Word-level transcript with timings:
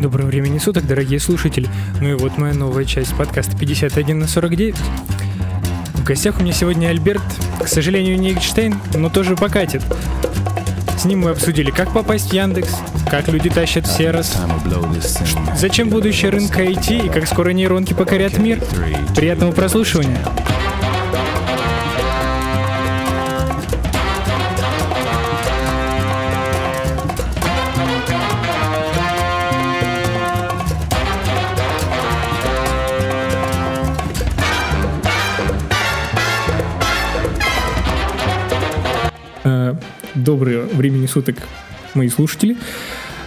Доброго 0.00 0.26
времени 0.28 0.58
суток, 0.58 0.86
дорогие 0.86 1.18
слушатели. 1.18 1.68
Ну 2.00 2.10
и 2.10 2.14
вот 2.14 2.38
моя 2.38 2.54
новая 2.54 2.84
часть 2.84 3.16
подкаста 3.16 3.56
51 3.58 4.16
на 4.16 4.28
49. 4.28 4.76
В 5.94 6.04
гостях 6.04 6.38
у 6.38 6.42
меня 6.44 6.52
сегодня 6.52 6.86
Альберт, 6.86 7.20
к 7.60 7.66
сожалению, 7.66 8.16
не 8.16 8.30
Эйнштейн, 8.30 8.78
но 8.94 9.10
тоже 9.10 9.34
покатит. 9.34 9.82
С 10.96 11.04
ним 11.04 11.22
мы 11.22 11.30
обсудили, 11.30 11.72
как 11.72 11.92
попасть 11.92 12.30
в 12.30 12.32
Яндекс, 12.32 12.76
как 13.10 13.26
люди 13.26 13.50
тащат 13.50 13.88
в 13.88 13.90
серос, 13.90 14.36
зачем 15.56 15.88
будущее 15.88 16.30
рынка 16.30 16.62
IT 16.62 17.06
и 17.06 17.08
как 17.08 17.26
скоро 17.26 17.50
нейронки 17.50 17.92
покорят 17.92 18.38
мир. 18.38 18.62
Приятного 19.16 19.50
прослушивания. 19.50 20.20
Доброго 40.28 40.66
времени 40.74 41.06
суток, 41.06 41.36
мои 41.94 42.10
слушатели. 42.10 42.58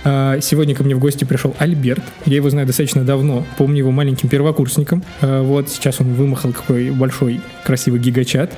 Э, 0.04 0.38
Сегодня 0.40 0.76
ко 0.76 0.84
мне 0.84 0.94
в 0.94 1.00
гости 1.00 1.26
пришел 1.26 1.56
Альберт. 1.58 2.04
Я 2.28 2.36
его 2.36 2.48
знаю 2.52 2.68
достаточно 2.68 3.04
давно. 3.04 3.44
Помню 3.58 3.80
его 3.80 3.90
маленьким 3.90 4.30
первокурсником. 4.30 5.04
Э, 5.22 5.42
Вот 5.42 5.68
сейчас 5.70 6.00
он 6.00 6.14
вымахал 6.14 6.54
какой 6.54 6.92
большой 6.92 7.42
красивый 7.64 8.00
гигачат. 8.00 8.54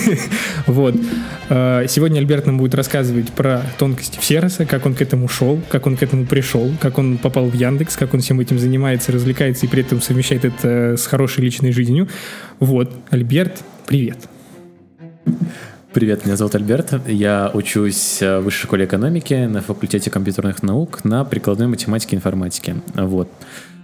Вот. 0.66 0.94
Э, 1.50 1.84
Сегодня 1.86 2.20
Альберт 2.20 2.46
нам 2.46 2.56
будет 2.56 2.74
рассказывать 2.74 3.30
про 3.32 3.60
тонкости 3.76 4.18
Всероса, 4.18 4.64
как 4.64 4.86
он 4.86 4.94
к 4.94 5.02
этому 5.02 5.28
шел, 5.28 5.60
как 5.68 5.86
он 5.86 5.98
к 5.98 6.02
этому 6.02 6.24
пришел, 6.24 6.72
как 6.80 6.96
он 6.96 7.18
попал 7.18 7.50
в 7.50 7.54
Яндекс, 7.54 7.98
как 7.98 8.14
он 8.14 8.20
всем 8.20 8.40
этим 8.40 8.58
занимается, 8.58 9.12
развлекается 9.12 9.66
и 9.66 9.68
при 9.68 9.82
этом 9.82 10.00
совмещает 10.00 10.46
это 10.46 10.96
с 10.96 11.06
хорошей 11.06 11.44
личной 11.44 11.72
жизнью. 11.72 12.08
Вот. 12.60 12.90
Альберт, 13.10 13.62
привет. 13.86 14.16
Привет, 15.94 16.24
меня 16.24 16.36
зовут 16.36 16.56
Альберт. 16.56 16.92
Я 17.06 17.52
учусь 17.54 18.20
в 18.20 18.40
высшей 18.40 18.64
школе 18.64 18.84
экономики 18.84 19.46
на 19.46 19.60
факультете 19.60 20.10
компьютерных 20.10 20.60
наук 20.64 21.04
на 21.04 21.24
прикладной 21.24 21.68
математике 21.68 22.16
и 22.16 22.18
информатике. 22.18 22.78
Вот. 22.94 23.30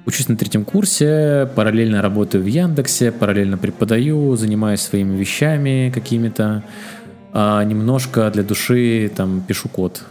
Учусь 0.07 0.27
на 0.27 0.37
третьем 0.37 0.65
курсе, 0.65 1.49
параллельно 1.55 2.03
работаю 2.03 2.43
в 2.43 2.49
Яндексе, 2.49 3.13
параллельно 3.13 3.59
преподаю, 3.59 4.35
занимаюсь 4.35 4.81
своими 4.81 5.17
вещами 5.17 5.93
какими-то, 5.95 6.65
а 7.33 7.63
немножко 7.63 8.29
для 8.33 8.43
души 8.43 9.09
там 9.15 9.41
пишу 9.47 9.69
код. 9.69 10.03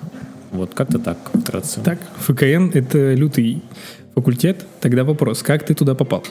Вот, 0.51 0.73
как-то 0.73 0.99
так, 0.99 1.17
вкратце. 1.33 1.81
Так, 1.81 1.99
ФКН— 2.19 2.71
это 2.75 3.13
лютый 3.13 3.61
факультет. 4.15 4.65
Тогда 4.79 5.03
вопрос, 5.03 5.43
как 5.43 5.65
ты 5.65 5.73
туда 5.73 5.95
попал? 5.95 6.23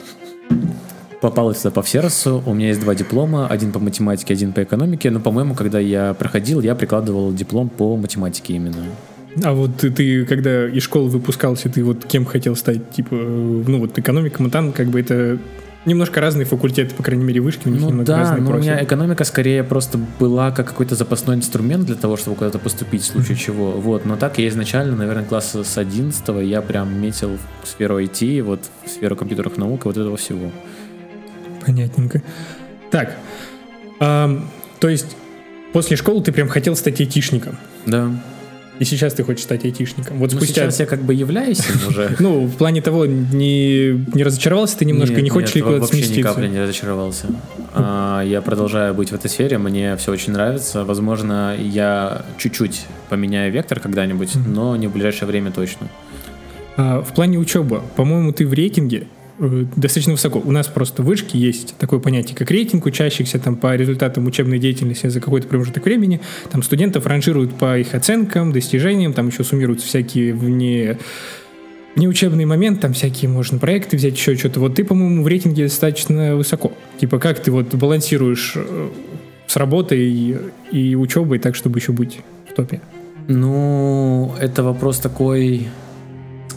Попал 1.21 1.49
я 1.49 1.55
сюда 1.55 1.71
по 1.71 1.81
Всеросу, 1.81 2.41
у 2.45 2.53
меня 2.53 2.67
есть 2.67 2.79
два 2.79 2.95
диплома, 2.95 3.47
один 3.47 3.73
по 3.73 3.79
математике, 3.79 4.33
один 4.33 4.53
по 4.53 4.63
экономике, 4.63 5.09
но, 5.09 5.19
по-моему, 5.19 5.53
когда 5.53 5.79
я 5.79 6.13
проходил, 6.13 6.61
я 6.61 6.75
прикладывал 6.75 7.33
диплом 7.33 7.67
по 7.67 7.97
математике 7.97 8.53
именно. 8.53 8.85
А 9.43 9.53
вот 9.53 9.77
ты, 9.77 9.91
ты, 9.91 10.25
когда 10.25 10.67
из 10.67 10.83
школы 10.83 11.09
выпускался, 11.09 11.69
ты 11.69 11.83
вот 11.83 12.05
кем 12.05 12.25
хотел 12.25 12.55
стать? 12.55 12.89
Типа, 12.91 13.15
э, 13.15 13.63
ну 13.67 13.79
вот 13.79 13.97
экономика, 13.97 14.41
матан, 14.41 14.71
как 14.71 14.87
бы 14.87 14.99
это 14.99 15.37
немножко 15.85 16.19
разные 16.21 16.45
факультеты, 16.45 16.95
по 16.95 17.03
крайней 17.03 17.23
мере, 17.23 17.41
вышки 17.41 17.67
у 17.67 17.71
них 17.71 17.81
Ну 17.81 17.89
немного 17.89 18.07
да, 18.07 18.19
разные 18.19 18.41
но 18.41 18.51
у 18.51 18.57
меня 18.57 18.83
экономика 18.83 19.23
скорее 19.23 19.63
просто 19.63 19.99
была 20.19 20.51
как 20.51 20.67
какой-то 20.67 20.95
запасной 20.95 21.35
инструмент 21.35 21.85
для 21.85 21.95
того, 21.95 22.17
чтобы 22.17 22.37
куда-то 22.37 22.59
поступить 22.59 23.01
в 23.01 23.05
случае 23.05 23.37
чего. 23.37 23.71
Вот, 23.71 24.05
но 24.05 24.15
так 24.15 24.39
я 24.39 24.47
изначально, 24.47 24.95
наверное, 24.95 25.25
класса 25.25 25.63
с 25.63 25.77
11 25.77 26.23
я 26.43 26.61
прям 26.61 26.99
метил 26.99 27.37
в 27.63 27.67
сферу 27.67 27.99
IT, 27.99 28.41
вот 28.43 28.61
в 28.85 28.89
сферу 28.89 29.15
компьютерных 29.15 29.57
наук 29.57 29.85
и 29.85 29.87
вот 29.87 29.97
этого 29.97 30.17
всего. 30.17 30.51
Понятненько. 31.65 32.21
Так, 32.91 33.15
ам, 33.99 34.49
то 34.79 34.89
есть 34.89 35.15
после 35.73 35.95
школы 35.97 36.23
ты 36.23 36.31
прям 36.31 36.47
хотел 36.47 36.75
стать 36.75 36.99
айтишником? 36.99 37.57
Да. 37.85 38.09
И 38.79 38.85
сейчас 38.85 39.13
ты 39.13 39.23
хочешь 39.25 39.43
стать 39.43 39.65
айтишником? 39.65 40.19
Вот 40.19 40.31
Ну, 40.31 40.37
спустя... 40.37 40.61
сейчас 40.61 40.79
я 40.79 40.85
как 40.85 41.01
бы 41.01 41.13
являюсь 41.13 41.59
им 41.59 41.89
уже. 41.89 42.15
Ну, 42.19 42.45
в 42.45 42.55
плане 42.55 42.81
того, 42.81 43.05
не, 43.05 43.89
не 44.13 44.23
разочаровался 44.23 44.77
ты 44.77 44.85
немножко, 44.85 45.15
Нет, 45.15 45.23
не 45.23 45.29
хочешь 45.29 45.49
нет, 45.49 45.55
ли 45.57 45.61
куда-то 45.63 45.81
вообще 45.81 45.97
ни 45.97 46.03
сместиться? 46.03 46.29
капли 46.33 46.47
не 46.47 46.61
разочаровался. 46.61 47.27
А, 47.73 48.21
Я 48.23 48.41
продолжаю 48.41 48.93
быть 48.93 49.09
в 49.11 49.15
этой 49.15 49.29
сфере, 49.29 49.57
мне 49.57 49.97
все 49.97 50.13
очень 50.13 50.31
нравится. 50.31 50.85
Возможно, 50.85 51.57
я 51.59 52.23
чуть-чуть 52.37 52.85
поменяю 53.09 53.51
вектор 53.51 53.81
когда-нибудь, 53.81 54.35
но 54.47 54.77
не 54.77 54.87
в 54.87 54.93
ближайшее 54.93 55.27
время 55.27 55.51
точно. 55.51 55.89
А, 56.77 57.01
в 57.01 57.13
плане 57.13 57.37
учебы, 57.37 57.81
по-моему, 57.97 58.31
ты 58.31 58.47
в 58.47 58.53
рейтинге 58.53 59.07
достаточно 59.39 60.13
высоко. 60.13 60.39
У 60.39 60.51
нас 60.51 60.67
просто 60.67 61.01
в 61.01 61.05
вышке 61.05 61.37
есть 61.37 61.75
такое 61.77 61.99
понятие, 61.99 62.35
как 62.35 62.51
рейтинг 62.51 62.85
учащихся 62.85 63.39
там, 63.39 63.55
по 63.55 63.75
результатам 63.75 64.25
учебной 64.27 64.59
деятельности 64.59 65.07
за 65.07 65.21
какой-то 65.21 65.47
промежуток 65.47 65.85
времени. 65.85 66.21
Там 66.51 66.61
студентов 66.61 67.05
ранжируют 67.05 67.55
по 67.55 67.77
их 67.77 67.93
оценкам, 67.93 68.51
достижениям, 68.51 69.13
там 69.13 69.27
еще 69.27 69.43
суммируются 69.43 69.87
всякие 69.87 70.33
вне 70.33 70.97
внеучебный 71.95 72.45
момент, 72.45 72.81
там 72.81 72.93
всякие 72.93 73.29
можно 73.29 73.57
проекты 73.57 73.97
взять, 73.97 74.15
еще 74.15 74.35
что-то. 74.35 74.59
Вот 74.59 74.75
ты, 74.75 74.85
по-моему, 74.85 75.23
в 75.23 75.27
рейтинге 75.27 75.63
достаточно 75.63 76.35
высоко. 76.35 76.71
Типа, 76.99 77.19
как 77.19 77.41
ты 77.41 77.51
вот 77.51 77.73
балансируешь 77.73 78.53
э, 78.55 78.89
с 79.47 79.55
работой 79.57 79.99
и, 79.99 80.37
и 80.71 80.95
учебой 80.95 81.39
так, 81.39 81.55
чтобы 81.55 81.79
еще 81.79 81.91
быть 81.91 82.19
в 82.49 82.53
топе? 82.53 82.79
Ну, 83.27 84.33
это 84.39 84.63
вопрос 84.63 84.99
такой... 84.99 85.67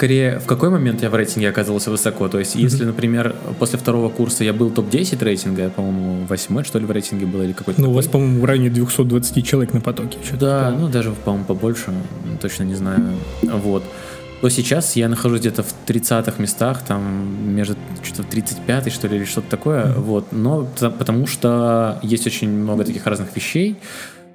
Скорее, 0.03 0.41
в 0.41 0.47
какой 0.47 0.69
момент 0.69 1.01
я 1.01 1.11
в 1.11 1.15
рейтинге 1.15 1.49
оказывался 1.49 1.93
высоко? 1.93 2.27
То 2.27 2.41
есть, 2.41 2.57
если, 2.57 2.85
например, 2.85 3.37
после 3.61 3.79
второго 3.79 4.09
курса 4.09 4.43
я 4.43 4.53
был 4.53 4.69
топ-10 4.69 5.23
рейтинга, 5.23 5.63
я, 5.63 5.71
по-моему, 5.71 6.27
восьмой, 6.27 6.65
что 6.65 6.81
ли, 6.81 6.87
в 6.87 6.91
рейтинге 6.91 7.25
был, 7.25 7.41
или 7.43 7.53
какой-то 7.53 7.81
Ну, 7.81 7.91
у 7.91 7.93
вас, 7.93 8.07
такой. 8.07 8.21
по-моему, 8.23 8.41
в 8.41 8.45
районе 8.45 8.69
220 8.71 9.47
человек 9.47 9.73
на 9.75 9.81
потоке. 9.81 10.19
Да, 10.41 10.75
ну, 10.77 10.89
даже, 10.89 11.13
по-моему, 11.13 11.45
побольше, 11.45 11.93
точно 12.41 12.65
не 12.65 12.75
знаю. 12.75 13.01
Вот. 13.45 13.85
То 14.41 14.49
сейчас 14.49 14.97
я 14.97 15.09
нахожусь 15.09 15.39
где-то 15.39 15.63
в 15.63 15.73
30-х 15.87 16.43
местах, 16.43 16.83
там, 16.83 17.55
между 17.55 17.77
что-то 18.03 18.25
в 18.25 18.29
35-й, 18.29 18.91
что 18.91 19.07
ли, 19.07 19.19
или 19.19 19.25
что-то 19.25 19.49
такое, 19.49 19.95
вот. 19.95 20.33
Но 20.33 20.67
потому 20.81 21.29
что 21.29 22.01
есть 22.03 22.27
очень 22.27 22.51
много 22.51 22.83
таких 22.83 23.07
разных 23.07 23.29
вещей, 23.37 23.77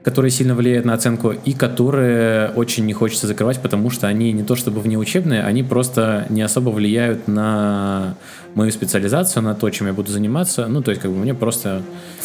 которые 0.07 0.31
сильно 0.31 0.56
влияют 0.56 0.85
на 0.85 0.94
оценку 0.94 1.31
и 1.31 1.51
которые 1.51 2.51
очень 2.51 2.85
не 2.85 2.94
хочется 2.94 3.28
закрывать, 3.28 3.62
потому 3.62 3.90
что 3.90 4.07
они 4.07 4.31
не 4.31 4.41
то 4.41 4.56
чтобы 4.56 4.79
внеучебные, 4.79 5.44
они 5.44 5.63
просто 5.63 6.25
не 6.29 6.41
особо 6.44 6.69
влияют 6.69 7.28
на 7.28 8.16
мою 8.56 8.72
специализацию, 8.72 9.44
на 9.44 9.53
то, 9.53 9.69
чем 9.69 9.88
я 9.88 9.91
буду 9.91 10.09
заниматься. 10.09 10.67
Ну, 10.67 10.81
то 10.81 10.91
есть, 10.91 11.01
как 11.01 11.12
бы 11.12 11.17
мне 11.17 11.34
просто, 11.34 11.81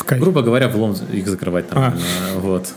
грубо 0.09 0.42
говоря, 0.42 0.69
влом 0.69 0.94
их 1.12 1.26
закрывать 1.26 1.71
там. 1.71 1.78
А. 1.81 1.88
э, 1.91 2.38
Вот. 2.38 2.69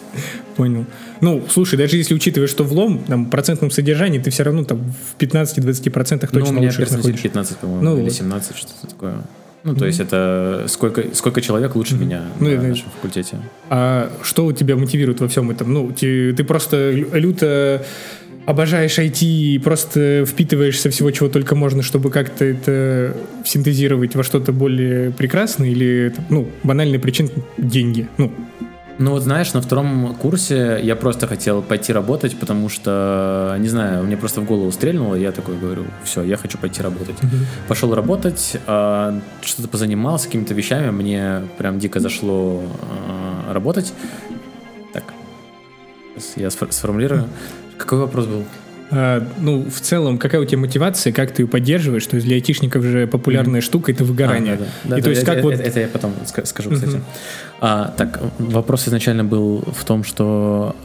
Понял. 0.56 0.88
Ну, 1.22 1.44
слушай, 1.52 1.78
даже 1.78 1.98
если 1.98 2.16
учитывая, 2.16 2.48
что 2.48 2.64
влом, 2.64 3.04
там, 3.08 3.26
в 3.26 3.30
процентном 3.30 3.70
содержании, 3.70 4.18
ты 4.18 4.32
все 4.32 4.42
равно 4.42 4.64
там 4.64 4.92
в 4.92 5.22
15-20% 5.22 6.30
Ну, 6.32 6.40
точно 6.40 6.50
у 6.50 6.54
меня 6.54 6.70
лучше 6.70 6.92
находишь. 6.92 7.22
15, 7.22 7.58
по-моему, 7.58 7.84
Ну 7.84 7.98
или 7.98 8.06
вот. 8.06 8.14
17, 8.14 8.58
что-то 8.58 8.88
такое. 8.88 9.22
Ну, 9.66 9.76
то 9.76 9.86
есть 9.88 10.00
это 10.00 10.66
сколько, 10.68 11.04
сколько 11.16 11.42
человек 11.42 11.76
лучше 11.76 11.96
меня 11.96 12.22
Ну, 12.40 12.50
на 12.56 12.62
нашем 12.70 12.90
факультете. 12.92 13.38
А 13.70 14.12
что 14.22 14.46
у 14.46 14.52
тебя 14.52 14.76
мотивирует 14.76 15.20
во 15.22 15.28
всем 15.28 15.50
этом? 15.50 15.74
Ну, 15.74 15.92
ты, 15.92 16.34
ты 16.34 16.44
просто 16.44 16.92
лю- 16.92 17.10
люто 17.14 17.84
обожаешь 18.46 19.00
IT 19.00 19.24
и 19.26 19.58
просто 19.58 20.24
впитываешься 20.28 20.92
всего, 20.92 21.10
чего 21.10 21.30
только 21.30 21.56
можно, 21.56 21.82
чтобы 21.82 22.12
как-то 22.12 22.46
это 22.46 23.18
синтезировать 23.44 24.16
во 24.16 24.24
что-то 24.24 24.52
более 24.54 25.10
прекрасное 25.10 25.70
или, 25.70 26.14
ну, 26.30 26.48
банальная 26.64 27.00
причина— 27.00 27.30
деньги. 27.58 28.08
Ну, 28.20 28.32
Ну 28.98 29.12
вот 29.12 29.24
знаешь, 29.24 29.54
на 29.54 29.62
втором 29.62 30.16
курсе 30.16 30.80
я 30.82 30.96
просто 30.96 31.28
хотел 31.28 31.62
пойти 31.62 31.92
работать, 31.92 32.40
потому 32.40 32.70
что, 32.70 33.56
не 33.60 33.68
знаю, 33.68 34.06
мне 34.06 34.16
просто 34.16 34.40
в 34.40 34.46
голову 34.46 34.72
стрельнуло, 34.72 35.16
я 35.16 35.34
такой 35.34 35.58
говорю, 35.58 35.86
все, 36.06 36.24
я 36.24 36.38
хочу 36.38 36.58
пойти 36.58 36.82
работать. 36.82 37.16
Пошел 37.68 37.94
работать, 37.94 38.58
а, 38.68 39.20
что-то 39.42 39.68
позанимался 39.68 40.28
какими-то 40.28 40.54
вещами, 40.54 40.92
мне 40.92 41.42
прям 41.58 41.78
дико 41.78 42.00
зашло 42.00 42.64
а, 42.82 43.54
работать. 43.54 43.94
Так, 44.94 45.04
я 46.38 46.48
сфор- 46.48 46.72
сформулирую. 46.72 47.28
Какой 47.78 48.00
вопрос 48.00 48.28
был? 48.28 48.46
А, 48.92 49.26
ну, 49.40 49.64
в 49.70 49.80
целом, 49.82 50.18
какая 50.18 50.40
у 50.42 50.46
тебя 50.46 50.60
мотивация, 50.60 51.12
как 51.12 51.32
ты 51.32 51.42
ее 51.44 51.48
поддерживаешь? 51.48 52.06
То 52.06 52.16
есть 52.16 52.28
для 52.28 52.36
айтишников 52.36 52.84
же 52.84 53.08
популярная 53.08 53.62
штука— 53.62 53.92
это 53.94 54.04
выгорание. 54.04 54.54
А, 54.54 54.58
да, 54.58 54.66
да. 54.84 54.98
И 54.98 55.00
Да, 55.00 55.04
то 55.06 55.10
есть 55.10 55.24
это, 55.24 55.34
как 55.34 55.44
вот... 55.44 55.54
это, 55.54 55.64
это 55.64 55.80
я 55.82 55.88
потом 55.88 56.14
ска- 56.26 56.46
скажу, 56.46 56.70
кстати. 56.72 57.02
А, 57.62 57.94
так, 57.98 58.22
вопрос 58.40 58.88
изначально 58.88 59.24
был 59.24 59.64
в 59.76 59.84
том, 59.86 60.04
что 60.04 60.76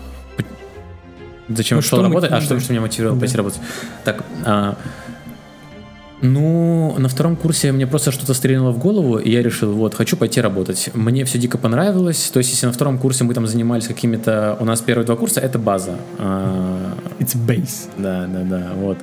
зачем 1.48 1.76
Ну, 1.76 1.80
я 1.80 1.82
пошел 1.82 1.98
что 1.98 2.02
работать, 2.02 2.30
а 2.30 2.36
мотив- 2.36 2.44
что, 2.44 2.60
что 2.60 2.72
меня 2.72 2.80
мотивировало 2.80 3.16
Да. 3.16 3.20
пойти 3.20 3.36
работать. 3.36 3.60
Так, 4.04 4.24
а, 4.44 4.76
Ну, 6.22 6.94
на 6.98 7.08
втором 7.08 7.36
курсе 7.36 7.72
мне 7.72 7.86
просто 7.86 8.12
что-то 8.12 8.34
стрельнуло 8.34 8.72
в 8.72 8.78
голову, 8.78 9.18
и 9.18 9.30
я 9.30 9.42
решил, 9.42 9.72
вот, 9.72 9.94
хочу 9.94 10.16
пойти 10.16 10.40
работать. 10.40 10.90
Мне 10.94 11.24
все 11.24 11.38
дико 11.38 11.56
понравилось. 11.56 12.30
То 12.32 12.38
есть, 12.38 12.50
если 12.50 12.66
на 12.66 12.72
втором 12.72 12.98
курсе 12.98 13.24
мы 13.24 13.32
там 13.32 13.46
занимались 13.46 13.86
какими-то... 13.86 14.56
У 14.60 14.64
нас 14.64 14.80
первые 14.82 15.06
два 15.06 15.16
курса— 15.16 15.40
это 15.42 15.58
база. 15.58 15.96
А, 16.18 16.94
It's 17.18 17.36
base. 17.36 17.88
Да, 17.96 18.26
да, 18.26 18.42
да, 18.42 18.72
вот. 18.76 18.98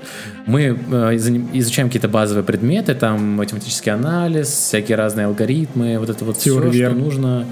Мы 0.46 0.62
э, 0.92 1.16
изучаем 1.16 1.88
какие-то 1.88 2.08
базовые 2.08 2.44
предметы, 2.44 2.94
там 2.94 3.24
математический 3.34 3.92
анализ, 3.92 4.50
всякие 4.50 4.98
разные 4.98 5.26
алгоритмы, 5.26 5.98
вот 5.98 6.10
это 6.10 6.24
вот 6.24 6.38
все, 6.38 6.72
что 6.72 6.90
нужно. 6.90 7.46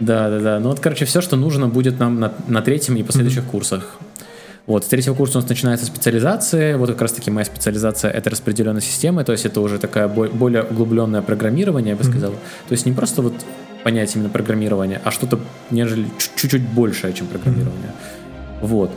Да, 0.00 0.30
да, 0.30 0.40
да. 0.40 0.58
Ну 0.58 0.70
вот, 0.70 0.80
короче, 0.80 1.04
все, 1.04 1.20
что 1.20 1.36
нужно 1.36 1.68
будет 1.68 1.98
нам 1.98 2.18
на, 2.18 2.32
на 2.48 2.62
третьем 2.62 2.96
и 2.96 3.02
последующих 3.02 3.44
mm-hmm. 3.44 3.50
курсах. 3.50 3.96
Вот, 4.66 4.84
с 4.84 4.88
третьего 4.88 5.14
курса 5.14 5.38
у 5.38 5.40
нас 5.40 5.48
начинается 5.48 5.86
специализация. 5.86 6.76
Вот 6.76 6.90
как 6.90 7.02
раз-таки 7.02 7.30
моя 7.30 7.44
специализация— 7.44 8.10
это 8.12 8.30
распределенная 8.30 8.80
система, 8.80 9.24
то 9.24 9.32
есть 9.32 9.46
это 9.46 9.60
уже 9.60 9.78
такая 9.78 10.08
более 10.08 10.62
углубленное 10.62 11.22
программирование, 11.22 11.90
я 11.90 11.96
бы 11.96 12.04
сказал. 12.04 12.32
Mm-hmm. 12.32 12.68
То 12.68 12.72
есть 12.72 12.86
не 12.86 12.92
просто 12.92 13.22
вот 13.22 13.34
понять 13.82 14.14
именно 14.14 14.28
программирование, 14.28 15.00
а 15.04 15.10
что-то 15.10 15.40
нежели 15.70 16.06
чуть-чуть 16.36 16.62
большее, 16.68 17.12
чем 17.12 17.26
программирование. 17.26 17.92
Mm-hmm. 18.60 18.66
Вот. 18.66 18.90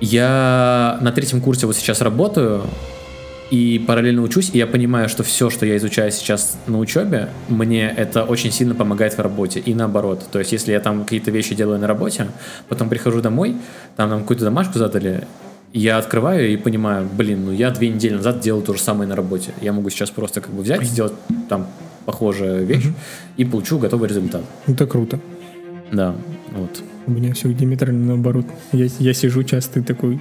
Я 0.00 0.98
на 1.02 1.12
третьем 1.12 1.40
курсе 1.40 1.66
вот 1.66 1.76
сейчас 1.76 2.00
работаю, 2.00 2.62
и 3.50 3.82
параллельно 3.84 4.22
учусь, 4.22 4.50
и 4.52 4.58
я 4.58 4.66
понимаю, 4.66 5.08
что 5.08 5.22
все, 5.22 5.50
что 5.50 5.66
я 5.66 5.76
изучаю 5.76 6.12
сейчас 6.12 6.56
на 6.66 6.78
учебе, 6.78 7.28
мне 7.48 7.88
это 7.88 8.24
очень 8.24 8.52
сильно 8.52 8.74
помогает 8.74 9.14
в 9.14 9.20
работе, 9.20 9.60
и 9.60 9.74
наоборот. 9.74 10.24
То 10.30 10.38
есть, 10.38 10.52
если 10.52 10.72
я 10.72 10.80
там 10.80 11.04
какие-то 11.04 11.30
вещи 11.30 11.54
делаю 11.54 11.78
на 11.78 11.86
работе, 11.86 12.28
потом 12.68 12.88
прихожу 12.88 13.20
домой, 13.20 13.56
там 13.96 14.08
нам 14.08 14.20
какую-то 14.20 14.44
домашку 14.44 14.78
задали, 14.78 15.26
я 15.72 15.98
открываю 15.98 16.52
и 16.52 16.56
понимаю, 16.56 17.08
блин, 17.12 17.44
ну 17.46 17.52
я 17.52 17.70
две 17.70 17.88
недели 17.88 18.14
назад 18.14 18.40
делал 18.40 18.62
то 18.62 18.74
же 18.74 18.80
самое 18.80 19.08
на 19.08 19.14
работе. 19.14 19.52
Я 19.60 19.72
могу 19.72 19.90
сейчас 19.90 20.10
просто 20.10 20.40
как 20.40 20.52
бы 20.52 20.62
взять 20.62 20.82
сделать 20.82 21.12
там 21.48 21.68
похожую 22.06 22.66
вещь 22.66 22.86
угу. 22.86 22.94
и 23.36 23.44
получу 23.44 23.78
готовый 23.78 24.08
результат. 24.08 24.42
Это 24.66 24.86
круто. 24.86 25.20
Да, 25.92 26.14
вот. 26.52 26.82
У 27.06 27.12
меня 27.12 27.34
все 27.34 27.52
диаметрально 27.52 28.06
наоборот. 28.06 28.46
Я, 28.72 28.86
я 28.98 29.14
сижу 29.14 29.44
часто 29.44 29.80
и 29.80 29.82
такой, 29.82 30.20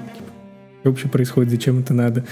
что 0.82 0.90
вообще 0.90 1.08
происходит, 1.08 1.52
зачем 1.52 1.80
это 1.80 1.94
надо? 1.94 2.24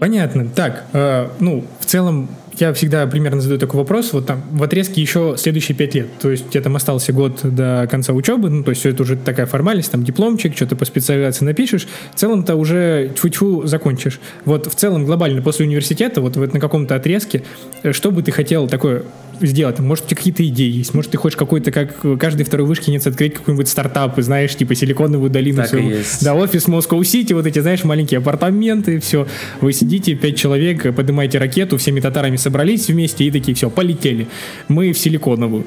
Понятно. 0.00 0.48
Так, 0.48 0.84
э, 0.94 1.28
ну, 1.40 1.62
в 1.78 1.84
целом, 1.84 2.28
я 2.58 2.72
всегда 2.72 3.06
примерно 3.06 3.42
задаю 3.42 3.60
такой 3.60 3.78
вопрос. 3.78 4.14
Вот 4.14 4.26
там 4.26 4.42
в 4.50 4.62
отрезке 4.62 5.02
еще 5.02 5.34
следующие 5.36 5.76
пять 5.76 5.94
лет. 5.94 6.08
То 6.18 6.30
есть 6.30 6.48
тебе 6.48 6.62
там 6.62 6.74
остался 6.74 7.12
год 7.12 7.40
до 7.42 7.86
конца 7.90 8.14
учебы, 8.14 8.48
ну, 8.48 8.64
то 8.64 8.70
есть 8.70 8.80
все 8.80 8.90
это 8.90 9.02
уже 9.02 9.16
такая 9.16 9.44
формальность, 9.44 9.92
там 9.92 10.02
дипломчик, 10.02 10.56
что-то 10.56 10.74
по 10.74 10.86
специализации 10.86 11.44
напишешь. 11.44 11.86
В 12.14 12.18
целом-то 12.18 12.56
уже 12.56 13.12
тьфу-тьфу 13.14 13.66
закончишь. 13.66 14.20
Вот 14.46 14.72
в 14.72 14.74
целом 14.74 15.04
глобально 15.04 15.42
после 15.42 15.66
университета, 15.66 16.22
вот, 16.22 16.36
вот 16.36 16.54
на 16.54 16.60
каком-то 16.60 16.94
отрезке, 16.94 17.42
э, 17.82 17.92
что 17.92 18.10
бы 18.10 18.22
ты 18.22 18.32
хотел 18.32 18.68
такое 18.68 19.04
сделать? 19.40 19.78
Может, 19.78 20.04
у 20.04 20.08
тебя 20.08 20.16
какие-то 20.16 20.46
идеи 20.46 20.70
есть? 20.70 20.94
Может, 20.94 21.12
ты 21.12 21.18
хочешь 21.18 21.36
какой-то, 21.36 21.70
как 21.70 21.96
каждый 22.18 22.44
второй 22.44 22.66
вышкинец, 22.66 23.06
открыть 23.06 23.34
какой-нибудь 23.34 23.68
стартап, 23.68 24.18
и 24.18 24.22
знаешь, 24.22 24.54
типа 24.54 24.74
силиконовую 24.74 25.30
долину. 25.30 25.62
Так 25.62 25.72
есть. 25.72 26.24
Да, 26.24 26.34
офис 26.34 26.68
Москва 26.68 27.02
Сити, 27.04 27.32
вот 27.32 27.46
эти, 27.46 27.58
знаешь, 27.60 27.84
маленькие 27.84 28.18
апартаменты, 28.18 29.00
все. 29.00 29.26
Вы 29.60 29.72
сидите, 29.72 30.14
пять 30.14 30.36
человек, 30.36 30.94
поднимаете 30.94 31.38
ракету, 31.38 31.76
всеми 31.78 32.00
татарами 32.00 32.36
собрались 32.36 32.88
вместе 32.88 33.24
и 33.24 33.30
такие, 33.30 33.54
все, 33.54 33.70
полетели. 33.70 34.28
Мы 34.68 34.92
в 34.92 34.98
силиконовую. 34.98 35.66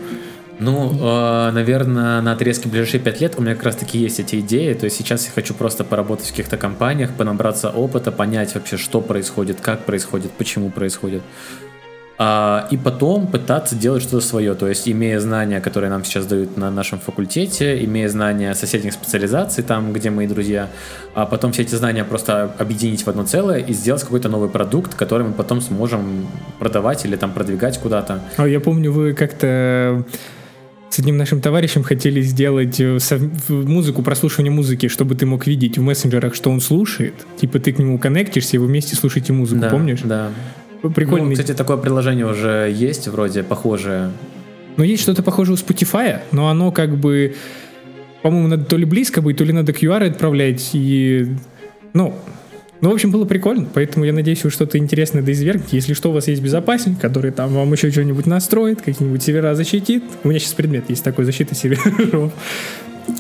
Ну, 0.60 0.94
э, 0.94 1.52
наверное, 1.52 2.22
на 2.22 2.32
отрезке 2.34 2.70
ближайшие 2.70 3.02
пять 3.02 3.20
лет 3.22 3.34
у 3.38 3.42
меня 3.42 3.56
как 3.56 3.66
раз-таки 3.66 3.98
есть 3.98 4.20
эти 4.20 4.40
идеи. 4.40 4.74
То 4.74 4.86
есть 4.86 4.98
сейчас 4.98 5.26
я 5.26 5.32
хочу 5.32 5.54
просто 5.54 5.84
поработать 5.84 6.28
в 6.28 6.30
каких-то 6.30 6.58
компаниях, 6.58 7.12
понабраться 7.12 7.70
опыта, 7.70 8.12
понять 8.12 8.54
вообще, 8.56 8.78
что 8.78 9.02
происходит, 9.02 9.60
как 9.62 9.86
происходит, 9.86 10.32
почему 10.32 10.70
происходит 10.70 11.22
а, 12.18 12.68
и 12.70 12.78
потом 12.78 13.28
пытаться 13.28 13.76
делать 13.76 14.04
что-то 14.04 14.26
свое, 14.26 14.54
то 14.54 14.68
есть 14.68 14.88
имея 14.88 15.20
знания, 15.20 15.60
которые 15.62 15.90
нам 15.90 16.04
сейчас 16.04 16.26
дают 16.26 16.58
на 16.58 16.70
нашем 16.70 17.00
факультете, 17.00 17.84
имея 17.86 18.08
знания 18.08 18.54
соседних 18.54 18.94
специализаций, 18.94 19.64
там, 19.64 19.94
где 19.94 20.10
мои 20.10 20.28
друзья, 20.28 20.70
а 21.16 21.26
потом 21.26 21.52
все 21.52 21.64
эти 21.64 21.74
знания 21.76 22.04
просто 22.04 22.54
объединить 22.60 23.04
в 23.04 23.08
одно 23.08 23.24
целое 23.26 23.60
и 23.60 23.74
сделать 23.74 24.04
какой-то 24.04 24.30
новый 24.30 24.50
продукт, 24.50 24.94
который 24.94 25.26
мы 25.26 25.34
потом 25.34 25.60
сможем 25.62 26.28
продавать 26.60 27.04
или 27.06 27.16
там 27.16 27.32
продвигать 27.32 27.80
куда-то. 27.80 28.20
А 28.38 28.48
я 28.48 28.60
помню, 28.60 28.92
вы 28.92 29.14
как-то 29.14 30.06
с 30.94 31.00
одним 31.00 31.18
нашим 31.18 31.42
товарищем 31.42 31.82
хотели 31.82 32.22
сделать 32.22 32.80
э, 32.80 33.00
музыку, 33.50 34.04
прослушивание 34.04 34.52
музыки, 34.52 34.88
чтобы 34.88 35.16
ты 35.16 35.26
мог 35.26 35.48
видеть 35.48 35.80
в 35.80 35.82
мессенджерах, 35.82 36.36
что 36.36 36.52
он 36.52 36.62
слушает. 36.62 37.16
Типа 37.38 37.58
ты 37.58 37.74
к 37.74 37.80
нему 37.80 37.98
коннектишься, 37.98 38.58
и 38.58 38.60
вы 38.60 38.68
вместе 38.68 38.96
слушаете 38.96 39.34
музыку, 39.34 39.62
да, 39.62 39.70
помнишь? 39.72 40.02
Да. 40.04 40.30
Прикольно. 40.90 41.28
Ну, 41.28 41.32
кстати, 41.32 41.54
такое 41.54 41.78
приложение 41.78 42.26
уже 42.26 42.72
есть, 42.74 43.08
вроде 43.08 43.44
похожее. 43.44 44.12
Ну, 44.76 44.84
есть 44.84 45.04
что-то 45.04 45.24
похожее 45.24 45.56
у 45.56 45.58
Spotify, 45.58 46.20
но 46.32 46.50
оно 46.50 46.72
как 46.72 46.98
бы, 46.98 47.36
по-моему, 48.22 48.48
надо 48.48 48.66
то 48.66 48.76
ли 48.76 48.86
близко 48.86 49.22
быть, 49.22 49.38
то 49.38 49.44
ли 49.44 49.54
надо 49.54 49.72
QR 49.72 50.08
отправлять, 50.08 50.72
и, 50.74 51.28
ну, 51.94 52.16
ну, 52.82 52.90
в 52.90 52.94
общем, 52.94 53.12
было 53.12 53.24
прикольно, 53.24 53.66
поэтому 53.74 54.04
я 54.04 54.12
надеюсь, 54.12 54.44
вы 54.44 54.50
что-то 54.50 54.78
интересное 54.78 55.22
доизвергнете. 55.22 55.78
Если 55.78 55.94
что, 55.94 56.10
у 56.10 56.12
вас 56.12 56.28
есть 56.28 56.42
безопасник, 56.42 57.00
который 57.00 57.32
там 57.32 57.54
вам 57.54 57.72
еще 57.72 57.90
что-нибудь 57.92 58.26
настроит, 58.26 58.82
какие-нибудь 58.82 59.24
сервера 59.24 59.56
защитит. 59.56 60.04
У 60.26 60.28
меня 60.28 60.40
сейчас 60.40 60.52
предмет 60.52 60.90
есть 60.90 61.02
такой 61.02 61.24
защиты 61.24 61.56
серверов. 61.56 62.34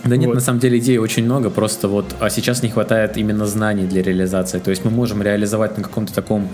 Да 0.05 0.17
нет, 0.17 0.27
вот. 0.27 0.35
на 0.35 0.41
самом 0.41 0.59
деле 0.59 0.77
идей 0.77 0.97
очень 0.97 1.25
много, 1.25 1.49
просто 1.49 1.87
вот 1.87 2.05
а 2.19 2.29
сейчас 2.29 2.63
не 2.63 2.69
хватает 2.69 3.17
именно 3.17 3.45
знаний 3.45 3.85
для 3.85 4.01
реализации. 4.01 4.59
То 4.59 4.71
есть 4.71 4.85
мы 4.85 4.91
можем 4.91 5.21
реализовать 5.21 5.77
на 5.77 5.83
каком-то 5.83 6.13
таком 6.13 6.47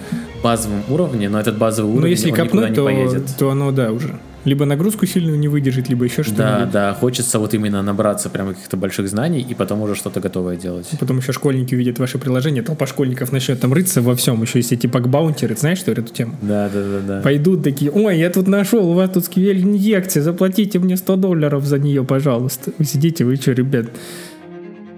базовом 0.44 0.84
уровне, 0.90 1.30
но 1.30 1.40
этот 1.40 1.58
базовый 1.58 1.92
уровень 1.92 2.02
но 2.02 2.08
если 2.08 2.32
он 2.32 2.38
копнуть, 2.38 2.70
никуда 2.72 2.84
то, 2.84 2.92
не 2.92 3.08
поедет. 3.08 3.36
то 3.38 3.50
оно, 3.52 3.72
да, 3.72 3.92
уже 3.92 4.16
либо 4.46 4.66
нагрузку 4.66 5.06
сильную 5.06 5.38
не 5.38 5.48
выдержит, 5.48 5.90
либо 5.90 6.06
еще 6.06 6.24
что-то. 6.24 6.38
Да, 6.38 6.66
да, 6.66 6.94
хочется 6.94 7.40
вот 7.40 7.54
именно 7.54 7.82
набраться 7.82 8.30
прямо 8.30 8.54
каких-то 8.54 8.78
больших 8.78 9.10
знаний 9.10 9.46
и 9.48 9.54
потом 9.54 9.82
уже 9.82 9.96
что-то 9.96 10.20
готовое 10.20 10.56
делать. 10.56 10.88
Потом 11.00 11.18
еще 11.18 11.32
школьники 11.32 11.76
увидят 11.76 12.00
ваше 12.00 12.18
приложение, 12.18 12.64
толпа 12.64 12.88
школьников 12.88 13.32
начнет 13.32 13.60
там 13.60 13.74
рыться 13.74 14.02
во 14.02 14.16
всем, 14.16 14.42
еще 14.42 14.60
есть 14.60 14.72
эти 14.72 14.88
пакбаунтеры, 14.88 15.56
знаешь, 15.56 15.80
что 15.80 15.92
эту 15.92 16.04
тему? 16.04 16.36
Да, 16.42 16.70
да, 16.74 16.82
да, 16.82 17.00
да. 17.08 17.22
Пойдут 17.22 17.64
такие, 17.64 17.92
ой, 17.92 18.18
я 18.18 18.30
тут 18.30 18.48
нашел, 18.48 18.90
у 18.90 18.94
вас 18.94 19.10
тут 19.10 19.26
сквель 19.26 19.62
инъекция, 19.62 20.24
заплатите 20.24 20.80
мне 20.80 20.96
100 20.98 21.16
долларов 21.18 21.66
за 21.66 21.80
нее, 21.80 22.04
пожалуйста. 22.04 22.72
Вы 22.78 22.86
сидите, 22.86 23.26
вы 23.26 23.36
что, 23.36 23.52
ребят, 23.52 23.88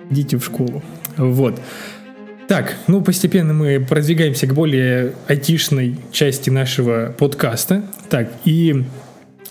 идите 0.09 0.38
в 0.38 0.45
школу. 0.45 0.83
Вот. 1.17 1.59
Так, 2.47 2.75
ну 2.88 3.01
постепенно 3.01 3.53
мы 3.53 3.79
продвигаемся 3.79 4.45
к 4.45 4.53
более 4.53 5.13
айтишной 5.27 5.97
части 6.11 6.49
нашего 6.49 7.15
подкаста. 7.17 7.83
Так, 8.09 8.29
и 8.43 8.83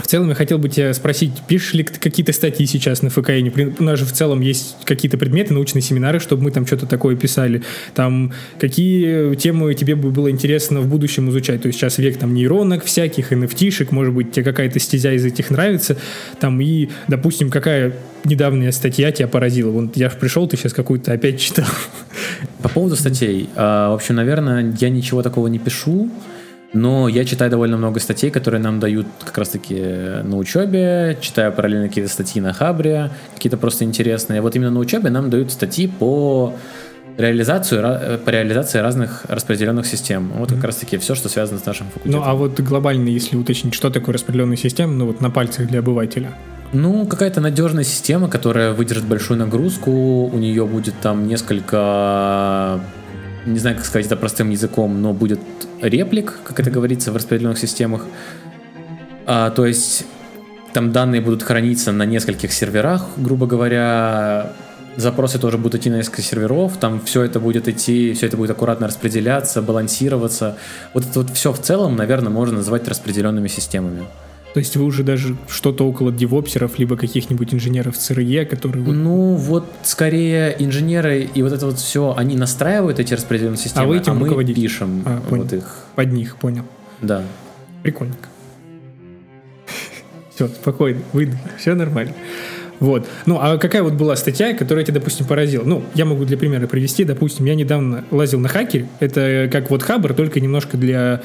в 0.02 0.06
целом 0.06 0.29
я 0.29 0.35
хотел 0.35 0.58
бы 0.58 0.69
тебя 0.69 0.93
спросить, 0.94 1.32
пишешь 1.47 1.75
ли 1.75 1.85
ты 1.85 1.99
какие-то 1.99 2.32
статьи 2.32 2.67
сейчас 2.67 3.02
на 3.02 3.11
ФКН? 3.11 3.49
У 3.79 3.82
нас 3.82 3.99
же 3.99 4.05
в 4.05 4.12
целом 4.12 4.41
есть 4.41 4.76
какие-то 4.85 5.19
предметы, 5.19 5.55
научные 5.55 5.82
семинары, 5.82 6.20
чтобы 6.20 6.44
мы 6.44 6.50
там 6.50 6.67
что-то 6.67 6.87
такое 6.87 7.16
писали. 7.16 7.62
Там 7.95 8.33
какие 8.59 9.35
темы 9.37 9.75
тебе 9.75 9.95
бы 9.95 10.11
было 10.11 10.30
интересно 10.30 10.80
в 10.80 10.88
будущем 10.88 11.30
изучать? 11.30 11.62
То 11.62 11.69
есть 11.69 11.78
сейчас 11.78 11.99
век 11.99 12.19
там 12.19 12.35
нейронок 12.35 12.85
всяких, 12.85 13.33
nft 13.33 13.88
может 13.90 14.14
быть, 14.14 14.33
тебе 14.33 14.45
какая-то 14.45 14.78
стезя 14.78 15.12
из 15.12 15.25
этих 15.25 15.50
нравится. 15.50 15.97
Там 16.38 16.61
и, 16.61 16.88
допустим, 17.09 17.50
какая 17.50 17.95
недавняя 18.25 18.73
статья 18.73 19.12
тебя 19.12 19.28
поразила? 19.28 19.71
Вот 19.71 19.97
я 19.97 20.11
пришел, 20.11 20.47
ты 20.49 20.57
сейчас 20.57 20.73
какую-то 20.73 21.12
опять 21.12 21.40
читал. 21.40 21.66
По 22.62 22.69
поводу 22.69 22.97
статей. 22.97 23.49
А, 23.57 23.90
в 23.90 23.95
общем, 23.95 24.16
наверное, 24.16 24.75
я 24.78 24.90
ничего 24.90 25.23
такого 25.23 25.47
не 25.47 25.59
пишу. 25.59 26.11
Но 26.72 27.08
я 27.08 27.24
читаю 27.24 27.50
довольно 27.50 27.76
много 27.76 27.98
статей, 27.98 28.30
которые 28.30 28.60
нам 28.60 28.78
дают 28.78 29.06
как 29.24 29.36
раз-таки 29.38 29.74
на 30.22 30.36
учебе, 30.36 31.18
читаю 31.20 31.52
параллельно 31.52 31.88
какие-то 31.88 32.10
статьи 32.10 32.40
на 32.40 32.52
Хабре, 32.52 33.10
какие-то 33.34 33.56
просто 33.56 33.84
интересные. 33.84 34.40
Вот 34.40 34.54
именно 34.54 34.70
на 34.70 34.80
учебе 34.80 35.10
нам 35.10 35.30
дают 35.30 35.50
статьи 35.50 35.88
по 35.88 36.54
реализацию, 37.18 38.18
по 38.24 38.30
реализации 38.30 38.78
разных 38.78 39.24
распределенных 39.28 39.86
систем. 39.86 40.30
Вот 40.36 40.52
как 40.52 40.62
раз-таки 40.62 40.96
все, 40.98 41.14
что 41.14 41.28
связано 41.28 41.58
с 41.58 41.66
нашим 41.66 41.88
факультетом. 41.88 42.20
Ну, 42.20 42.26
а 42.26 42.34
вот 42.34 42.60
глобально, 42.60 43.08
если 43.08 43.36
уточнить, 43.36 43.74
что 43.74 43.90
такое 43.90 44.14
распределенная 44.14 44.56
система, 44.56 44.92
ну 44.92 45.06
вот 45.06 45.20
на 45.20 45.30
пальцах 45.30 45.66
для 45.66 45.80
обывателя? 45.80 46.34
Ну, 46.72 47.04
какая-то 47.04 47.40
надежная 47.40 47.82
система, 47.82 48.28
которая 48.28 48.72
выдержит 48.72 49.04
большую 49.04 49.40
нагрузку, 49.40 49.90
у 49.90 50.38
нее 50.38 50.64
будет 50.66 50.94
там 51.02 51.26
несколько 51.26 52.80
не 53.47 53.59
знаю, 53.59 53.76
как 53.76 53.85
сказать 53.85 54.06
это 54.06 54.16
простым 54.16 54.50
языком, 54.50 55.00
но 55.00 55.12
будет 55.12 55.40
реплик, 55.80 56.38
как 56.44 56.61
это 56.61 56.70
говорится 56.70 57.12
в 57.12 57.16
распределенных 57.16 57.59
системах. 57.59 58.04
А, 59.26 59.50
то 59.50 59.66
есть 59.66 60.04
там 60.73 60.92
данные 60.92 61.20
будут 61.20 61.42
храниться 61.42 61.92
на 61.92 62.04
нескольких 62.04 62.52
серверах, 62.52 63.06
грубо 63.16 63.47
говоря. 63.47 64.52
Запросы 64.97 65.38
тоже 65.38 65.56
будут 65.56 65.76
идти 65.76 65.88
на 65.88 65.97
несколько 65.97 66.20
серверов, 66.20 66.76
там 66.78 67.00
все 67.00 67.23
это 67.23 67.38
будет 67.38 67.68
идти, 67.68 68.12
все 68.12 68.26
это 68.26 68.37
будет 68.37 68.50
аккуратно 68.50 68.88
распределяться, 68.88 69.62
балансироваться. 69.62 70.56
Вот 70.94 71.04
это 71.04 71.20
вот 71.20 71.30
все 71.30 71.52
в 71.52 71.61
целом, 71.61 71.94
наверное, 71.94 72.30
можно 72.30 72.56
назвать 72.56 72.88
распределенными 72.88 73.47
системами. 73.47 74.02
То 74.52 74.59
есть 74.59 74.76
вы 74.76 74.85
уже 74.85 75.04
даже 75.04 75.37
что-то 75.49 75.87
около 75.87 76.11
девопсеров, 76.11 76.78
либо 76.78 76.97
каких-нибудь 76.97 77.54
инженеров 77.54 77.97
ЦРЕ, 77.97 78.45
которые... 78.47 78.85
Ну, 78.85 79.35
вот 79.35 79.64
скорее 79.85 80.57
инженеры 80.59 81.28
и 81.33 81.42
вот 81.42 81.52
это 81.52 81.66
вот 81.66 81.78
все, 81.78 82.14
они 82.16 82.37
настраивают 82.37 82.99
эти 82.99 83.14
распределенные 83.14 83.59
системы, 83.59 83.85
а, 83.85 83.88
вы 83.88 83.99
этим 83.99 84.12
а 84.12 84.14
мы 84.16 84.26
руководите? 84.26 84.61
пишем 84.61 85.02
А, 85.07 85.21
понял. 85.21 85.42
вот 85.45 85.52
их. 85.52 85.76
Под 85.95 86.12
них, 86.12 86.37
понял. 86.37 86.64
Да. 87.00 87.23
Прикольненько. 87.85 88.28
Все, 90.35 90.49
спокойно, 90.49 91.00
выдохни, 91.12 91.40
все 91.57 91.75
нормально. 91.75 92.14
Вот. 92.80 93.07
Ну, 93.26 93.38
а 93.38 93.59
какая 93.59 93.83
вот 93.83 93.92
была 93.92 94.16
статья, 94.16 94.54
которая 94.54 94.85
тебя, 94.85 94.95
допустим, 94.95 95.26
поразила? 95.26 95.64
Ну, 95.64 95.85
я 95.95 96.07
могу 96.07 96.25
для 96.25 96.38
примера 96.38 96.66
привести. 96.66 97.04
Допустим, 97.04 97.45
я 97.45 97.54
недавно 97.54 98.04
лазил 98.11 98.40
на 98.40 98.49
хакере. 98.49 98.88
Это 99.00 99.50
как 99.52 99.71
вот 99.71 99.83
Хабр, 99.83 100.14
только 100.14 100.40
немножко 100.40 100.78
для 100.78 101.21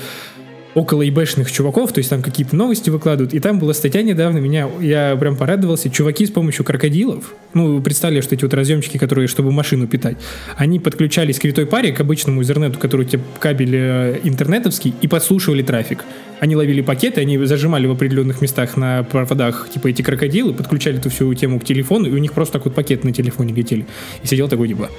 около 0.75 1.01
ебэшных 1.01 1.51
чуваков, 1.51 1.93
то 1.93 1.99
есть 1.99 2.09
там 2.09 2.21
какие-то 2.21 2.55
новости 2.55 2.89
выкладывают, 2.89 3.33
и 3.33 3.39
там 3.39 3.59
была 3.59 3.73
статья 3.73 4.03
недавно, 4.03 4.39
меня, 4.39 4.69
я 4.81 5.15
прям 5.15 5.37
порадовался, 5.37 5.89
чуваки 5.89 6.25
с 6.25 6.31
помощью 6.31 6.65
крокодилов, 6.65 7.33
ну, 7.53 7.81
представили, 7.81 8.19
что 8.19 8.35
эти 8.35 8.43
вот 8.43 8.53
разъемчики, 8.53 8.97
которые, 8.97 9.27
чтобы 9.27 9.51
машину 9.51 9.87
питать, 9.87 10.17
они 10.57 10.79
подключались 10.79 11.39
к 11.39 11.45
витой 11.45 11.65
паре, 11.65 11.93
к 11.93 12.01
обычному 12.01 12.41
интернету, 12.41 12.77
который 12.77 13.05
у 13.05 13.09
тебя 13.09 13.23
кабель 13.39 13.75
э, 13.75 14.19
интернетовский, 14.23 14.93
и 15.01 15.07
подслушивали 15.07 15.63
трафик. 15.63 16.03
Они 16.41 16.57
ловили 16.57 16.81
пакеты, 16.81 17.21
они 17.21 17.37
зажимали 17.45 17.87
в 17.87 17.91
определенных 17.91 18.41
местах 18.41 18.75
на 18.75 19.03
проводах, 19.03 19.69
типа 19.73 19.87
эти 19.87 20.01
крокодилы, 20.01 20.53
подключали 20.53 20.99
эту 20.99 21.09
всю 21.09 21.33
тему 21.33 21.61
к 21.61 21.63
телефону, 21.63 22.07
и 22.09 22.11
у 22.11 22.17
них 22.17 22.33
просто 22.33 22.53
так 22.53 22.65
вот 22.65 22.75
пакеты 22.75 23.07
на 23.07 23.13
телефоне 23.13 23.53
летели. 23.53 23.85
И 24.21 24.27
сидел 24.27 24.49
такой, 24.49 24.67
типа, 24.67 24.89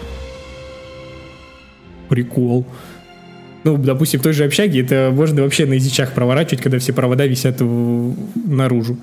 прикол. 2.08 2.66
Ну, 3.66 3.76
допустим, 3.76 4.20
в 4.20 4.22
той 4.22 4.32
же 4.32 4.44
общаге 4.44 4.82
это 4.82 5.10
можно 5.12 5.42
вообще 5.42 5.66
на 5.66 5.72
язычах 5.72 6.12
проворачивать, 6.12 6.62
когда 6.62 6.78
все 6.78 6.92
провода 6.92 7.26
висят 7.26 7.60
в- 7.60 8.14
наружу. 8.46 8.96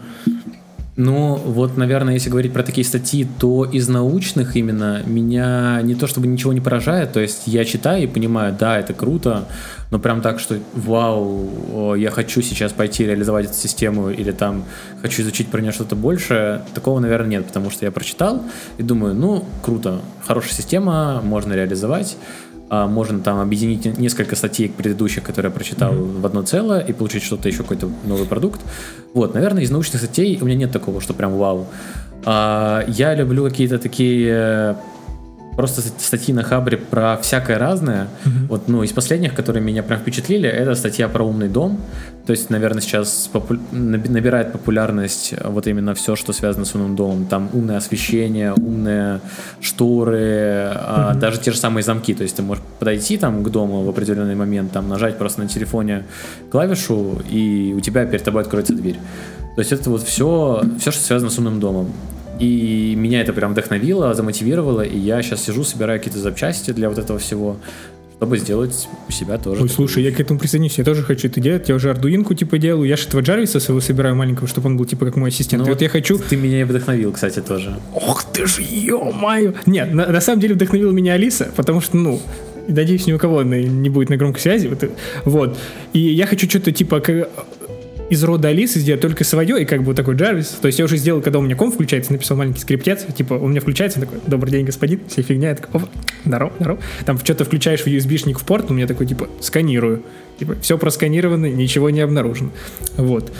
Ну, 0.95 1.35
вот, 1.35 1.75
наверное, 1.75 2.13
если 2.13 2.29
говорить 2.29 2.53
про 2.53 2.63
такие 2.63 2.85
статьи, 2.85 3.27
то 3.39 3.65
из 3.65 3.89
научных 3.89 4.55
именно 4.55 5.01
меня 5.05 5.81
не 5.83 5.95
то 5.95 6.07
чтобы 6.07 6.27
ничего 6.27 6.53
не 6.53 6.61
поражает, 6.61 7.11
то 7.11 7.19
есть 7.19 7.41
я 7.47 7.65
читаю 7.65 8.03
и 8.03 8.07
понимаю, 8.07 8.55
да, 8.57 8.79
это 8.79 8.93
круто, 8.93 9.49
но 9.91 9.99
прям 9.99 10.21
так, 10.21 10.39
что 10.39 10.55
вау, 10.75 11.95
я 11.95 12.09
хочу 12.09 12.41
сейчас 12.41 12.71
пойти 12.71 13.05
реализовать 13.05 13.47
эту 13.47 13.55
систему 13.55 14.11
или 14.11 14.31
там 14.31 14.63
хочу 15.01 15.23
изучить 15.23 15.49
про 15.49 15.59
нее 15.59 15.73
что-то 15.73 15.97
больше, 15.97 16.61
такого, 16.73 16.99
наверное, 16.99 17.31
нет, 17.31 17.47
потому 17.47 17.69
что 17.69 17.83
я 17.85 17.91
прочитал 17.91 18.43
и 18.77 18.83
думаю, 18.83 19.13
ну, 19.13 19.43
круто, 19.61 19.99
хорошая 20.25 20.53
система, 20.53 21.21
можно 21.21 21.53
реализовать, 21.53 22.15
можно 22.69 23.19
там 23.19 23.39
объединить 23.39 23.97
несколько 23.99 24.35
статей 24.35 24.69
предыдущих, 24.69 25.23
которые 25.23 25.51
я 25.51 25.55
прочитал 25.55 25.93
в 25.93 26.25
одно 26.25 26.41
целое 26.41 26.79
и 26.79 26.93
получить 26.93 27.23
что-то 27.23 27.47
еще, 27.47 27.59
какой-то 27.59 27.89
новый 28.05 28.25
продукт. 28.25 28.61
Вот, 29.13 29.33
наверное, 29.35 29.63
из 29.63 29.69
научных 29.69 30.01
статей 30.01 30.39
у 30.41 30.45
меня 30.45 30.55
нет 30.55 30.71
такого, 30.71 31.01
что 31.01 31.13
прям 31.13 31.37
вау. 31.37 31.67
А, 32.25 32.83
я 32.87 33.13
люблю 33.15 33.43
какие-то 33.43 33.77
такие 33.79 34.27
э, 34.31 34.75
просто 35.55 35.81
ст- 35.81 36.01
статьи 36.01 36.33
на 36.33 36.43
Хабре 36.43 36.77
про 36.77 37.17
всякое 37.21 37.57
разное. 37.57 38.07
Вот, 38.49 38.67
ну, 38.67 38.83
из 38.83 38.91
последних, 38.91 39.33
которые 39.35 39.63
меня 39.63 39.83
прям 39.83 39.99
впечатлили, 39.99 40.49
это 40.49 40.75
статья 40.75 41.07
про 41.07 41.23
умный 41.23 41.49
дом. 41.49 41.79
То 42.25 42.31
есть, 42.31 42.49
наверное, 42.49 42.81
сейчас 42.81 43.29
попу- 43.33 43.59
наби- 43.71 44.09
набирает 44.09 44.51
популярность 44.53 45.33
э, 45.33 45.49
вот 45.49 45.67
именно 45.67 45.93
все, 45.93 46.15
что 46.15 46.31
связано 46.33 46.63
с 46.63 46.73
умным 46.73 46.95
домом. 46.95 47.25
Там 47.25 47.49
умное 47.53 47.77
освещение, 47.77 48.53
умные 48.53 49.19
шторы, 49.61 50.71
а, 50.73 51.13
даже 51.15 51.39
те 51.39 51.51
же 51.51 51.57
самые 51.57 51.83
замки. 51.83 52.13
То 52.13 52.23
есть 52.23 52.37
ты 52.37 52.41
можешь 52.41 52.63
подойти 52.79 53.17
там 53.17 53.43
к 53.43 53.49
дому 53.49 53.83
в 53.83 53.89
определенный 53.89 54.35
момент, 54.35 54.71
там 54.71 54.87
нажать 54.87 55.17
просто 55.17 55.41
на 55.41 55.49
телефоне 55.49 56.03
клавишу, 56.49 57.21
и 57.29 57.73
у 57.75 57.81
тебя 57.81 58.05
перед 58.05 58.23
тобой 58.23 58.43
откроется 58.43 58.73
дверь. 58.73 58.99
То 59.55 59.59
есть 59.59 59.71
это 59.71 59.89
вот 59.89 60.03
все, 60.03 60.63
все, 60.79 60.91
что 60.91 61.03
связано 61.03 61.29
с 61.29 61.37
умным 61.37 61.59
домом. 61.59 61.91
И 62.43 62.95
меня 62.97 63.21
это 63.21 63.31
прям 63.31 63.53
вдохновило, 63.53 64.13
замотивировало, 64.13 64.81
и 64.81 64.97
я 64.97 65.21
сейчас 65.21 65.45
сижу, 65.45 65.63
собираю 65.63 65.99
какие-то 65.99 66.19
запчасти 66.19 66.71
для 66.71 66.89
вот 66.89 66.97
этого 66.97 67.17
всего, 67.17 67.55
чтобы 68.17 68.37
сделать 68.37 68.89
у 69.07 69.11
себя 69.13 69.37
тоже. 69.37 69.63
Ой, 69.63 69.69
слушай, 69.69 70.03
я 70.03 70.11
к 70.11 70.19
этому 70.19 70.39
присоединюсь, 70.39 70.77
я 70.77 70.83
тоже 70.83 71.03
хочу 71.03 71.29
это 71.29 71.39
делать, 71.39 71.69
я 71.69 71.75
уже 71.75 71.89
ардуинку 71.89 72.33
типа 72.33 72.57
делаю, 72.57 72.89
я 72.89 72.97
же 72.97 73.07
этого 73.07 73.21
Джарвиса 73.21 73.61
своего 73.61 73.79
собираю 73.79 74.15
маленького, 74.15 74.49
чтобы 74.49 74.67
он 74.67 74.75
был 74.75 74.83
типа 74.83 75.05
как 75.05 75.15
мой 75.15 75.29
ассистент. 75.29 75.63
Ну 75.63 75.69
и 75.69 75.71
вот 75.71 75.81
я 75.81 75.87
хочу... 75.87 76.17
Ты 76.17 76.35
меня 76.35 76.59
и 76.59 76.63
вдохновил, 76.65 77.13
кстати, 77.13 77.39
тоже. 77.39 77.77
Ох 77.93 78.25
ты 78.25 78.45
ж, 78.45 78.59
ё-моё! 78.59 79.53
Нет, 79.65 79.93
на, 79.93 80.07
на 80.07 80.19
самом 80.19 80.41
деле 80.41 80.55
вдохновила 80.55 80.91
меня 80.91 81.13
Алиса, 81.13 81.49
потому 81.55 81.79
что, 81.79 81.95
ну, 81.95 82.21
надеюсь, 82.67 83.07
ни 83.07 83.13
у 83.13 83.17
кого 83.17 83.39
она 83.39 83.57
не 83.57 83.89
будет 83.89 84.09
на 84.09 84.17
громкой 84.17 84.41
связи. 84.41 84.69
Вот. 85.23 85.57
И 85.93 85.99
я 85.99 86.25
хочу 86.25 86.49
что-то 86.49 86.73
типа 86.73 87.01
из 88.13 88.23
рода 88.23 88.49
Алисы 88.49 88.79
сделать 88.79 89.01
только 89.01 89.23
свое, 89.23 89.61
и 89.61 89.65
как 89.65 89.79
бы 89.79 89.87
вот 89.87 89.95
такой 89.95 90.15
Джарвис. 90.15 90.49
То 90.61 90.67
есть 90.67 90.77
я 90.77 90.85
уже 90.85 90.97
сделал, 90.97 91.21
когда 91.21 91.39
у 91.39 91.41
меня 91.41 91.55
комп 91.55 91.73
включается, 91.73 92.11
написал 92.13 92.37
маленький 92.37 92.59
скриптец, 92.59 93.05
типа 93.05 93.33
у 93.33 93.47
меня 93.47 93.59
включается, 93.59 93.99
такой, 93.99 94.19
добрый 94.27 94.51
день, 94.51 94.65
господин, 94.65 95.01
вся 95.07 95.23
фигня, 95.23 95.49
я 95.49 95.55
такой, 95.55 95.81
опа, 95.81 95.89
здорово. 96.23 96.79
Там 97.05 97.17
что-то 97.17 97.43
включаешь 97.43 97.81
в 97.81 97.87
USB-шник 97.87 98.37
в 98.39 98.45
порт, 98.45 98.69
у 98.69 98.73
меня 98.73 98.85
такой, 98.85 99.07
типа, 99.07 99.27
сканирую. 99.41 100.03
Типа, 100.39 100.55
все 100.61 100.77
просканировано, 100.77 101.47
ничего 101.47 101.89
не 101.89 102.01
обнаружено. 102.01 102.51
Вот. 102.97 103.31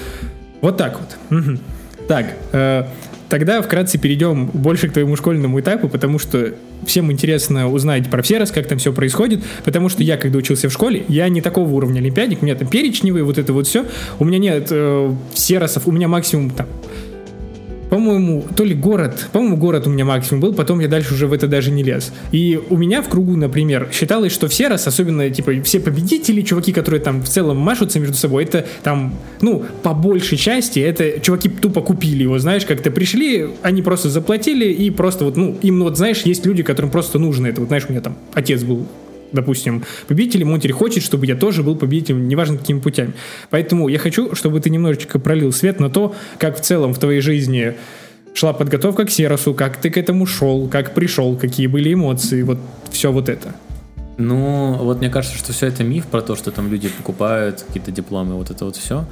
Вот 0.61 0.77
так 0.77 0.99
вот. 0.99 1.17
Мгм. 1.29 1.59
Так, 2.07 2.33
э, 2.51 2.85
тогда 3.33 3.63
вкратце 3.63 3.97
перейдем 3.97 4.45
больше 4.45 4.87
к 4.89 4.93
твоему 4.93 5.15
школьному 5.15 5.59
этапу, 5.59 5.89
потому 5.89 6.19
что 6.19 6.53
всем 6.85 7.11
интересно 7.11 7.67
узнать 7.67 8.07
про 8.07 8.21
все 8.21 8.37
раз, 8.37 8.51
как 8.51 8.67
там 8.67 8.77
все 8.77 8.93
происходит, 8.93 9.43
потому 9.65 9.89
что 9.89 10.03
я, 10.03 10.17
когда 10.17 10.37
учился 10.37 10.69
в 10.69 10.71
школе, 10.71 11.03
я 11.07 11.27
не 11.29 11.41
такого 11.41 11.67
уровня 11.71 11.97
олимпиадник, 11.97 12.43
у 12.43 12.45
меня 12.45 12.53
там 12.53 12.67
перечневые, 12.67 13.23
вот 13.23 13.39
это 13.39 13.51
вот 13.51 13.65
все, 13.65 13.87
у 14.19 14.25
меня 14.25 14.37
нет 14.37 14.67
э, 14.69 15.15
серосов, 15.33 15.87
у 15.87 15.91
меня 15.91 16.07
максимум 16.07 16.51
там 16.51 16.67
по-моему, 17.93 18.43
то 18.55 18.63
ли 18.63 18.73
город, 18.73 19.27
по-моему, 19.31 19.55
город 19.55 19.85
у 19.85 19.91
меня 19.91 20.03
максимум 20.03 20.41
был, 20.41 20.55
потом 20.55 20.79
я 20.79 20.87
дальше 20.87 21.13
уже 21.13 21.27
в 21.27 21.33
это 21.33 21.47
даже 21.47 21.69
не 21.69 21.83
лез. 21.83 22.11
И 22.31 22.59
у 22.71 22.75
меня 22.75 23.03
в 23.03 23.07
кругу, 23.07 23.37
например, 23.37 23.89
считалось, 23.91 24.31
что 24.31 24.47
все 24.47 24.67
раз, 24.67 24.87
особенно, 24.87 25.29
типа, 25.29 25.51
все 25.63 25.79
победители, 25.79 26.41
чуваки, 26.41 26.73
которые 26.73 27.01
там 27.01 27.21
в 27.21 27.29
целом 27.29 27.57
машутся 27.57 27.99
между 27.99 28.15
собой, 28.15 28.45
это 28.45 28.65
там, 28.81 29.13
ну, 29.41 29.63
по 29.83 29.93
большей 29.93 30.39
части, 30.39 30.79
это 30.79 31.19
чуваки 31.19 31.49
тупо 31.49 31.81
купили 31.81 32.23
его, 32.23 32.39
знаешь, 32.39 32.65
как-то 32.65 32.89
пришли, 32.89 33.49
они 33.61 33.83
просто 33.83 34.09
заплатили, 34.09 34.65
и 34.65 34.89
просто 34.89 35.25
вот, 35.25 35.37
ну, 35.37 35.55
им, 35.61 35.83
вот, 35.83 35.95
знаешь, 35.95 36.23
есть 36.23 36.47
люди, 36.47 36.63
которым 36.63 36.89
просто 36.89 37.19
нужно 37.19 37.45
это. 37.45 37.61
Вот, 37.61 37.67
знаешь, 37.67 37.85
у 37.87 37.91
меня 37.91 38.01
там 38.01 38.17
отец 38.33 38.63
был 38.63 38.87
допустим, 39.33 39.83
победителем, 40.07 40.51
он 40.51 40.59
теперь 40.59 40.71
хочет, 40.71 41.03
чтобы 41.03 41.25
я 41.25 41.35
тоже 41.35 41.63
был 41.63 41.75
победителем, 41.75 42.27
неважно 42.27 42.57
какими 42.57 42.79
путями. 42.79 43.13
Поэтому 43.49 43.89
я 43.89 43.99
хочу, 43.99 44.35
чтобы 44.35 44.59
ты 44.61 44.69
немножечко 44.69 45.19
пролил 45.19 45.51
свет 45.51 45.79
на 45.79 45.89
то, 45.89 46.15
как 46.37 46.57
в 46.57 46.61
целом 46.61 46.93
в 46.93 46.99
твоей 46.99 47.21
жизни 47.21 47.75
шла 48.33 48.53
подготовка 48.53 49.05
к 49.05 49.11
Серосу, 49.11 49.53
как 49.53 49.77
ты 49.77 49.89
к 49.89 49.97
этому 49.97 50.25
шел, 50.25 50.67
как 50.67 50.93
пришел, 50.93 51.35
какие 51.35 51.67
были 51.67 51.93
эмоции, 51.93 52.43
вот 52.43 52.59
все 52.91 53.11
вот 53.11 53.29
это. 53.29 53.53
Ну, 54.17 54.75
вот 54.75 54.99
мне 54.99 55.09
кажется, 55.09 55.37
что 55.37 55.53
все 55.53 55.67
это 55.67 55.83
миф 55.83 56.05
про 56.05 56.21
то, 56.21 56.35
что 56.35 56.51
там 56.51 56.71
люди 56.71 56.87
покупают 56.87 57.63
какие-то 57.67 57.91
дипломы, 57.91 58.35
вот 58.35 58.51
это 58.51 58.65
вот 58.65 58.75
все. 58.75 59.05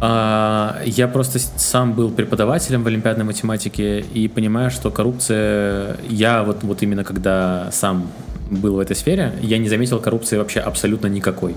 А, 0.00 0.82
я 0.84 1.08
просто 1.08 1.38
сам 1.38 1.92
был 1.92 2.10
преподавателем 2.10 2.82
в 2.82 2.86
олимпиадной 2.86 3.24
математике 3.24 4.00
и 4.00 4.28
понимаю, 4.28 4.70
что 4.70 4.90
коррупция... 4.90 5.96
Я 6.08 6.42
вот, 6.42 6.62
вот 6.62 6.82
именно 6.82 7.04
когда 7.04 7.70
сам 7.72 8.10
был 8.50 8.76
в 8.76 8.78
этой 8.78 8.96
сфере, 8.96 9.32
я 9.42 9.58
не 9.58 9.68
заметил 9.68 10.00
коррупции 10.00 10.36
вообще 10.36 10.60
абсолютно 10.60 11.06
никакой. 11.08 11.54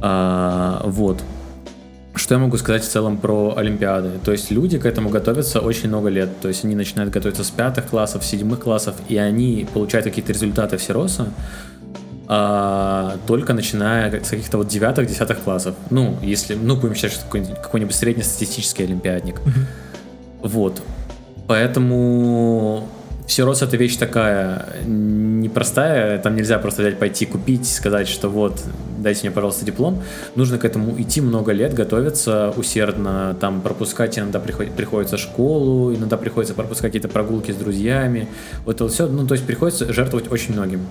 А, 0.00 0.82
вот. 0.84 1.22
Что 2.14 2.34
я 2.34 2.40
могу 2.40 2.58
сказать 2.58 2.82
в 2.82 2.88
целом 2.88 3.16
про 3.16 3.54
Олимпиады? 3.56 4.10
То 4.24 4.32
есть 4.32 4.50
люди 4.50 4.78
к 4.78 4.84
этому 4.84 5.08
готовятся 5.08 5.60
очень 5.60 5.88
много 5.88 6.08
лет. 6.08 6.28
То 6.40 6.48
есть 6.48 6.64
они 6.64 6.74
начинают 6.74 7.12
готовиться 7.12 7.42
с 7.42 7.50
пятых 7.50 7.86
классов, 7.86 8.24
седьмых 8.24 8.60
классов, 8.60 8.96
и 9.08 9.16
они 9.16 9.66
получают 9.72 10.04
какие-то 10.04 10.32
результаты 10.32 10.76
в 10.76 10.82
Сероса 10.82 11.28
а, 12.28 13.18
только 13.26 13.52
начиная 13.52 14.10
с 14.22 14.30
каких-то 14.30 14.58
вот 14.58 14.68
девятых, 14.68 15.06
десятых 15.06 15.40
классов. 15.40 15.74
Ну, 15.90 16.16
если, 16.22 16.54
ну, 16.54 16.76
будем 16.76 16.94
считать, 16.94 17.12
что 17.12 17.24
какой-нибудь, 17.24 17.60
какой-нибудь 17.60 17.94
среднестатистический 17.94 18.84
олимпиадник. 18.84 19.40
Вот. 20.40 20.82
Поэтому 21.46 22.88
Сирос 23.32 23.62
это 23.62 23.78
вещь 23.78 23.96
такая 23.96 24.66
непростая, 24.84 26.18
там 26.18 26.36
нельзя 26.36 26.58
просто 26.58 26.82
взять, 26.82 26.98
пойти 26.98 27.24
купить, 27.24 27.66
сказать, 27.66 28.06
что 28.06 28.28
вот, 28.28 28.62
дайте 28.98 29.22
мне, 29.22 29.30
пожалуйста, 29.30 29.64
диплом. 29.64 30.02
Нужно 30.36 30.58
к 30.58 30.66
этому 30.66 31.00
идти 31.00 31.22
много 31.22 31.52
лет, 31.52 31.72
готовиться 31.72 32.52
усердно, 32.58 33.34
там 33.40 33.62
пропускать 33.62 34.18
иногда 34.18 34.38
приход- 34.38 34.72
приходится 34.72 35.16
школу, 35.16 35.94
иногда 35.94 36.18
приходится 36.18 36.54
пропускать 36.54 36.92
какие-то 36.92 37.08
прогулки 37.08 37.52
с 37.52 37.56
друзьями. 37.56 38.28
Вот 38.66 38.76
это 38.76 38.84
вот 38.84 38.92
все, 38.92 39.06
ну, 39.06 39.26
то 39.26 39.32
есть 39.32 39.46
приходится 39.46 39.90
жертвовать 39.90 40.30
очень 40.30 40.52
многим. 40.52 40.86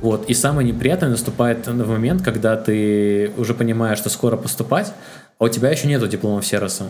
Вот. 0.00 0.30
И 0.30 0.34
самое 0.34 0.66
неприятное 0.66 1.10
наступает 1.10 1.66
в 1.66 1.88
момент, 1.88 2.22
когда 2.22 2.56
ты 2.56 3.32
уже 3.36 3.52
понимаешь, 3.52 3.98
что 3.98 4.08
скоро 4.08 4.36
поступать, 4.38 4.94
а 5.38 5.44
у 5.44 5.48
тебя 5.48 5.70
еще 5.70 5.88
нету 5.88 6.08
диплома 6.08 6.42
Всероса. 6.42 6.84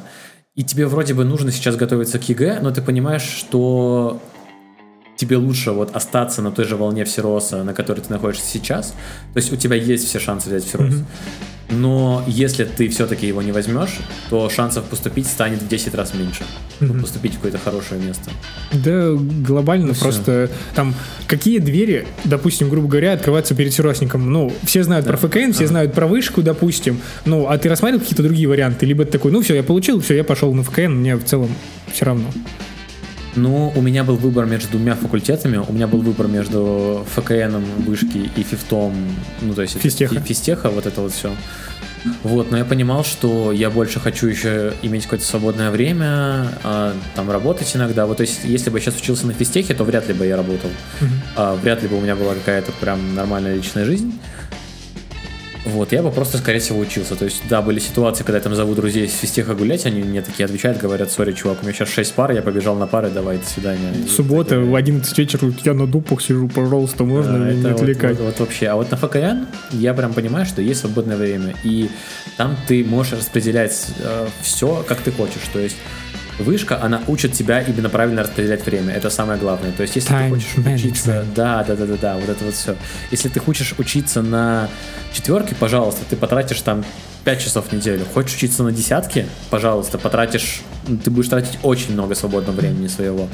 И 0.54 0.62
тебе 0.62 0.86
вроде 0.86 1.12
бы 1.12 1.24
нужно 1.24 1.50
сейчас 1.50 1.74
готовиться 1.74 2.20
к 2.20 2.28
ЕГЭ, 2.28 2.60
но 2.62 2.70
ты 2.70 2.80
понимаешь, 2.80 3.24
что 3.24 4.22
тебе 5.16 5.36
лучше 5.36 5.72
вот 5.72 5.96
остаться 5.96 6.42
на 6.42 6.52
той 6.52 6.64
же 6.64 6.76
волне 6.76 7.04
Всероса, 7.04 7.64
на 7.64 7.74
которой 7.74 8.00
ты 8.00 8.12
находишься 8.12 8.46
сейчас. 8.46 8.94
То 9.32 9.38
есть 9.38 9.52
у 9.52 9.56
тебя 9.56 9.76
есть 9.76 10.06
все 10.06 10.18
шансы 10.18 10.48
взять 10.48 10.64
Всерос. 10.64 10.94
Но 11.68 12.22
если 12.28 12.64
ты 12.64 12.88
все-таки 12.88 13.26
его 13.26 13.42
не 13.42 13.50
возьмешь, 13.50 13.98
то 14.30 14.48
шансов 14.48 14.84
поступить 14.84 15.26
станет 15.26 15.60
в 15.62 15.68
10 15.68 15.94
раз 15.94 16.14
меньше. 16.14 16.44
Mm-hmm. 16.78 17.00
Поступить 17.00 17.32
в 17.32 17.36
какое-то 17.36 17.58
хорошее 17.58 18.00
место. 18.00 18.30
Да, 18.72 19.12
глобально 19.14 19.92
Все. 19.92 20.02
просто 20.02 20.50
там 20.74 20.94
какие 21.26 21.58
двери, 21.58 22.06
допустим, 22.24 22.68
грубо 22.68 22.86
говоря, 22.86 23.14
открываются 23.14 23.54
перед 23.56 23.72
всеросником. 23.72 24.30
Ну, 24.30 24.52
все 24.62 24.84
знают 24.84 25.06
да. 25.06 25.12
про 25.12 25.28
ФКН, 25.28 25.52
все 25.52 25.64
а. 25.64 25.68
знают 25.68 25.92
про 25.92 26.06
вышку, 26.06 26.42
допустим. 26.42 27.00
Ну, 27.24 27.48
а 27.48 27.58
ты 27.58 27.68
рассматривал 27.68 28.02
какие-то 28.02 28.22
другие 28.22 28.48
варианты? 28.48 28.86
Либо 28.86 29.04
ты 29.04 29.12
такой, 29.12 29.32
ну 29.32 29.42
все, 29.42 29.56
я 29.56 29.64
получил, 29.64 30.00
все, 30.00 30.14
я 30.14 30.22
пошел 30.22 30.54
на 30.54 30.62
ФКН, 30.62 30.92
мне 30.92 31.16
в 31.16 31.24
целом 31.24 31.50
все 31.92 32.04
равно. 32.04 32.26
Ну, 33.36 33.72
у 33.74 33.82
меня 33.82 34.02
был 34.02 34.16
выбор 34.16 34.46
между 34.46 34.70
двумя 34.70 34.94
факультетами. 34.94 35.58
У 35.58 35.72
меня 35.72 35.86
был 35.86 36.00
выбор 36.00 36.26
между 36.26 37.06
ФКНом, 37.14 37.64
вышки 37.86 38.30
и 38.34 38.42
фифтом. 38.42 38.94
Ну, 39.42 39.54
то 39.54 39.62
есть 39.62 39.78
физтеха. 39.78 40.20
физтеха, 40.20 40.70
вот 40.70 40.86
это 40.86 41.02
вот 41.02 41.12
все. 41.12 41.30
Вот, 42.22 42.50
но 42.50 42.58
я 42.58 42.64
понимал, 42.64 43.04
что 43.04 43.52
я 43.52 43.68
больше 43.68 44.00
хочу 44.00 44.28
еще 44.28 44.72
иметь 44.82 45.04
какое-то 45.04 45.24
свободное 45.24 45.70
время, 45.70 46.48
а, 46.62 46.94
там 47.14 47.30
работать 47.30 47.74
иногда. 47.74 48.06
Вот, 48.06 48.18
то 48.18 48.22
есть, 48.22 48.40
если 48.44 48.70
бы 48.70 48.78
я 48.78 48.84
сейчас 48.84 49.00
учился 49.00 49.26
на 49.26 49.32
физтехе, 49.32 49.74
то 49.74 49.84
вряд 49.84 50.06
ли 50.08 50.14
бы 50.14 50.24
я 50.24 50.36
работал. 50.36 50.70
Uh-huh. 51.00 51.06
А, 51.36 51.56
вряд 51.56 51.82
ли 51.82 51.88
бы 51.88 51.98
у 51.98 52.00
меня 52.00 52.14
была 52.14 52.34
какая-то 52.34 52.72
прям 52.80 53.14
нормальная 53.14 53.56
личная 53.56 53.84
жизнь. 53.84 54.18
Вот, 55.66 55.90
я 55.90 56.00
бы 56.00 56.12
просто, 56.12 56.38
скорее 56.38 56.60
всего, 56.60 56.78
учился. 56.78 57.16
То 57.16 57.24
есть, 57.24 57.42
да, 57.48 57.60
были 57.60 57.80
ситуации, 57.80 58.22
когда 58.22 58.38
я 58.38 58.42
там 58.42 58.54
зову 58.54 58.74
друзей 58.76 59.08
с 59.08 59.14
физтеха 59.14 59.54
гулять, 59.54 59.84
они 59.84 60.02
мне 60.02 60.22
такие 60.22 60.44
отвечают, 60.44 60.78
говорят, 60.78 61.10
сори, 61.10 61.32
чувак, 61.32 61.58
у 61.60 61.64
меня 61.64 61.74
сейчас 61.74 61.88
6 61.88 62.14
пар, 62.14 62.30
я 62.30 62.40
побежал 62.40 62.76
на 62.76 62.86
пары, 62.86 63.10
давай, 63.10 63.38
до 63.38 63.46
свидания. 63.46 63.92
Суббота, 64.08 64.60
в 64.60 64.76
11 64.76 65.18
вечера 65.18 65.52
я 65.64 65.74
на 65.74 65.88
дупах 65.88 66.22
сижу, 66.22 66.48
пожалуйста, 66.48 67.02
можно 67.02 67.38
да, 67.40 67.52
не 67.52 67.68
отвлекать. 67.68 68.18
Вот, 68.18 68.26
вот, 68.26 68.38
вот 68.38 68.40
вообще. 68.40 68.68
А 68.68 68.76
вот 68.76 68.92
на 68.92 68.96
ФКН 68.96 69.46
я 69.72 69.92
прям 69.92 70.12
понимаю, 70.12 70.46
что 70.46 70.62
есть 70.62 70.80
свободное 70.80 71.16
время, 71.16 71.54
и 71.64 71.90
там 72.36 72.56
ты 72.68 72.84
можешь 72.84 73.14
распределять 73.14 73.88
э, 73.98 74.28
все, 74.42 74.84
как 74.86 75.00
ты 75.00 75.10
хочешь. 75.10 75.42
То 75.52 75.58
есть 75.58 75.76
вышка, 76.38 76.82
она 76.82 77.02
учит 77.06 77.32
тебя 77.32 77.60
именно 77.60 77.88
правильно 77.88 78.22
распределять 78.22 78.64
время. 78.64 78.94
Это 78.94 79.10
самое 79.10 79.38
главное. 79.38 79.72
То 79.72 79.82
есть, 79.82 79.96
если 79.96 80.14
Time 80.14 80.24
ты 80.24 80.34
хочешь 80.34 80.54
management. 80.56 80.74
учиться... 80.74 81.24
Да, 81.34 81.64
да, 81.64 81.76
да, 81.76 81.86
да, 81.86 81.96
да, 82.00 82.16
вот 82.16 82.28
это 82.28 82.44
вот 82.44 82.54
все. 82.54 82.76
Если 83.10 83.28
ты 83.28 83.40
хочешь 83.40 83.74
учиться 83.78 84.22
на 84.22 84.68
четверке, 85.12 85.54
пожалуйста, 85.54 86.02
ты 86.08 86.16
потратишь 86.16 86.60
там 86.60 86.84
5 87.24 87.40
часов 87.42 87.68
в 87.68 87.72
неделю. 87.72 88.04
Хочешь 88.12 88.36
учиться 88.36 88.62
на 88.62 88.72
десятке, 88.72 89.26
пожалуйста, 89.50 89.98
потратишь... 89.98 90.62
Ты 91.04 91.10
будешь 91.10 91.28
тратить 91.28 91.58
очень 91.62 91.92
много 91.92 92.14
свободного 92.14 92.56
времени 92.56 92.86
своего. 92.86 93.28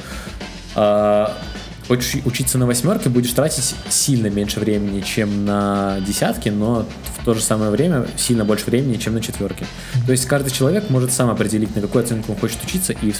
Хочешь 1.88 2.22
учиться 2.24 2.58
на 2.58 2.66
восьмерке, 2.66 3.08
будешь 3.08 3.32
тратить 3.32 3.74
сильно 3.90 4.28
меньше 4.28 4.60
времени, 4.60 5.00
чем 5.00 5.44
на 5.44 5.98
десятке, 6.06 6.50
но 6.50 6.86
в 7.20 7.24
то 7.24 7.34
же 7.34 7.40
самое 7.40 7.70
время 7.70 8.06
сильно 8.16 8.44
больше 8.44 8.66
времени, 8.66 8.96
чем 8.96 9.14
на 9.14 9.20
четверке. 9.20 9.66
То 10.06 10.12
есть 10.12 10.26
каждый 10.26 10.50
человек 10.50 10.90
может 10.90 11.12
сам 11.12 11.28
определить, 11.28 11.74
на 11.74 11.82
какую 11.82 12.04
оценку 12.04 12.32
он 12.32 12.38
хочет 12.38 12.62
учиться, 12.64 12.92
и 12.92 13.12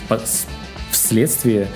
вследствие 0.91 1.69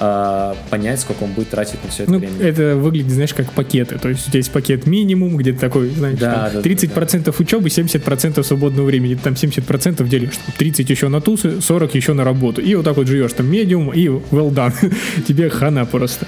а, 0.00 0.56
понять, 0.70 1.00
сколько 1.00 1.24
он 1.24 1.32
будет 1.32 1.50
тратить 1.50 1.82
на 1.82 1.90
все 1.90 2.02
это 2.04 2.12
ну, 2.12 2.18
время. 2.18 2.40
Это 2.40 2.76
выглядит, 2.76 3.12
знаешь, 3.12 3.34
как 3.34 3.50
пакеты. 3.52 3.98
То 3.98 4.08
есть 4.08 4.26
у 4.26 4.30
тебя 4.30 4.38
есть 4.38 4.52
пакет 4.52 4.86
минимум, 4.86 5.36
где-то 5.36 5.60
такой, 5.60 5.90
знаешь, 5.90 6.18
да, 6.18 6.50
там, 6.50 6.62
да, 6.62 6.68
30% 6.68 7.10
да, 7.12 7.18
да. 7.18 7.32
учебы, 7.38 7.68
70% 7.68 8.42
свободного 8.42 8.86
времени. 8.86 9.14
Ты 9.14 9.22
там 9.22 9.34
70% 9.34 10.06
делишь, 10.08 10.38
30 10.58 10.90
еще 10.90 11.08
на 11.08 11.20
тусы, 11.20 11.60
40 11.60 11.94
еще 11.94 12.12
на 12.12 12.24
работу. 12.24 12.60
И 12.60 12.74
вот 12.74 12.84
так 12.84 12.96
вот 12.96 13.06
живешь 13.06 13.32
там 13.32 13.50
медиум 13.50 13.92
и 13.92 14.06
well 14.06 14.52
done. 14.52 14.72
Тебе 15.26 15.48
хана 15.48 15.86
просто. 15.86 16.26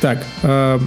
Так, 0.00 0.24
э, 0.42 0.78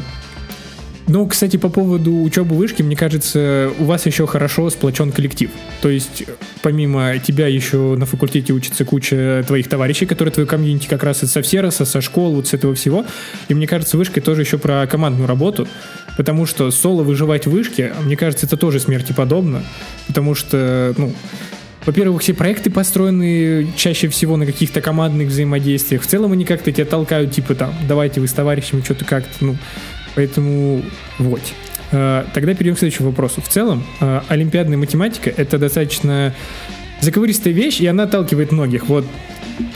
ну, 1.08 1.28
кстати, 1.28 1.58
по 1.58 1.70
поводу 1.70 2.22
учебы 2.24 2.56
вышки, 2.56 2.82
мне 2.82 2.96
кажется, 2.96 3.72
у 3.78 3.86
вас 3.86 4.06
еще 4.08 4.26
хорошо 4.26 4.70
сплочен 4.72 5.12
коллектив. 5.12 5.52
То 5.82 5.90
есть, 5.90 6.24
помимо 6.64 7.20
тебя 7.20 7.48
еще 7.48 7.96
на 7.96 8.08
факультете 8.08 8.54
учится 8.54 8.86
куча 8.86 9.44
твоих 9.46 9.70
товарищей, 9.70 10.08
которые 10.08 10.34
твою 10.34 10.48
комьюнити 10.48 10.88
как 10.88 11.04
раз 11.04 11.20
со 11.20 11.42
Всероса, 11.44 11.86
со 11.86 12.02
школ, 12.02 12.34
вот 12.34 12.48
с 12.48 12.54
этого 12.54 12.74
всего. 12.74 13.06
И 13.50 13.54
мне 13.54 13.68
кажется, 13.68 13.98
вышка 13.98 14.20
тоже 14.20 14.42
еще 14.42 14.58
про 14.58 14.88
командную 14.88 15.28
работу, 15.28 15.68
потому 16.18 16.48
что 16.48 16.72
соло 16.72 17.04
выживать 17.04 17.46
в 17.46 17.52
вышке, 17.52 17.94
мне 18.04 18.18
кажется, 18.18 18.48
это 18.48 18.58
тоже 18.58 18.80
смерти 18.80 19.14
подобно, 19.14 19.64
потому 20.08 20.34
что, 20.34 20.96
ну, 20.98 21.14
во-первых, 21.86 22.24
все 22.24 22.34
проекты 22.34 22.72
построены 22.72 23.68
чаще 23.78 24.08
всего 24.08 24.38
на 24.38 24.48
каких-то 24.48 24.82
командных 24.82 25.28
взаимодействиях. 25.28 26.02
В 26.02 26.08
целом 26.08 26.32
они 26.32 26.44
как-то 26.44 26.72
тебя 26.72 26.86
толкают, 26.86 27.32
типа 27.32 27.54
там, 27.54 27.76
давайте 27.88 28.22
вы 28.22 28.28
с 28.28 28.34
товарищами 28.34 28.82
что-то 28.82 29.06
как-то, 29.06 29.46
ну, 29.46 29.56
Поэтому 30.16 30.82
вот. 31.20 31.42
Э, 31.92 32.26
тогда 32.34 32.54
перейдем 32.54 32.75
к 32.75 32.80
следующему 32.80 33.10
вопросу. 33.10 33.42
В 33.42 33.48
целом, 33.48 33.84
э, 34.00 34.22
олимпиадная 34.28 34.78
математика— 34.78 35.30
это 35.38 35.58
достаточно 35.58 36.34
заковыристая 37.01 37.54
вещь, 37.54 37.80
и 37.80 37.88
она 37.88 38.04
отталкивает 38.04 38.51
многих. 38.51 38.88
Вот 38.88 39.06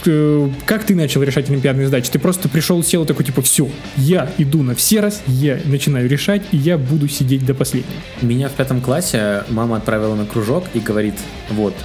э, 0.06 0.50
как 0.66 0.86
ты 0.86 0.96
начал 0.96 1.22
решать 1.24 1.50
олимпиадные 1.50 1.86
задачи? 1.86 2.10
Ты 2.12 2.20
просто 2.20 2.50
пришел, 2.50 2.84
сел 2.84 3.06
такой, 3.06 3.26
типа, 3.26 3.42
все, 3.42 3.70
я 3.96 4.30
иду 4.38 4.64
на 4.64 4.76
все 4.76 5.02
раз, 5.02 5.22
я 5.28 5.60
начинаю 5.66 6.10
решать, 6.10 6.42
и 6.52 6.58
я 6.58 6.78
буду 6.78 7.08
сидеть 7.08 7.46
до 7.46 7.54
последнего. 7.54 7.94
Меня 8.22 8.50
в 8.50 8.54
пятом 8.54 8.82
классе 8.82 9.44
мама 9.50 9.78
отправила 9.78 10.16
на 10.16 10.26
кружок 10.26 10.66
и 10.74 10.80
говорит, 10.80 11.16
вот, 11.50 11.76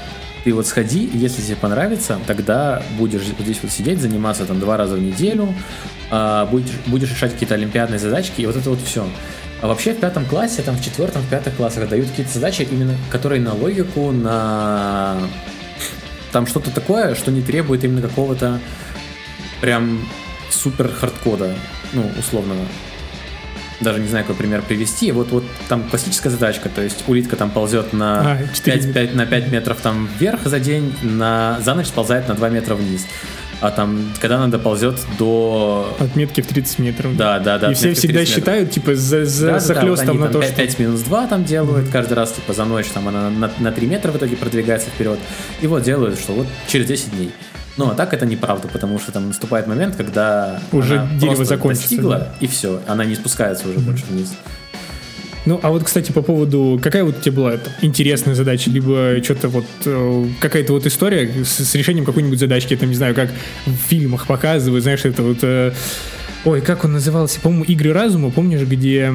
ты 0.44 0.52
вот 0.52 0.66
сходи, 0.66 1.10
если 1.12 1.40
тебе 1.40 1.56
понравится, 1.56 2.20
тогда 2.26 2.82
будешь 2.98 3.22
здесь 3.22 3.58
вот 3.62 3.72
сидеть, 3.72 3.98
заниматься 3.98 4.44
там 4.44 4.60
два 4.60 4.76
раза 4.76 4.94
в 4.96 5.00
неделю, 5.00 5.54
а, 6.10 6.44
будешь, 6.46 6.74
будешь 6.86 7.10
решать 7.10 7.32
какие-то 7.32 7.54
олимпиадные 7.54 7.98
задачки, 7.98 8.42
и 8.42 8.46
вот 8.46 8.54
это 8.54 8.68
вот 8.68 8.80
все. 8.80 9.06
А 9.62 9.66
вообще 9.66 9.94
в 9.94 10.00
пятом 10.00 10.26
классе, 10.26 10.60
там 10.60 10.76
в 10.76 10.84
четвертом, 10.84 11.22
в 11.22 11.30
пятых 11.30 11.56
классах 11.56 11.88
дают 11.88 12.10
какие-то 12.10 12.30
задачи, 12.30 12.68
именно 12.70 12.94
которые 13.10 13.40
на 13.40 13.54
логику, 13.54 14.12
на 14.12 15.16
там 16.30 16.46
что-то 16.46 16.70
такое, 16.70 17.14
что 17.14 17.30
не 17.30 17.40
требует 17.40 17.82
именно 17.82 18.02
какого-то 18.02 18.60
прям 19.62 20.06
супер 20.50 20.88
хардкода, 20.88 21.54
ну, 21.94 22.10
условного 22.18 22.66
даже 23.80 24.00
не 24.00 24.08
знаю, 24.08 24.24
какой 24.24 24.36
пример 24.36 24.62
привести. 24.62 25.12
Вот, 25.12 25.30
вот 25.30 25.44
там 25.68 25.84
классическая 25.88 26.30
задачка, 26.30 26.68
то 26.68 26.82
есть 26.82 27.04
улитка 27.06 27.36
там 27.36 27.50
ползет 27.50 27.92
на, 27.92 28.20
а, 28.20 28.38
5, 28.64 28.92
5, 28.92 29.14
на 29.14 29.26
5 29.26 29.52
метров 29.52 29.78
там 29.80 30.08
вверх 30.18 30.44
за 30.44 30.60
день, 30.60 30.94
на, 31.02 31.58
за 31.60 31.74
ночь 31.74 31.86
сползает 31.86 32.28
на 32.28 32.34
2 32.34 32.48
метра 32.50 32.74
вниз. 32.74 33.06
А 33.60 33.70
там, 33.70 34.12
когда 34.20 34.36
она 34.36 34.48
доползет 34.48 35.00
до... 35.18 35.96
Отметки 35.98 36.42
в 36.42 36.46
30 36.46 36.78
метров. 36.80 37.16
Да, 37.16 37.38
да, 37.38 37.58
да. 37.58 37.70
И 37.70 37.74
все 37.74 37.94
всегда 37.94 38.24
считают, 38.26 38.70
типа, 38.72 38.94
за, 38.94 39.24
за 39.24 39.52
да, 39.52 39.60
захлестом 39.60 40.18
да, 40.18 40.24
вот 40.24 40.26
на 40.26 40.32
то, 40.32 40.40
5, 40.40 40.48
что... 40.48 40.56
5 40.56 40.78
минус 40.80 41.00
2 41.00 41.26
там 41.28 41.44
делают, 41.44 41.86
mm-hmm. 41.86 41.92
каждый 41.92 42.14
раз, 42.14 42.32
типа, 42.32 42.52
за 42.52 42.64
ночь 42.64 42.88
там 42.92 43.08
она 43.08 43.30
на, 43.30 43.50
на 43.58 43.72
3 43.72 43.86
метра 43.86 44.12
в 44.12 44.16
итоге 44.16 44.36
продвигается 44.36 44.90
вперед. 44.90 45.18
И 45.62 45.66
вот 45.66 45.82
делают, 45.82 46.18
что 46.18 46.32
вот 46.32 46.46
через 46.66 46.86
10 46.86 47.16
дней. 47.16 47.32
Ну, 47.76 47.90
а 47.90 47.94
так 47.94 48.14
это 48.14 48.24
неправда, 48.24 48.68
потому 48.68 48.98
что 48.98 49.10
там 49.10 49.28
наступает 49.28 49.66
момент, 49.66 49.96
когда 49.96 50.60
уже 50.70 51.08
дерево 51.20 51.44
закончится, 51.44 51.88
достигла, 51.88 52.18
да. 52.18 52.34
и 52.40 52.46
все, 52.46 52.80
она 52.86 53.04
не 53.04 53.16
спускается 53.16 53.68
уже 53.68 53.78
mm-hmm. 53.78 53.84
больше 53.84 54.04
вниз. 54.08 54.34
Ну, 55.46 55.60
а 55.62 55.70
вот, 55.70 55.84
кстати, 55.84 56.10
по 56.10 56.22
поводу, 56.22 56.80
какая 56.82 57.04
вот 57.04 57.18
у 57.18 57.20
тебя 57.20 57.34
была 57.34 57.58
интересная 57.82 58.34
задача, 58.34 58.70
либо 58.70 59.22
что-то 59.22 59.48
вот, 59.48 59.66
э, 59.84 60.26
какая-то 60.40 60.72
вот 60.72 60.86
история 60.86 61.30
с, 61.44 61.64
с 61.64 61.74
решением 61.74 62.06
какой-нибудь 62.06 62.38
задачки, 62.38 62.74
там, 62.76 62.88
не 62.88 62.94
знаю, 62.94 63.14
как 63.14 63.30
в 63.66 63.76
фильмах 63.88 64.26
показывают, 64.26 64.82
знаешь, 64.82 65.04
это 65.04 65.22
вот, 65.22 65.38
э, 65.42 65.72
ой, 66.46 66.62
как 66.62 66.84
он 66.84 66.92
назывался, 66.92 67.40
по-моему, 67.40 67.64
«Игры 67.64 67.92
разума», 67.92 68.30
помнишь, 68.30 68.62
где 68.62 69.12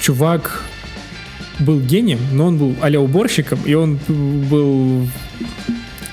чувак 0.00 0.62
был 1.58 1.80
гением, 1.80 2.20
но 2.32 2.46
он 2.46 2.58
был 2.58 2.76
а 2.80 2.88
уборщиком, 2.98 3.58
и 3.64 3.74
он 3.74 3.98
был 4.08 5.08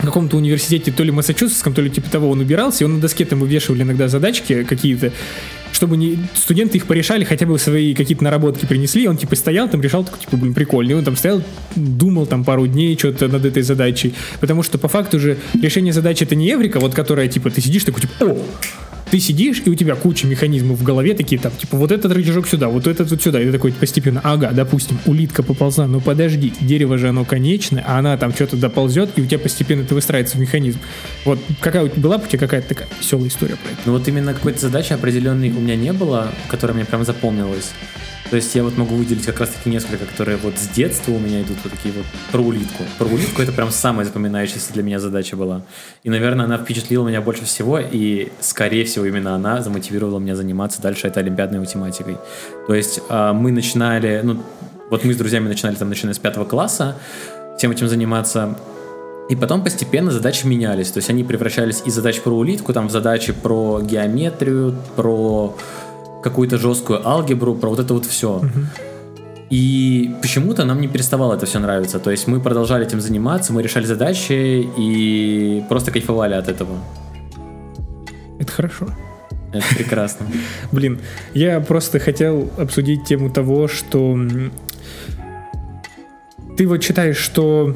каком-то 0.08 0.38
университете, 0.38 0.92
то 0.92 1.04
ли 1.04 1.12
Массачусетском, 1.12 1.74
то 1.74 1.82
ли 1.82 1.90
типа 1.90 2.10
того, 2.10 2.30
он 2.30 2.40
убирался, 2.40 2.84
и 2.84 2.86
он 2.86 2.96
на 2.96 3.00
доске 3.00 3.26
там 3.26 3.40
вывешивали 3.40 3.84
иногда 3.84 4.08
задачки 4.08 4.64
какие-то, 4.64 5.12
чтобы 5.72 5.98
не, 5.98 6.18
студенты 6.34 6.78
их 6.78 6.86
порешали, 6.86 7.24
хотя 7.24 7.46
бы 7.46 7.60
свои 7.60 7.94
какие-то 7.94 8.24
наработки 8.24 8.66
принесли, 8.66 9.04
и 9.04 9.08
он 9.08 9.18
типа 9.18 9.36
стоял 9.36 9.70
там, 9.70 9.82
решал, 9.82 10.04
такой, 10.04 10.20
типа, 10.20 10.38
блин, 10.38 10.54
прикольно, 10.54 10.96
он 10.96 11.04
там 11.04 11.16
стоял, 11.16 11.44
думал 11.76 12.26
там 12.26 12.44
пару 12.44 12.68
дней 12.68 12.98
что-то 12.98 13.28
над 13.28 13.46
этой 13.46 13.64
задачей, 13.64 14.14
потому 14.40 14.64
что 14.64 14.78
по 14.78 14.88
факту 14.88 15.20
же 15.20 15.38
решение 15.62 15.94
задачи 15.94 16.24
это 16.24 16.36
не 16.36 16.52
эврика, 16.52 16.80
вот 16.80 16.94
которая, 16.94 17.28
типа, 17.28 17.50
ты 17.50 17.62
сидишь 17.62 17.84
такой, 17.84 18.02
типа, 18.02 18.14
о, 18.22 18.38
ты 19.12 19.20
сидишь, 19.20 19.62
и 19.66 19.70
у 19.70 19.76
тебя 19.76 19.96
куча 19.96 20.28
механизмов 20.28 20.80
в 20.80 20.84
голове 20.84 21.14
такие, 21.14 21.40
там, 21.40 21.52
типа, 21.52 21.78
вот 21.78 21.92
этот 21.92 22.12
рычажок 22.12 22.48
сюда, 22.48 22.70
вот 22.70 22.88
этот 22.88 23.10
вот 23.10 23.22
сюда, 23.22 23.42
и 23.42 23.46
ты 23.46 23.52
такой 23.52 23.72
постепенно, 23.72 24.22
ага, 24.24 24.52
допустим, 24.52 25.00
улитка 25.06 25.44
поползла, 25.44 25.88
ну 25.88 26.02
подожди, 26.02 26.54
дерево 26.60 26.98
же 26.98 27.10
оно 27.10 27.26
конечное, 27.26 27.84
а 27.88 28.00
она 28.00 28.18
там 28.18 28.34
что-то 28.34 28.58
доползет, 28.58 29.12
и 29.16 29.22
у 29.22 29.26
тебя 29.26 29.40
постепенно 29.40 29.82
это 29.82 29.96
выстраивается 29.96 30.38
в 30.38 30.40
механизм. 30.40 30.80
Вот 31.26 31.40
какая 31.60 31.84
у 31.84 31.88
тебя 31.88 32.02
была 32.02 32.18
у 32.18 32.28
тебя 32.28 32.40
какая-то 32.40 32.70
такая 32.70 32.88
веселая 33.00 33.30
история 33.30 33.56
про 33.56 33.72
это? 33.72 33.82
Ну 33.86 33.94
вот 33.94 34.08
именно 34.08 34.34
какой-то 34.34 34.60
задачи 34.60 34.94
определенной 34.94 35.50
у 35.50 35.60
меня 35.60 35.76
не 35.76 35.94
было, 35.94 36.32
которая 36.50 36.76
мне 36.76 36.86
прям 36.86 37.06
запомнилась. 37.06 37.72
То 38.30 38.36
есть 38.36 38.54
я 38.56 38.64
вот 38.64 38.78
могу 38.78 38.96
выделить 38.96 39.26
как 39.26 39.40
раз 39.40 39.50
таки 39.50 39.70
несколько, 39.70 40.06
которые 40.06 40.38
вот 40.38 40.58
с 40.58 40.68
детства 40.68 41.14
у 41.14 41.20
меня 41.20 41.42
идут 41.42 41.58
вот 41.64 41.72
такие 41.72 41.94
вот 41.94 42.06
про 42.32 42.42
улитку. 42.42 42.84
Про 42.98 43.06
улитку 43.06 43.42
это 43.42 43.54
прям 43.54 43.72
самая 43.72 44.06
запоминающаяся 44.06 44.74
для 44.74 44.84
меня 44.84 45.00
задача 45.00 45.38
была. 45.38 45.62
И, 46.04 46.10
наверное, 46.10 46.46
она 46.46 46.58
впечатлила 46.58 47.08
меня 47.08 47.22
больше 47.22 47.46
всего, 47.46 47.80
и, 47.80 48.30
скорее 48.42 48.84
всего, 48.84 49.06
именно 49.06 49.34
она 49.34 49.62
замотивировала 49.62 50.20
меня 50.20 50.36
заниматься 50.36 50.82
дальше 50.82 51.08
этой 51.08 51.24
олимпиадной 51.24 51.60
математикой. 51.60 52.18
То 52.68 52.74
есть 52.74 53.00
а, 53.10 53.32
мы 53.32 53.52
начинали, 53.52 54.22
ну, 54.24 54.44
Вот 54.90 55.04
мы 55.04 55.14
с 55.14 55.18
друзьями 55.18 55.48
начинали 55.48 55.76
там, 55.76 55.90
начиная 55.90 56.14
с 56.14 56.20
пятого 56.20 56.46
класса, 56.46 56.96
всем 57.58 57.72
этим 57.72 57.88
заниматься. 57.88 58.58
И 59.30 59.36
потом 59.36 59.62
постепенно 59.64 60.12
задачи 60.12 60.46
менялись. 60.46 60.90
То 60.92 61.00
есть 61.00 61.10
они 61.10 61.24
превращались 61.24 61.82
из 61.86 61.94
задач 61.94 62.22
про 62.22 62.32
улитку, 62.32 62.72
там, 62.72 62.88
в 62.88 62.92
задачи 62.92 63.34
про 63.34 63.82
геометрию, 63.82 64.76
про 64.96 65.58
какую-то 66.24 66.58
жесткую 66.58 67.08
алгебру, 67.08 67.56
про 67.56 67.70
вот 67.70 67.80
это 67.80 67.94
вот 67.94 68.06
все. 68.06 68.42
И 69.50 70.14
почему-то 70.22 70.66
нам 70.66 70.82
не 70.82 70.88
переставало 70.88 71.36
это 71.36 71.46
все 71.46 71.60
нравиться. 71.60 72.00
То 72.00 72.12
есть 72.12 72.28
мы 72.28 72.42
продолжали 72.42 72.86
этим 72.86 73.00
заниматься, 73.00 73.54
мы 73.54 73.64
решали 73.64 73.86
задачи 73.86 74.68
и 74.78 75.64
просто 75.70 75.92
кайфовали 75.92 76.34
от 76.34 76.50
этого. 76.50 76.78
Это 78.40 78.52
хорошо. 78.52 78.88
Это 79.54 79.66
прекрасно. 79.76 80.28
Блин, 80.72 81.00
я 81.34 81.62
просто 81.62 82.00
хотел 82.00 82.52
обсудить 82.58 83.06
тему 83.06 83.30
того, 83.30 83.68
что 83.68 84.18
ты 86.58 86.68
вот 86.68 86.84
считаешь, 86.84 87.18
что 87.18 87.74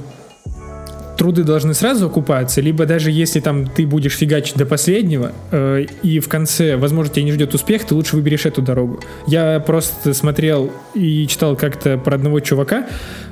труды 1.22 1.44
должны 1.44 1.76
сразу 1.76 2.08
окупаться, 2.08 2.62
либо 2.62 2.88
даже 2.88 3.12
если 3.12 3.42
там 3.42 3.68
ты 3.68 3.86
будешь 3.86 4.18
фигачить 4.18 4.56
до 4.56 4.66
последнего, 4.66 5.34
э, 5.52 5.86
и 6.02 6.20
в 6.20 6.28
конце, 6.28 6.78
возможно, 6.78 7.14
тебя 7.14 7.26
не 7.26 7.32
ждет 7.32 7.54
успех, 7.54 7.86
ты 7.86 7.94
лучше 7.94 8.16
выберешь 8.16 8.48
эту 8.48 8.64
дорогу. 8.64 9.00
Я 9.28 9.60
просто 9.60 10.16
смотрел 10.16 10.72
и 10.96 11.28
читал 11.28 11.56
как-то 11.56 12.00
про 12.00 12.16
одного 12.16 12.40
чувака, 12.40 12.88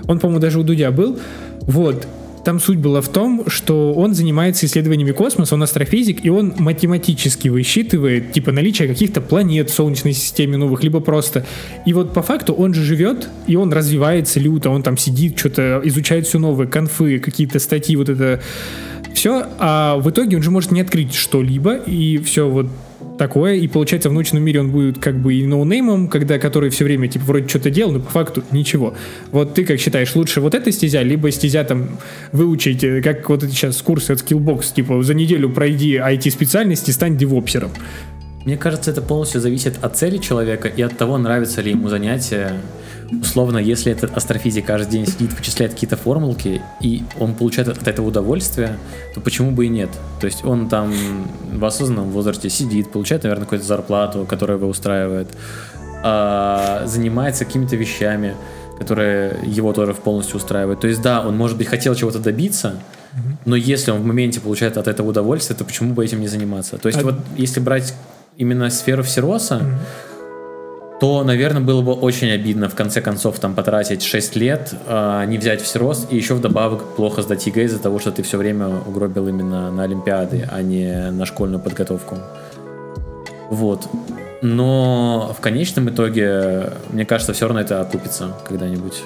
он, 0.06 0.19
по-моему, 0.19 0.39
даже 0.39 0.60
у 0.60 0.63
Дудя 0.63 0.91
был, 0.91 1.17
вот, 1.62 2.06
там 2.49 2.59
суть 2.59 2.79
была 2.79 2.99
в 3.01 3.09
том, 3.09 3.43
что 3.45 3.93
он 3.93 4.15
занимается 4.15 4.65
исследованиями 4.65 5.12
космоса, 5.12 5.53
он 5.53 5.62
астрофизик, 5.62 6.25
и 6.25 6.31
он 6.31 6.55
математически 6.57 7.47
высчитывает, 7.47 8.31
типа, 8.31 8.51
наличие 8.51 8.88
каких-то 8.88 9.21
планет 9.21 9.69
в 9.69 9.73
Солнечной 9.75 10.13
системе 10.13 10.57
новых, 10.57 10.83
либо 10.83 10.99
просто. 10.99 11.45
И 11.85 11.93
вот 11.93 12.12
по 12.12 12.23
факту 12.23 12.53
он 12.53 12.73
же 12.73 12.81
живет, 12.81 13.29
и 13.45 13.55
он 13.55 13.71
развивается 13.71 14.39
люто, 14.39 14.71
он 14.71 14.81
там 14.81 14.97
сидит, 14.97 15.38
что-то 15.38 15.79
изучает 15.83 16.25
все 16.25 16.39
новое, 16.39 16.65
конфы, 16.65 17.19
какие-то 17.19 17.59
статьи, 17.59 17.95
вот 17.95 18.09
это 18.09 18.41
все, 19.13 19.45
а 19.59 19.97
в 19.97 20.09
итоге 20.09 20.38
он 20.38 20.41
же 20.41 20.49
может 20.49 20.71
не 20.71 20.81
открыть 20.81 21.13
что-либо, 21.13 21.75
и 21.75 22.17
все 22.17 22.49
вот 22.49 22.65
такое, 23.19 23.55
и 23.55 23.67
получается 23.67 24.10
в 24.10 24.13
научном 24.13 24.41
мире 24.41 24.62
он 24.62 24.71
будет 24.71 24.97
как 24.97 25.19
бы 25.19 25.36
и 25.36 25.45
ноунеймом, 25.45 26.08
когда 26.08 26.39
который 26.39 26.71
все 26.71 26.86
время 26.86 27.08
типа 27.08 27.25
вроде 27.25 27.47
что-то 27.47 27.69
делал, 27.69 27.91
но 27.91 27.99
по 27.99 28.10
факту 28.10 28.43
ничего. 28.51 28.95
Вот 29.32 29.53
ты 29.53 29.65
как 29.65 29.79
считаешь, 29.79 30.15
лучше 30.15 30.41
вот 30.41 30.55
эта 30.55 30.71
стезя, 30.71 31.03
либо 31.03 31.29
стезя 31.29 31.63
там 31.63 31.99
выучить, 32.32 32.84
э, 32.84 33.01
как 33.03 33.29
вот 33.29 33.43
эти 33.43 33.51
сейчас 33.51 33.79
курсы 33.84 34.12
от 34.12 34.21
Skillbox, 34.21 34.73
типа 34.73 35.03
за 35.03 35.13
неделю 35.13 35.49
пройди 35.49 35.97
IT-специальности, 35.97 36.89
стань 36.89 37.17
девопсером. 37.17 37.69
Мне 38.49 38.57
кажется, 38.57 38.89
это 38.89 39.03
полностью 39.03 39.41
зависит 39.41 39.77
от 39.83 39.95
цели 39.95 40.17
человека 40.17 40.67
и 40.67 40.81
от 40.81 40.97
того, 40.97 41.19
нравится 41.19 41.62
ли 41.62 41.69
ему 41.69 41.88
занятие 41.88 42.53
условно, 43.21 43.59
если 43.59 43.91
этот 43.91 44.17
астрофизик 44.17 44.65
каждый 44.65 44.89
день 44.89 45.05
сидит, 45.05 45.38
вычисляет 45.38 45.73
какие-то 45.73 45.97
формулки, 45.97 46.59
и 46.81 47.03
он 47.19 47.35
получает 47.35 47.67
от 47.67 47.88
этого 47.88 48.07
удовольствие, 48.07 48.79
то 49.13 49.21
почему 49.21 49.51
бы 49.51 49.67
и 49.67 49.69
нет? 49.69 49.91
То 50.19 50.25
есть 50.25 50.43
он 50.43 50.67
там 50.67 50.91
в 51.53 51.63
осознанном 51.63 52.09
возрасте 52.09 52.49
сидит, 52.49 52.91
получает, 52.91 53.21
наверное, 53.21 53.43
какую-то 53.43 53.67
зарплату, 53.67 54.25
которая 54.27 54.57
его 54.57 54.67
устраивает, 54.67 55.27
а, 56.03 56.81
занимается 56.88 57.45
какими-то 57.45 57.75
вещами, 57.75 58.33
которые 58.79 59.38
его 59.45 59.73
тоже 59.73 59.93
полностью 59.93 60.38
устраивают. 60.38 60.79
То 60.79 60.88
есть 60.88 61.03
да, 61.03 61.21
он, 61.21 61.38
может 61.38 61.55
быть, 61.55 61.67
хотел 61.67 61.93
чего-то 61.93 62.17
добиться, 62.17 62.79
но 63.45 63.55
если 63.55 63.91
он 63.91 63.99
в 64.01 64.05
моменте 64.05 64.39
получает 64.39 64.77
от 64.77 64.88
этого 64.88 65.09
удовольствие, 65.09 65.55
то 65.55 65.65
почему 65.65 65.93
бы 65.93 66.03
этим 66.03 66.19
не 66.19 66.27
заниматься? 66.27 66.79
То 66.79 66.88
есть 66.88 66.99
а... 66.99 67.03
вот 67.03 67.15
если 67.38 67.59
брать 67.59 67.93
именно 68.39 68.69
сферу 68.69 69.04
всероса, 69.04 69.62
mm-hmm 69.62 70.10
то, 70.99 71.23
наверное, 71.23 71.62
было 71.62 71.82
бы 71.82 71.93
очень 71.93 72.30
обидно 72.30 72.67
в 72.67 72.75
конце 72.75 73.02
концов 73.02 73.39
там 73.39 73.56
потратить 73.56 74.04
6 74.04 74.36
лет, 74.36 74.73
э, 74.86 75.25
не 75.28 75.38
взять 75.38 75.62
всерос 75.62 76.08
и 76.10 76.17
еще 76.17 76.34
вдобавок 76.34 76.84
плохо 76.95 77.21
сдать 77.21 77.47
ЕГЭ 77.47 77.63
из-за 77.63 77.80
того, 77.80 77.99
что 77.99 78.12
ты 78.12 78.21
все 78.21 78.38
время 78.38 78.67
угробил 78.67 79.28
именно 79.30 79.71
на 79.71 79.84
Олимпиады, 79.84 80.47
а 80.52 80.62
не 80.62 81.10
на 81.12 81.25
школьную 81.25 81.62
подготовку. 81.62 82.17
Вот. 83.49 83.88
Но 84.41 85.34
в 85.38 85.41
конечном 85.41 85.89
итоге, 85.89 86.73
мне 86.89 87.06
кажется, 87.06 87.32
все 87.32 87.45
равно 87.45 87.62
это 87.62 87.80
окупится 87.80 88.36
когда-нибудь. 88.45 89.02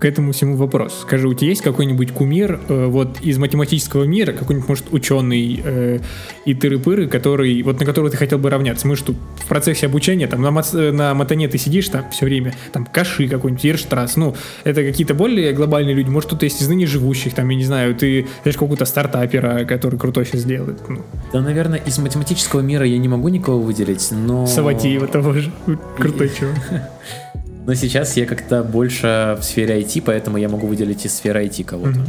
К 0.00 0.06
этому 0.06 0.32
всему 0.32 0.56
вопрос. 0.56 1.00
Скажи, 1.02 1.28
у 1.28 1.34
тебя 1.34 1.50
есть 1.50 1.60
какой-нибудь 1.60 2.12
кумир 2.12 2.58
э, 2.68 2.86
вот 2.86 3.20
из 3.20 3.36
математического 3.36 4.04
мира, 4.04 4.32
какой-нибудь, 4.32 4.66
может, 4.66 4.86
ученый 4.92 5.60
э, 5.62 5.98
и 6.46 6.54
тыры-пыры, 6.54 7.06
который, 7.06 7.62
вот 7.62 7.78
на 7.78 7.84
которого 7.84 8.10
ты 8.10 8.16
хотел 8.16 8.38
бы 8.38 8.48
равняться? 8.48 8.88
Мы 8.88 8.96
тут 8.96 9.16
в 9.36 9.46
процессе 9.46 9.84
обучения, 9.84 10.26
там, 10.26 10.40
на, 10.40 10.50
на 10.92 11.12
матане 11.12 11.48
ты 11.48 11.58
сидишь 11.58 11.90
там 11.90 12.10
все 12.12 12.24
время, 12.24 12.54
там, 12.72 12.86
Каши 12.86 13.28
какой-нибудь, 13.28 13.62
Ерштрасс, 13.62 14.16
ну, 14.16 14.34
это 14.64 14.82
какие-то 14.82 15.12
более 15.12 15.52
глобальные 15.52 15.94
люди, 15.94 16.08
может, 16.08 16.28
кто-то 16.28 16.46
есть 16.46 16.62
из 16.62 16.68
ныне 16.68 16.86
живущих, 16.86 17.34
там, 17.34 17.46
я 17.50 17.56
не 17.56 17.64
знаю, 17.64 17.94
ты 17.94 18.26
знаешь 18.42 18.56
какого-то 18.56 18.86
стартапера, 18.86 19.66
который 19.66 19.98
крутой 19.98 20.24
сейчас 20.24 20.44
делает. 20.44 20.80
Ну. 20.88 21.02
Да, 21.34 21.42
наверное, 21.42 21.78
из 21.78 21.98
математического 21.98 22.60
мира 22.62 22.86
я 22.86 22.96
не 22.96 23.08
могу 23.08 23.28
никого 23.28 23.60
выделить, 23.60 24.08
но... 24.12 24.46
Саватеева 24.46 25.06
того 25.08 25.34
же, 25.34 25.52
крутой 25.98 26.30
чувак. 26.30 26.90
Но 27.66 27.74
сейчас 27.74 28.16
я 28.16 28.26
как-то 28.26 28.62
больше 28.62 29.36
в 29.38 29.44
сфере 29.44 29.80
IT, 29.80 30.02
поэтому 30.04 30.38
я 30.38 30.48
могу 30.48 30.66
выделить 30.66 31.04
из 31.04 31.14
сферы 31.14 31.44
IT 31.44 31.64
кого-то. 31.64 32.00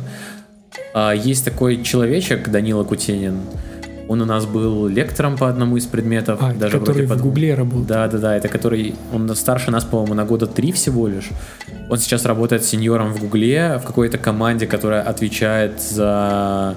Mm-hmm. 0.94 1.18
Есть 1.18 1.46
такой 1.46 1.84
человечек, 1.84 2.50
Данила 2.50 2.84
Кутенин. 2.84 3.40
Он 4.08 4.22
у 4.22 4.26
нас 4.26 4.46
был 4.46 4.88
лектором 4.88 5.38
по 5.38 5.48
одному 5.48 5.78
из 5.78 5.86
предметов. 5.86 6.40
А, 6.42 6.54
даже 6.54 6.80
который 6.80 7.06
вроде 7.06 7.22
в 7.22 7.24
Гугле 7.24 7.54
работал. 7.54 7.86
Да, 7.86 8.08
да, 8.08 8.18
да. 8.18 8.36
Это 8.36 8.50
который... 8.50 8.96
Он 9.14 9.34
старше 9.36 9.72
нас, 9.72 9.86
по-моему, 9.86 10.16
на 10.16 10.26
года 10.26 10.48
три 10.48 10.74
всего 10.74 11.08
лишь. 11.08 11.30
Он 11.90 11.98
сейчас 11.98 12.26
работает 12.26 12.66
сеньором 12.66 13.14
в 13.14 13.20
Гугле, 13.22 13.80
в 13.82 13.86
какой-то 13.86 14.18
команде, 14.18 14.68
которая 14.68 15.02
отвечает 15.02 15.82
за... 15.82 16.76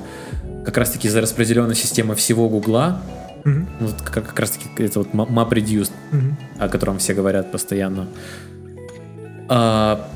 Как 0.65 0.77
раз-таки 0.79 1.09
за 1.09 1.21
распределенную 1.21 1.75
систему 1.75 2.15
всего 2.15 2.49
Гугла. 2.49 3.03
Mm-hmm. 3.45 3.67
Вот 3.81 3.95
как, 4.03 4.27
как 4.27 4.39
раз-таки 4.39 4.69
это 4.79 5.01
вот 5.01 5.09
MapReduced, 5.13 5.93
mm-hmm. 6.13 6.35
о 6.61 6.69
котором 6.69 6.99
все 6.99 7.15
говорят 7.15 7.51
постоянно 7.51 8.07
а, 9.48 10.07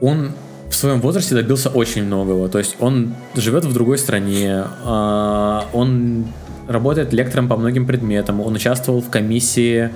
он 0.00 0.32
в 0.68 0.74
своем 0.74 1.00
возрасте 1.00 1.34
добился 1.34 1.68
очень 1.68 2.04
многого. 2.04 2.48
То 2.48 2.58
есть 2.58 2.76
он 2.80 3.14
живет 3.34 3.64
в 3.64 3.72
другой 3.72 3.98
стране, 3.98 4.64
а, 4.84 5.66
он 5.72 6.26
работает 6.68 7.12
лектором 7.12 7.48
по 7.48 7.56
многим 7.56 7.86
предметам, 7.86 8.40
он 8.40 8.54
участвовал 8.54 9.00
в 9.00 9.10
комиссии 9.10 9.90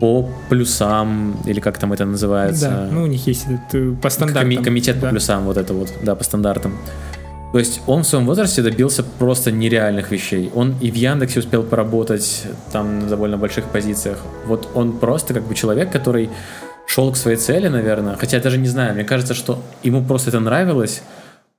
по 0.00 0.28
плюсам, 0.48 1.36
или 1.46 1.60
как 1.60 1.78
там 1.78 1.92
это 1.92 2.04
называется. 2.04 2.68
Да, 2.68 2.88
ну 2.90 3.02
у 3.02 3.06
них 3.06 3.26
есть 3.26 3.46
этот, 3.46 3.74
э, 3.74 3.94
по 4.02 4.10
стандартам. 4.10 4.50
Коми- 4.50 4.62
комитет 4.62 5.00
да. 5.00 5.06
по 5.06 5.12
плюсам, 5.12 5.44
вот 5.44 5.56
это 5.56 5.72
вот, 5.72 5.92
да, 6.02 6.14
по 6.14 6.24
стандартам. 6.24 6.74
То 7.52 7.58
есть 7.58 7.80
он 7.86 8.02
в 8.02 8.06
своем 8.06 8.26
возрасте 8.26 8.60
добился 8.60 9.02
просто 9.02 9.50
нереальных 9.52 10.10
вещей. 10.10 10.50
Он 10.54 10.74
и 10.82 10.90
в 10.90 10.94
Яндексе 10.94 11.40
успел 11.40 11.62
поработать 11.62 12.44
там 12.72 13.00
на 13.00 13.06
довольно 13.06 13.38
больших 13.38 13.64
позициях. 13.64 14.18
Вот 14.46 14.68
он 14.74 14.92
просто 14.98 15.32
как 15.32 15.44
бы 15.44 15.54
человек, 15.54 15.90
который 15.90 16.28
шел 16.96 17.12
к 17.12 17.16
своей 17.16 17.36
цели, 17.36 17.68
наверное. 17.68 18.16
Хотя 18.16 18.38
я 18.38 18.42
даже 18.42 18.56
не 18.56 18.68
знаю, 18.68 18.94
мне 18.94 19.04
кажется, 19.04 19.34
что 19.34 19.58
ему 19.82 20.02
просто 20.02 20.30
это 20.30 20.40
нравилось. 20.40 21.02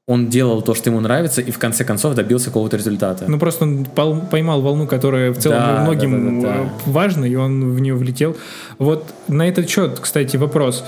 Он 0.08 0.30
делал 0.30 0.63
то, 0.63 0.73
что 0.73 0.89
ему 0.89 1.00
нравится, 1.00 1.41
и 1.41 1.52
в 1.52 1.60
конце 1.60 1.84
концов 1.84 2.15
добился 2.15 2.45
какого-то 2.47 2.78
результата. 2.78 3.26
Ну 3.28 3.38
просто 3.38 3.65
он 3.65 3.86
поймал 4.32 4.62
волну, 4.62 4.88
которая 4.88 5.32
в 5.32 5.38
целом 5.38 5.60
да, 5.60 5.84
многим 5.84 6.41
да, 6.41 6.47
да, 6.47 6.54
да, 6.56 6.63
да. 6.63 6.91
важна, 6.91 7.28
и 7.28 7.36
он 7.36 7.76
в 7.76 7.80
нее 7.80 7.93
влетел. 7.93 8.36
Вот 8.80 9.13
на 9.28 9.47
этот 9.47 9.69
счет, 9.69 10.00
кстати, 10.00 10.38
вопрос. 10.38 10.84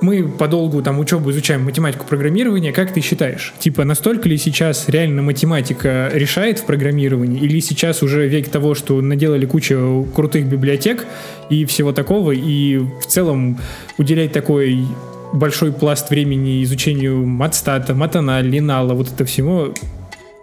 Мы 0.00 0.28
подолгу 0.28 0.80
там 0.82 0.98
учебу 1.00 1.30
изучаем 1.30 1.64
математику 1.64 2.06
программирования, 2.06 2.72
как 2.72 2.92
ты 2.92 3.00
считаешь? 3.00 3.52
Типа, 3.58 3.84
настолько 3.84 4.28
ли 4.28 4.36
сейчас 4.36 4.88
реально 4.88 5.22
математика 5.22 6.10
решает 6.14 6.60
в 6.60 6.66
программировании, 6.66 7.40
или 7.40 7.58
сейчас 7.60 8.02
уже 8.02 8.28
век 8.28 8.48
того, 8.48 8.74
что 8.74 9.00
наделали 9.00 9.44
кучу 9.44 10.06
крутых 10.14 10.46
библиотек 10.46 11.04
и 11.50 11.64
всего 11.64 11.92
такого, 11.92 12.30
и 12.30 12.78
в 12.78 13.06
целом 13.06 13.58
уделять 13.98 14.32
такой 14.32 14.86
большой 15.32 15.72
пласт 15.72 16.10
времени 16.10 16.62
изучению 16.62 17.26
матстата, 17.26 17.94
матана, 17.94 18.40
линала, 18.40 18.94
вот 18.94 19.12
это 19.12 19.24
всего, 19.24 19.74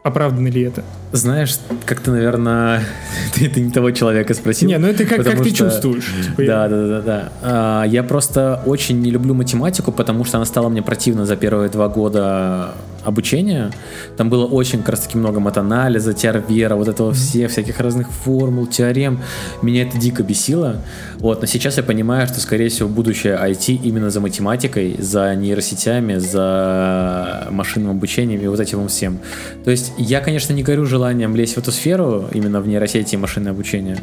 оправдано 0.03 0.49
ли 0.49 0.63
это? 0.63 0.83
Знаешь, 1.15 1.57
как-то, 1.85 2.11
наверное, 2.11 2.83
ты, 3.33 3.49
ты 3.49 3.61
не 3.61 3.71
того 3.71 3.91
человека 3.91 4.33
спросил. 4.33 4.67
Не, 4.67 4.77
ну 4.77 4.87
это 4.87 5.05
как, 5.05 5.23
как 5.23 5.41
ты 5.41 5.49
что... 5.49 5.69
чувствуешь. 5.69 6.13
Типа 6.25 6.43
да, 6.45 6.67
да, 6.67 6.87
да, 6.87 7.01
да. 7.01 7.31
А, 7.41 7.83
я 7.85 8.03
просто 8.03 8.61
очень 8.65 8.99
не 8.99 9.11
люблю 9.11 9.33
математику, 9.33 9.91
потому 9.91 10.25
что 10.25 10.37
она 10.37 10.45
стала 10.45 10.67
мне 10.67 10.81
противна 10.81 11.25
за 11.25 11.37
первые 11.37 11.69
два 11.69 11.87
года 11.87 12.73
обучения. 13.05 13.71
Там 14.17 14.29
было 14.29 14.45
очень 14.45 14.79
как 14.79 14.89
раз 14.89 15.01
таки 15.01 15.17
много 15.17 15.39
матанализа, 15.39 16.13
теорвера, 16.13 16.75
вот 16.75 16.87
этого 16.87 17.13
все, 17.13 17.47
всяких 17.47 17.79
разных 17.79 18.09
формул, 18.11 18.67
теорем. 18.67 19.21
Меня 19.61 19.83
это 19.83 19.97
дико 19.97 20.23
бесило. 20.23 20.81
Вот, 21.19 21.41
но 21.41 21.47
сейчас 21.47 21.77
я 21.77 21.83
понимаю, 21.83 22.27
что, 22.27 22.41
скорее 22.41 22.69
всего, 22.69 22.89
будущее 22.89 23.39
IT 23.41 23.79
именно 23.83 24.09
за 24.09 24.19
математикой, 24.19 24.95
за 24.99 25.33
нейросетями, 25.35 26.17
за 26.17 27.47
машинным 27.51 27.91
обучением 27.91 28.41
и 28.41 28.47
вот 28.47 28.59
этим 28.59 28.87
всем. 28.87 29.19
То 29.63 29.71
есть 29.71 29.93
я, 29.97 30.19
конечно, 30.19 30.53
не 30.53 30.63
горю 30.63 30.85
желанием 30.85 31.04
желанием 31.05 31.35
лезть 31.35 31.55
в 31.55 31.57
эту 31.59 31.71
сферу, 31.71 32.25
именно 32.33 32.61
в 32.61 32.67
нейросети 32.67 33.13
и 33.13 33.17
машинное 33.17 33.51
обучение, 33.51 33.97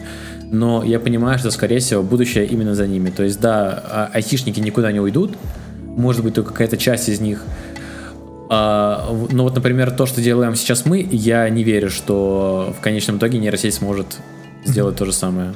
но 0.53 0.85
я 0.85 1.01
понимаю, 1.01 1.39
что, 1.39 1.51
скорее 1.51 1.81
всего, 1.81 2.03
будущее 2.03 2.47
именно 2.47 2.75
за 2.75 2.87
ними. 2.87 3.11
То 3.11 3.25
есть, 3.25 3.41
да, 3.41 3.83
а, 3.85 4.11
айтишники 4.15 4.61
никуда 4.61 4.93
не 4.93 5.01
уйдут, 5.01 5.37
может 5.97 6.23
быть, 6.23 6.35
только 6.35 6.53
какая-то 6.53 6.77
часть 6.77 7.09
из 7.09 7.21
них. 7.21 7.43
А, 8.51 9.09
но 9.33 9.43
вот, 9.43 9.55
например, 9.57 9.91
то, 9.91 10.07
что 10.07 10.21
делаем 10.21 10.55
сейчас 10.55 10.87
мы, 10.87 11.09
я 11.11 11.49
не 11.49 11.65
верю, 11.65 11.91
что 11.91 12.73
в 12.79 12.81
конечном 12.81 13.17
итоге 13.17 13.39
нейросеть 13.39 13.75
сможет 13.75 14.19
сделать 14.65 14.97
то 14.97 15.05
же 15.05 15.13
самое. 15.13 15.53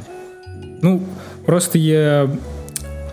Ну, 0.82 1.00
просто 1.44 1.78
я 1.78 2.28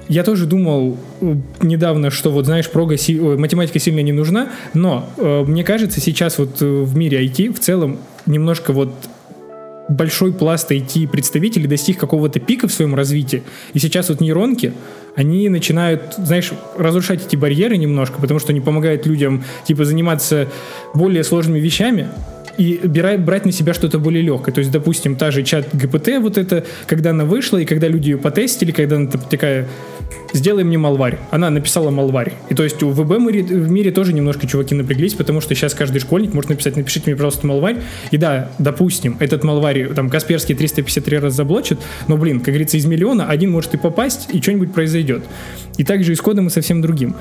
я 0.09 0.23
тоже 0.23 0.45
думал 0.45 0.97
э, 1.21 1.35
недавно, 1.61 2.11
что 2.11 2.31
вот 2.31 2.45
знаешь, 2.45 2.69
прога, 2.69 2.97
си, 2.97 3.19
математика 3.19 3.79
сильно 3.79 4.01
не 4.01 4.11
нужна, 4.11 4.49
но 4.73 5.09
э, 5.17 5.43
мне 5.47 5.63
кажется, 5.63 6.01
сейчас 6.01 6.37
вот 6.37 6.61
э, 6.61 6.65
в 6.65 6.95
мире 6.95 7.25
IT 7.25 7.53
в 7.53 7.59
целом 7.59 7.99
немножко 8.25 8.73
вот 8.73 8.93
большой 9.89 10.33
пласт 10.33 10.71
IT-представителей 10.71 11.67
достиг 11.67 11.97
какого-то 11.97 12.39
пика 12.39 12.67
в 12.67 12.73
своем 12.73 12.95
развитии, 12.95 13.43
и 13.73 13.79
сейчас 13.79 14.09
вот 14.09 14.21
нейронки, 14.21 14.73
они 15.15 15.49
начинают, 15.49 16.15
знаешь, 16.17 16.51
разрушать 16.77 17.25
эти 17.25 17.35
барьеры 17.35 17.77
немножко, 17.77 18.19
потому 18.19 18.39
что 18.39 18.51
они 18.51 18.61
помогают 18.61 19.05
людям, 19.05 19.43
типа, 19.65 19.85
заниматься 19.85 20.47
более 20.93 21.23
сложными 21.23 21.59
вещами, 21.59 22.09
и 22.57 22.79
брать 22.85 23.45
на 23.45 23.51
себя 23.51 23.73
что-то 23.73 23.99
более 23.99 24.21
легкое. 24.21 24.53
То 24.53 24.59
есть, 24.59 24.71
допустим, 24.71 25.15
та 25.15 25.31
же 25.31 25.43
чат 25.43 25.67
ГПТ, 25.73 26.19
вот 26.19 26.37
это, 26.37 26.65
когда 26.87 27.11
она 27.11 27.25
вышла, 27.25 27.57
и 27.57 27.65
когда 27.65 27.87
люди 27.87 28.11
ее 28.11 28.17
потестили, 28.17 28.71
когда 28.71 28.97
она 28.97 29.09
такая, 29.09 29.67
сделай 30.33 30.63
мне 30.63 30.77
малварь. 30.77 31.19
Она 31.31 31.49
написала 31.49 31.89
малварь. 31.89 32.33
И 32.49 32.55
то 32.55 32.63
есть 32.63 32.81
у 32.83 32.89
ВБ 32.89 33.17
в 33.17 33.71
мире 33.71 33.91
тоже 33.91 34.13
немножко 34.13 34.47
чуваки 34.47 34.75
напряглись, 34.75 35.13
потому 35.13 35.41
что 35.41 35.55
сейчас 35.55 35.73
каждый 35.73 35.99
школьник 35.99 36.33
может 36.33 36.49
написать, 36.49 36.75
напишите 36.75 37.05
мне, 37.07 37.15
пожалуйста, 37.15 37.47
малварь. 37.47 37.77
И 38.11 38.17
да, 38.17 38.51
допустим, 38.59 39.17
этот 39.19 39.43
малварь, 39.43 39.93
там, 39.93 40.09
Касперский 40.09 40.55
353 40.55 41.19
раз 41.19 41.33
заблочит, 41.33 41.79
но, 42.07 42.17
блин, 42.17 42.39
как 42.39 42.47
говорится, 42.47 42.77
из 42.77 42.85
миллиона 42.85 43.27
один 43.27 43.51
может 43.51 43.73
и 43.73 43.77
попасть, 43.77 44.29
и 44.31 44.41
что-нибудь 44.41 44.73
произойдет. 44.73 45.23
И 45.77 45.83
также 45.83 46.11
и 46.11 46.15
с 46.15 46.21
кодом 46.21 46.47
и 46.47 46.49
совсем 46.49 46.81
другим. 46.81 47.15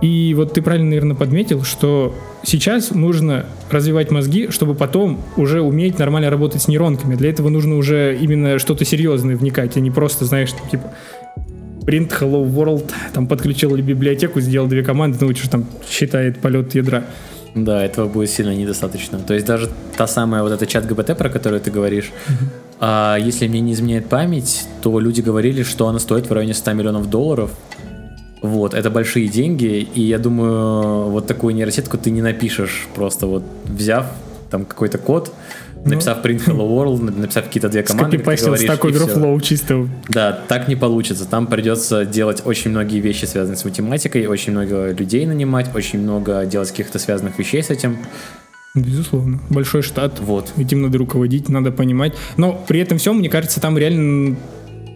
И 0.00 0.32
вот 0.36 0.52
ты 0.52 0.62
правильно, 0.62 0.90
наверное, 0.90 1.16
подметил, 1.16 1.64
что 1.64 2.14
сейчас 2.44 2.92
нужно 2.92 3.46
развивать 3.70 4.10
мозги, 4.10 4.48
чтобы 4.50 4.74
потом 4.74 5.20
уже 5.36 5.60
уметь 5.60 5.98
нормально 5.98 6.30
работать 6.30 6.62
с 6.62 6.68
нейронками. 6.68 7.16
Для 7.16 7.30
этого 7.30 7.48
нужно 7.48 7.76
уже 7.76 8.16
именно 8.16 8.58
что-то 8.58 8.84
серьезное 8.84 9.36
вникать, 9.36 9.76
а 9.76 9.80
не 9.80 9.90
просто, 9.90 10.24
знаешь, 10.24 10.50
типа 10.70 10.92
print 11.84 12.10
hello 12.20 12.46
world, 12.46 12.90
там 13.12 13.26
подключил 13.26 13.74
ли 13.74 13.82
библиотеку, 13.82 14.40
сделал 14.40 14.68
две 14.68 14.84
команды, 14.84 15.18
ну, 15.20 15.34
что 15.34 15.50
там 15.50 15.66
считает 15.88 16.38
полет 16.38 16.74
ядра. 16.74 17.04
Да, 17.54 17.82
этого 17.82 18.06
будет 18.06 18.30
сильно 18.30 18.54
недостаточно. 18.54 19.18
То 19.18 19.34
есть 19.34 19.46
даже 19.46 19.68
та 19.96 20.06
самая 20.06 20.42
вот 20.42 20.52
эта 20.52 20.66
чат 20.66 20.86
ГБТ, 20.86 21.16
про 21.16 21.30
которую 21.30 21.60
ты 21.60 21.70
говоришь, 21.70 22.12
mm-hmm. 22.28 22.46
а, 22.80 23.16
если 23.16 23.48
мне 23.48 23.60
не 23.60 23.72
изменяет 23.72 24.06
память, 24.06 24.66
то 24.82 25.00
люди 25.00 25.22
говорили, 25.22 25.62
что 25.62 25.88
она 25.88 25.98
стоит 25.98 26.28
в 26.28 26.32
районе 26.32 26.54
100 26.54 26.72
миллионов 26.74 27.10
долларов, 27.10 27.50
вот, 28.42 28.74
это 28.74 28.90
большие 28.90 29.28
деньги, 29.28 29.88
и 29.94 30.02
я 30.02 30.18
думаю, 30.18 31.10
вот 31.10 31.26
такую 31.26 31.54
нейросетку 31.54 31.98
ты 31.98 32.10
не 32.10 32.22
напишешь, 32.22 32.86
просто 32.94 33.26
вот 33.26 33.42
взяв 33.64 34.06
там 34.50 34.64
какой-то 34.64 34.98
код, 34.98 35.32
ну, 35.84 35.90
написав 35.90 36.24
print 36.24 36.44
hello 36.46 36.68
world, 36.68 37.18
написав 37.18 37.44
какие-то 37.44 37.68
две 37.68 37.82
команды, 37.82 38.18
как 38.18 38.36
ты 38.36 38.44
говоришь, 38.44 38.68
Stack 38.68 38.80
Overflow 38.80 39.40
чисто. 39.40 39.88
Да, 40.08 40.38
так 40.48 40.68
не 40.68 40.76
получится. 40.76 41.24
Там 41.24 41.46
придется 41.46 42.04
делать 42.04 42.42
очень 42.44 42.70
многие 42.72 43.00
вещи, 43.00 43.26
связанные 43.26 43.56
с 43.56 43.64
математикой, 43.64 44.26
очень 44.26 44.52
много 44.52 44.90
людей 44.90 45.24
нанимать, 45.24 45.74
очень 45.74 46.00
много 46.00 46.44
делать 46.46 46.70
каких-то 46.70 46.98
связанных 46.98 47.38
вещей 47.38 47.62
с 47.62 47.70
этим. 47.70 47.98
Безусловно. 48.74 49.40
Большой 49.50 49.82
штат. 49.82 50.20
Вот. 50.20 50.52
Этим 50.56 50.82
надо 50.82 50.98
руководить, 50.98 51.48
надо 51.48 51.70
понимать. 51.70 52.14
Но 52.36 52.64
при 52.66 52.80
этом 52.80 52.98
всем, 52.98 53.18
мне 53.18 53.28
кажется, 53.28 53.60
там 53.60 53.78
реально 53.78 54.36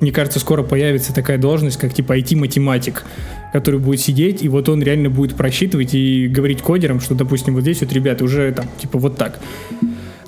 мне 0.02 0.12
кажется, 0.12 0.40
скоро 0.40 0.62
появится 0.62 1.14
такая 1.14 1.38
должность, 1.38 1.78
как 1.78 1.94
типа 1.94 2.18
IT-математик, 2.18 3.04
который 3.52 3.80
будет 3.80 4.00
сидеть, 4.00 4.42
и 4.42 4.48
вот 4.48 4.68
он 4.68 4.82
реально 4.82 5.08
будет 5.08 5.36
просчитывать 5.36 5.94
и 5.94 6.26
говорить 6.26 6.60
кодерам, 6.60 7.00
что, 7.00 7.14
допустим, 7.14 7.54
вот 7.54 7.62
здесь 7.62 7.80
вот, 7.80 7.92
ребята, 7.92 8.24
уже 8.24 8.52
там, 8.52 8.66
типа, 8.80 8.98
вот 8.98 9.16
так 9.16 9.38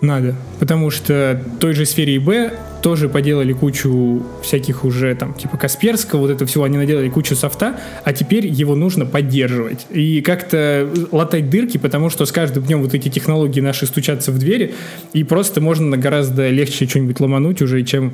надо. 0.00 0.36
Потому 0.60 0.90
что 0.90 1.42
той 1.58 1.72
же 1.72 1.86
сфере 1.86 2.16
ИБ 2.16 2.52
тоже 2.82 3.08
поделали 3.08 3.52
кучу 3.52 4.22
всяких 4.42 4.84
уже 4.84 5.14
там, 5.14 5.34
типа 5.34 5.56
Касперского, 5.56 6.20
вот 6.20 6.30
это 6.30 6.44
всего, 6.46 6.64
они 6.64 6.76
наделали 6.76 7.08
кучу 7.08 7.34
софта, 7.34 7.80
а 8.04 8.12
теперь 8.12 8.46
его 8.46 8.76
нужно 8.76 9.06
поддерживать. 9.06 9.86
И 9.90 10.20
как-то 10.20 10.88
латать 11.10 11.48
дырки, 11.48 11.78
потому 11.78 12.10
что 12.10 12.26
с 12.26 12.32
каждым 12.32 12.64
днем 12.64 12.82
вот 12.82 12.94
эти 12.94 13.08
технологии 13.08 13.60
наши 13.60 13.86
стучатся 13.86 14.30
в 14.30 14.38
двери, 14.38 14.74
и 15.14 15.24
просто 15.24 15.60
можно 15.60 15.96
гораздо 15.96 16.50
легче 16.50 16.86
что-нибудь 16.86 17.18
ломануть 17.20 17.62
уже, 17.62 17.82
чем 17.84 18.12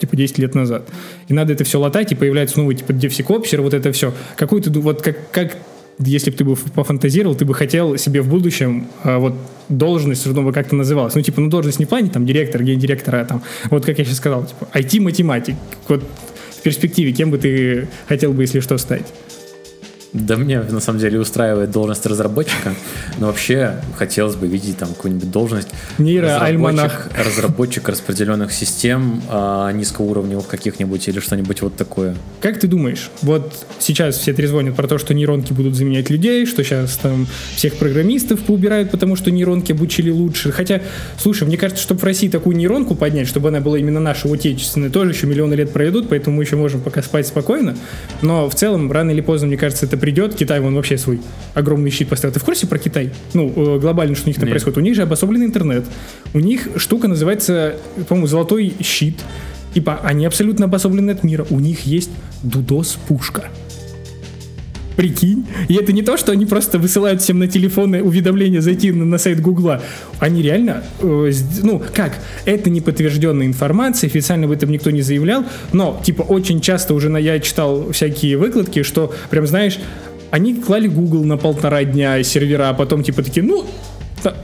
типа 0.00 0.16
10 0.16 0.38
лет 0.38 0.54
назад. 0.54 0.88
И 1.28 1.34
надо 1.34 1.52
это 1.52 1.64
все 1.64 1.80
латать, 1.80 2.12
и 2.12 2.14
появляется 2.14 2.58
новый 2.58 2.76
типа 2.76 2.92
DevSecOpser, 2.92 3.60
вот 3.60 3.74
это 3.74 3.92
все. 3.92 4.12
Какую 4.36 4.62
ты, 4.62 4.70
вот 4.70 5.02
как, 5.02 5.30
как 5.30 5.56
если 5.98 6.30
бы 6.30 6.36
ты 6.36 6.44
бы 6.44 6.56
пофантазировал, 6.56 7.34
ты 7.34 7.44
бы 7.44 7.54
хотел 7.54 7.96
себе 7.96 8.20
в 8.20 8.28
будущем 8.28 8.86
а, 9.02 9.18
вот 9.18 9.34
должность, 9.68 10.22
чтобы 10.22 10.42
бы 10.42 10.52
как-то 10.52 10.74
называлась. 10.76 11.14
Ну, 11.14 11.22
типа, 11.22 11.40
ну, 11.40 11.48
должность 11.48 11.78
не 11.78 11.86
в 11.86 11.88
плане 11.88 12.10
там 12.10 12.26
директор, 12.26 12.62
гендиректора, 12.62 13.22
а 13.22 13.24
там, 13.24 13.42
вот 13.70 13.84
как 13.84 13.98
я 13.98 14.04
сейчас 14.04 14.18
сказал, 14.18 14.44
типа, 14.44 14.68
IT-математик. 14.74 15.54
Вот 15.88 16.04
в 16.50 16.62
перспективе 16.62 17.12
кем 17.12 17.30
бы 17.30 17.38
ты 17.38 17.88
хотел 18.08 18.32
бы, 18.32 18.42
если 18.42 18.60
что, 18.60 18.76
стать? 18.78 19.06
Да 20.16 20.36
мне 20.36 20.60
на 20.60 20.80
самом 20.80 20.98
деле 20.98 21.20
устраивает 21.20 21.70
должность 21.70 22.06
разработчика, 22.06 22.74
но 23.18 23.26
вообще 23.26 23.76
хотелось 23.96 24.34
бы 24.34 24.46
видеть 24.46 24.78
там 24.78 24.88
какую-нибудь 24.88 25.30
должность 25.30 25.68
Нейроальманах. 25.98 27.08
разработчик, 27.10 27.26
разработчик 27.26 27.88
распределенных 27.88 28.52
систем 28.52 29.22
а, 29.28 29.70
низкоуровневых 29.72 30.46
каких-нибудь 30.46 31.06
или 31.08 31.20
что-нибудь 31.20 31.60
вот 31.60 31.76
такое. 31.76 32.16
Как 32.40 32.58
ты 32.58 32.66
думаешь, 32.66 33.10
вот 33.20 33.66
сейчас 33.78 34.16
все 34.16 34.32
трезвонят 34.32 34.74
про 34.74 34.88
то, 34.88 34.96
что 34.96 35.12
нейронки 35.12 35.52
будут 35.52 35.74
заменять 35.74 36.08
людей, 36.08 36.46
что 36.46 36.64
сейчас 36.64 36.96
там 36.96 37.26
всех 37.54 37.74
программистов 37.76 38.40
поубирают, 38.40 38.90
потому 38.90 39.16
что 39.16 39.30
нейронки 39.30 39.72
обучили 39.72 40.10
лучше. 40.10 40.50
Хотя, 40.50 40.80
слушай, 41.18 41.46
мне 41.46 41.58
кажется, 41.58 41.82
чтобы 41.82 42.00
в 42.00 42.04
России 42.04 42.28
такую 42.28 42.56
нейронку 42.56 42.94
поднять, 42.94 43.28
чтобы 43.28 43.48
она 43.48 43.60
была 43.60 43.78
именно 43.78 44.00
наша, 44.00 44.32
отечественная, 44.32 44.88
тоже 44.88 45.10
еще 45.10 45.26
миллионы 45.26 45.54
лет 45.54 45.72
пройдут, 45.72 46.08
поэтому 46.08 46.36
мы 46.36 46.44
еще 46.44 46.56
можем 46.56 46.80
пока 46.80 47.02
спать 47.02 47.26
спокойно. 47.26 47.76
Но 48.22 48.48
в 48.48 48.54
целом, 48.54 48.90
рано 48.90 49.10
или 49.10 49.20
поздно, 49.20 49.48
мне 49.48 49.58
кажется, 49.58 49.84
это 49.84 49.98
придет, 50.06 50.36
Китай, 50.36 50.60
он 50.60 50.72
вообще 50.76 50.98
свой 50.98 51.20
огромный 51.54 51.90
щит 51.90 52.08
поставил. 52.08 52.32
Ты 52.32 52.38
в 52.38 52.44
курсе 52.44 52.68
про 52.68 52.78
Китай? 52.78 53.12
Ну, 53.34 53.52
э, 53.56 53.80
глобально, 53.80 54.14
что 54.14 54.26
у 54.26 54.28
них 54.28 54.36
там 54.36 54.44
Нет. 54.44 54.52
происходит? 54.52 54.78
У 54.78 54.80
них 54.80 54.94
же 54.94 55.02
обособленный 55.02 55.46
интернет. 55.46 55.84
У 56.32 56.38
них 56.38 56.68
штука 56.76 57.08
называется, 57.08 57.74
по-моему, 58.08 58.28
золотой 58.28 58.72
щит. 58.80 59.18
Типа, 59.74 59.98
они 60.04 60.24
абсолютно 60.24 60.66
обособлены 60.66 61.10
от 61.10 61.24
мира. 61.24 61.44
У 61.50 61.58
них 61.58 61.86
есть 61.86 62.10
дудос-пушка. 62.44 63.50
Прикинь. 64.96 65.46
И 65.68 65.74
это 65.74 65.92
не 65.92 66.02
то, 66.02 66.16
что 66.16 66.32
они 66.32 66.46
просто 66.46 66.78
высылают 66.78 67.20
всем 67.20 67.38
на 67.38 67.46
телефоны 67.46 68.02
уведомления 68.02 68.60
зайти 68.60 68.92
на, 68.92 69.04
на 69.04 69.18
сайт 69.18 69.40
Гугла. 69.40 69.82
Они 70.18 70.42
реально, 70.42 70.82
э, 71.00 71.32
ну, 71.62 71.82
как, 71.94 72.18
это 72.46 72.70
не 72.70 72.80
подтвержденная 72.80 73.46
информация, 73.46 74.08
официально 74.08 74.46
об 74.46 74.52
этом 74.52 74.70
никто 74.70 74.90
не 74.90 75.02
заявлял, 75.02 75.44
но, 75.72 76.00
типа, 76.04 76.22
очень 76.22 76.60
часто 76.60 76.94
уже 76.94 77.10
на, 77.10 77.18
я 77.18 77.38
читал 77.40 77.92
всякие 77.92 78.38
выкладки, 78.38 78.82
что, 78.82 79.14
прям, 79.30 79.46
знаешь, 79.46 79.78
они 80.30 80.54
клали 80.54 80.88
Google 80.88 81.24
на 81.24 81.36
полтора 81.36 81.84
дня 81.84 82.22
сервера, 82.22 82.70
а 82.70 82.74
потом, 82.74 83.02
типа, 83.02 83.22
такие, 83.22 83.44
ну, 83.44 83.66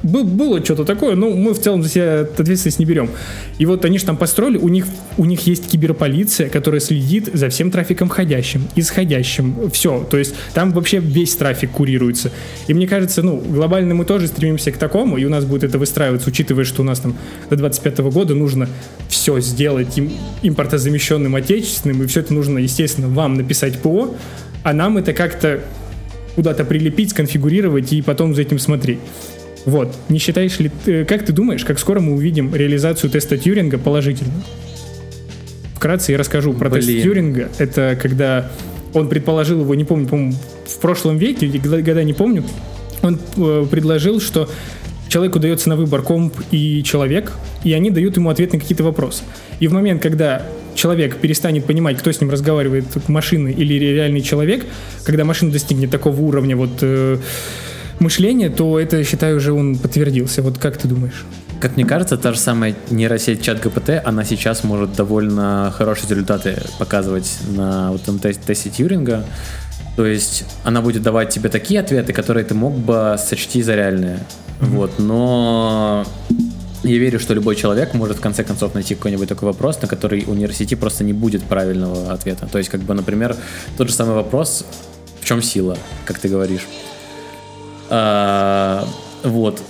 было 0.03 0.65
что-то 0.65 0.85
такое, 0.85 1.15
но 1.15 1.31
мы 1.31 1.55
в 1.55 1.61
целом 1.61 1.83
за 1.83 1.89
себя 1.89 2.21
ответственность 2.21 2.79
не 2.79 2.85
берем. 2.85 3.11
И 3.59 3.67
вот 3.67 3.85
они 3.85 3.99
же 3.99 4.05
там 4.05 4.17
построили, 4.17 4.57
у 4.57 4.69
них, 4.69 4.87
у 5.17 5.25
них 5.25 5.47
есть 5.47 5.69
киберполиция, 5.69 6.49
которая 6.49 6.81
следит 6.81 7.31
за 7.33 7.49
всем 7.49 7.71
трафиком 7.71 8.09
входящим, 8.09 8.69
исходящим, 8.77 9.71
все. 9.71 10.07
То 10.11 10.19
есть 10.19 10.35
там 10.55 10.73
вообще 10.73 10.99
весь 10.99 11.35
трафик 11.37 11.71
курируется. 11.73 12.31
И 12.69 12.75
мне 12.75 12.87
кажется, 12.87 13.23
ну, 13.23 13.39
глобально 13.39 13.95
мы 13.95 14.05
тоже 14.05 14.27
стремимся 14.27 14.73
к 14.73 14.77
такому, 14.77 15.17
и 15.17 15.25
у 15.25 15.31
нас 15.31 15.45
будет 15.45 15.65
это 15.65 15.79
выстраиваться, 15.79 16.29
учитывая, 16.29 16.65
что 16.65 16.83
у 16.83 16.85
нас 16.85 17.01
там 17.01 17.17
до 17.51 17.57
25 17.57 17.99
года 17.99 18.35
нужно 18.35 18.69
все 19.09 19.41
сделать 19.41 19.97
им, 19.99 20.13
импортозамещенным 20.43 21.35
отечественным, 21.35 22.03
и 22.03 22.07
все 22.07 22.21
это 22.21 22.35
нужно, 22.35 22.59
естественно, 22.59 23.09
вам 23.09 23.35
написать 23.35 23.79
ПО, 23.79 24.15
а 24.63 24.73
нам 24.73 24.99
это 24.99 25.13
как-то 25.13 25.61
куда-то 26.35 26.65
прилепить, 26.65 27.11
сконфигурировать 27.11 27.93
и 27.93 28.03
потом 28.03 28.35
за 28.35 28.43
этим 28.43 28.59
смотреть. 28.59 28.99
Вот. 29.65 29.95
Не 30.09 30.19
считаешь 30.19 30.59
ли... 30.59 30.71
Как 31.07 31.25
ты 31.25 31.33
думаешь, 31.33 31.65
как 31.65 31.79
скоро 31.79 32.01
мы 32.01 32.15
увидим 32.15 32.55
реализацию 32.55 33.11
теста 33.11 33.39
Тьюринга 33.39 33.79
положительно? 33.79 34.33
Вкратце 35.77 36.13
я 36.13 36.19
расскажу 36.19 36.53
про 36.53 36.69
Блин. 36.69 36.83
тест 36.83 37.03
Тьюринга. 37.03 37.49
Это 37.59 37.99
когда 38.01 38.51
он 38.93 39.09
предположил 39.09 39.61
его, 39.61 39.75
не 39.75 39.85
помню, 39.85 40.09
по 40.09 40.33
в 40.67 40.79
прошлом 40.79 41.19
веке, 41.19 41.47
года 41.47 42.05
не 42.05 42.13
помню, 42.13 42.45
он 43.03 43.19
э, 43.37 43.67
предложил, 43.71 44.21
что 44.21 44.49
человеку 45.09 45.39
дается 45.39 45.69
на 45.69 45.77
выбор 45.77 46.03
комп 46.03 46.35
и 46.51 46.83
человек, 46.83 47.33
и 47.65 47.73
они 47.73 47.91
дают 47.91 48.17
ему 48.17 48.31
ответ 48.31 48.53
на 48.53 48.59
какие-то 48.59 48.85
вопросы. 48.85 49.23
И 49.61 49.69
в 49.69 49.73
момент, 49.73 50.03
когда 50.03 50.47
человек 50.75 51.17
перестанет 51.17 51.67
понимать, 51.67 51.99
кто 51.99 52.11
с 52.11 52.21
ним 52.21 52.31
разговаривает, 52.31 52.87
машина 53.09 53.49
или 53.49 53.75
реальный 53.75 54.23
человек, 54.23 54.65
когда 55.05 55.25
машина 55.25 55.53
достигнет 55.53 55.91
такого 55.91 56.19
уровня 56.21 56.57
вот 56.57 56.79
э, 56.81 57.19
мышления, 58.03 58.51
то 58.51 58.79
это, 58.79 59.03
считаю, 59.05 59.37
уже 59.37 59.53
он 59.53 59.77
подтвердился. 59.77 60.43
Вот 60.43 60.59
как 60.59 60.77
ты 60.77 60.89
думаешь? 60.89 61.25
как 61.63 61.77
мне 61.77 61.85
кажется, 61.85 62.17
та 62.17 62.33
же 62.33 62.41
самая 62.41 62.75
нейросеть 62.91 63.41
чат 63.41 63.61
ГПТ, 63.61 64.03
она 64.05 64.25
сейчас 64.25 64.65
может 64.65 64.95
довольно 64.97 65.73
хорошие 65.77 66.11
результаты 66.11 66.61
показывать 66.81 67.39
на 67.57 67.93
вот 67.93 68.03
этом 68.03 68.19
тесте, 68.19 68.43
тесте 68.45 68.69
Тьюринга. 68.69 69.25
То 69.95 70.05
есть 70.05 70.45
она 70.65 70.81
будет 70.81 71.03
давать 71.03 71.31
тебе 71.31 71.49
такие 71.51 71.79
ответы, 71.79 72.13
которые 72.13 72.45
ты 72.45 72.55
мог 72.55 72.77
бы 72.77 73.15
сочти 73.17 73.63
за 73.63 73.77
реальные. 73.77 74.19
Mm-hmm. 74.59 74.67
Вот, 74.71 74.99
но 74.99 76.05
я 76.83 76.99
верю, 76.99 77.21
что 77.21 77.33
любой 77.33 77.55
человек 77.55 77.95
может 77.95 78.17
в 78.17 78.21
конце 78.21 78.43
концов 78.43 78.75
найти 78.75 78.97
какой-нибудь 78.97 79.29
такой 79.29 79.47
вопрос, 79.47 79.81
на 79.81 79.87
который 79.87 80.25
у 80.27 80.35
нейросети 80.35 80.75
просто 80.75 81.05
не 81.05 81.13
будет 81.13 81.45
правильного 81.45 82.13
ответа. 82.13 82.49
То 82.51 82.59
есть, 82.59 82.71
как 82.71 82.81
бы, 82.81 82.93
например, 82.95 83.37
тот 83.77 83.89
же 83.89 83.95
самый 83.95 84.17
вопрос, 84.17 84.65
в 85.21 85.25
чем 85.25 85.41
сила, 85.41 85.79
как 86.07 86.19
ты 86.19 86.29
говоришь. 86.29 86.67
А, 87.95 88.89
вот. 89.23 89.63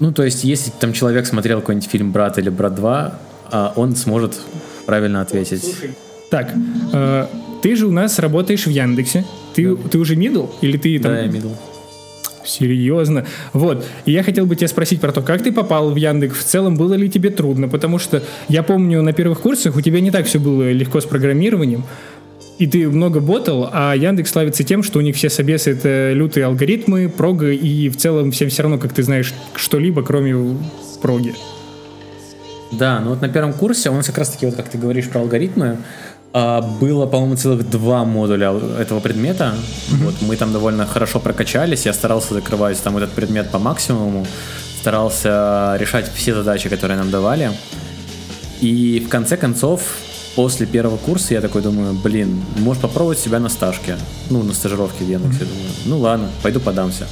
Ну, 0.00 0.12
то 0.12 0.22
есть, 0.22 0.44
если 0.44 0.70
там 0.78 0.92
человек 0.92 1.26
смотрел 1.26 1.60
какой-нибудь 1.60 1.88
фильм 1.88 2.12
«Брат» 2.12 2.36
или 2.36 2.50
«Брат 2.50 2.78
2», 2.78 3.12
а, 3.50 3.72
он 3.74 3.96
сможет 3.96 4.38
правильно 4.84 5.22
ответить. 5.22 5.64
Слушай, 5.64 5.94
так, 6.30 6.52
э, 6.92 7.26
ты 7.62 7.74
же 7.74 7.86
у 7.86 7.90
нас 7.90 8.18
работаешь 8.18 8.66
в 8.66 8.70
Яндексе. 8.70 9.24
Ты, 9.54 9.74
да. 9.74 9.88
ты 9.88 9.98
уже 9.98 10.14
middle? 10.14 10.50
Или 10.60 10.76
ты 10.76 10.98
там... 10.98 11.12
Да, 11.12 11.20
я 11.20 11.28
middle. 11.28 11.54
Серьезно. 12.44 13.24
Вот. 13.54 13.84
И 14.04 14.12
я 14.12 14.22
хотел 14.22 14.44
бы 14.44 14.54
тебя 14.54 14.68
спросить 14.68 15.00
про 15.00 15.10
то, 15.10 15.22
как 15.22 15.42
ты 15.42 15.52
попал 15.52 15.90
в 15.90 15.96
Яндекс. 15.96 16.38
В 16.38 16.44
целом, 16.44 16.76
было 16.76 16.94
ли 16.94 17.08
тебе 17.08 17.30
трудно? 17.30 17.68
Потому 17.68 17.98
что 17.98 18.22
я 18.48 18.62
помню, 18.62 19.02
на 19.02 19.14
первых 19.14 19.40
курсах 19.40 19.74
у 19.74 19.80
тебя 19.80 20.00
не 20.00 20.10
так 20.10 20.26
все 20.26 20.38
было 20.38 20.70
легко 20.70 21.00
с 21.00 21.06
программированием. 21.06 21.84
И 22.58 22.66
ты 22.66 22.88
много 22.88 23.20
ботал, 23.20 23.68
а 23.70 23.94
Яндекс 23.94 24.30
славится 24.30 24.64
тем, 24.64 24.82
что 24.82 24.98
у 24.98 25.02
них 25.02 25.14
все 25.14 25.28
собесы 25.28 25.72
это 25.72 26.12
лютые 26.12 26.46
алгоритмы, 26.46 27.10
прога, 27.10 27.50
и 27.50 27.90
в 27.90 27.96
целом 27.96 28.30
всем 28.30 28.48
все 28.48 28.62
равно, 28.62 28.78
как 28.78 28.94
ты 28.94 29.02
знаешь, 29.02 29.34
что-либо, 29.54 30.02
кроме 30.02 30.56
проги. 31.02 31.34
Да, 32.72 33.00
ну 33.00 33.10
вот 33.10 33.20
на 33.20 33.28
первом 33.28 33.52
курсе 33.52 33.90
у 33.90 33.94
нас 33.94 34.06
как 34.06 34.18
раз 34.18 34.30
таки, 34.30 34.46
вот 34.46 34.56
как 34.56 34.68
ты 34.68 34.78
говоришь 34.78 35.08
про 35.08 35.20
алгоритмы, 35.20 35.78
а, 36.32 36.60
было, 36.60 37.06
по-моему, 37.06 37.36
целых 37.36 37.68
два 37.70 38.04
модуля 38.04 38.54
этого 38.78 39.00
предмета. 39.00 39.54
Mm-hmm. 39.54 40.04
Вот, 40.04 40.14
мы 40.22 40.36
там 40.36 40.52
довольно 40.52 40.86
хорошо 40.86 41.20
прокачались. 41.20 41.86
Я 41.86 41.92
старался 41.92 42.34
закрывать 42.34 42.82
там 42.82 42.96
этот 42.96 43.12
предмет 43.12 43.50
по 43.50 43.58
максимуму. 43.58 44.26
Старался 44.80 45.76
решать 45.78 46.10
все 46.14 46.34
задачи, 46.34 46.68
которые 46.68 46.98
нам 46.98 47.10
давали. 47.10 47.50
И 48.60 49.02
в 49.06 49.08
конце 49.08 49.36
концов, 49.36 49.80
после 50.36 50.66
первого 50.66 50.98
курса 50.98 51.34
я 51.34 51.40
такой 51.40 51.62
думаю, 51.62 51.94
блин, 51.94 52.40
можешь 52.58 52.82
попробовать 52.82 53.18
себя 53.18 53.40
на 53.40 53.48
стажке. 53.48 53.96
Ну, 54.30 54.42
на 54.42 54.54
стажировке 54.54 55.04
в 55.04 55.08
Яндексе. 55.08 55.40
Mm-hmm. 55.40 55.48
Думаю, 55.48 55.70
ну 55.86 55.98
ладно, 55.98 56.28
пойду 56.42 56.60
подамся 56.60 57.06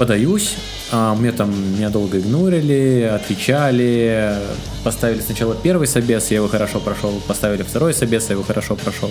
подаюсь, 0.00 0.54
а, 0.92 1.14
мне 1.14 1.30
там 1.30 1.50
меня 1.76 1.90
долго 1.90 2.18
игнорили, 2.20 3.02
отвечали, 3.14 4.34
поставили 4.82 5.20
сначала 5.20 5.54
первый 5.54 5.86
собес, 5.86 6.30
я 6.30 6.38
его 6.38 6.48
хорошо 6.48 6.80
прошел, 6.80 7.20
поставили 7.28 7.62
второй 7.62 7.92
собес, 7.92 8.30
я 8.30 8.32
его 8.32 8.42
хорошо 8.42 8.76
прошел, 8.76 9.10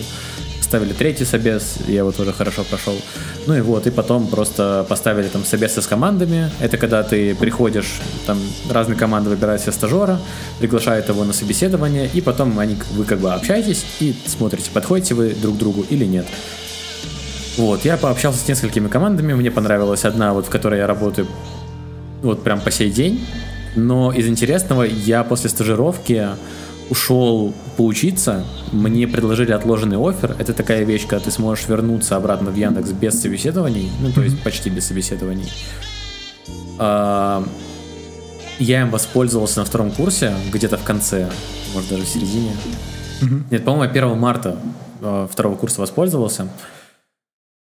поставили 0.69 0.93
третий 0.93 1.25
собес, 1.25 1.77
я 1.88 1.99
его 1.99 2.12
тоже 2.12 2.32
хорошо 2.32 2.63
прошел. 2.63 2.95
Ну 3.47 3.55
и 3.55 3.62
вот, 3.62 3.88
и 3.88 3.89
потом 3.89 4.27
просто 4.27 4.86
поставили 4.88 5.27
там 5.27 5.43
собесы 5.43 5.82
с 5.82 5.88
командами. 5.88 6.51
Это 6.60 6.77
когда 6.77 7.01
ты 7.01 7.34
приходишь, 7.34 7.99
там 8.27 8.38
разные 8.69 8.95
команды 8.95 9.32
выбирают 9.32 9.63
себе 9.63 9.71
стажера, 9.71 10.19
приглашают 10.60 11.10
его 11.10 11.23
на 11.23 11.34
собеседование, 11.34 12.08
и 12.13 12.21
потом 12.21 12.60
они, 12.60 12.77
вы 12.91 13.03
как 13.03 13.17
бы 13.17 13.34
общаетесь 13.34 13.84
и 13.99 14.13
смотрите, 14.27 14.69
подходите 14.71 15.15
вы 15.15 15.29
друг 15.29 15.58
другу 15.58 15.84
или 15.89 16.05
нет. 16.05 16.27
Вот, 17.58 17.84
я 17.84 17.97
пообщался 17.97 18.38
с 18.38 18.47
несколькими 18.47 18.89
командами, 18.89 19.34
мне 19.34 19.49
понравилась 19.49 20.05
одна, 20.05 20.34
вот 20.34 20.45
в 20.45 20.49
которой 20.51 20.77
я 20.77 20.86
работаю 20.86 21.27
вот 22.21 22.43
прям 22.43 22.62
по 22.62 22.69
сей 22.69 22.91
день. 22.91 23.25
Но 23.75 24.12
из 24.12 24.27
интересного 24.27 24.84
я 24.84 25.23
после 25.23 25.49
стажировки 25.49 26.27
ушел 26.89 27.54
поучиться, 27.78 28.45
мне 28.71 29.08
предложили 29.08 29.52
отложенный 29.52 29.97
офер. 29.97 30.36
Это 30.39 30.54
такая 30.54 30.84
вещь, 30.84 31.08
когда 31.08 31.25
ты 31.25 31.32
сможешь 31.32 31.67
вернуться 31.67 32.15
обратно 32.15 32.52
в 32.52 32.56
Яндекс 32.56 32.91
без 32.91 33.21
собеседований, 33.21 33.91
ну 34.02 34.12
то 34.12 34.21
есть 34.21 34.41
почти 34.43 34.69
без 34.69 34.88
собеседований. 34.88 35.52
А, 36.78 37.43
я 38.58 38.82
им 38.82 38.89
воспользовался 38.89 39.60
на 39.60 39.65
втором 39.65 39.91
курсе, 39.91 40.34
где-то 40.52 40.78
в 40.78 40.84
конце, 40.84 41.30
может 41.73 41.89
даже 41.89 42.04
в 42.04 42.08
середине. 42.08 42.52
Нет, 43.52 43.63
по-моему, 43.65 43.91
1 43.91 44.17
марта 44.17 44.58
а, 45.02 45.28
второго 45.28 45.56
курса 45.56 45.82
воспользовался. 45.82 46.49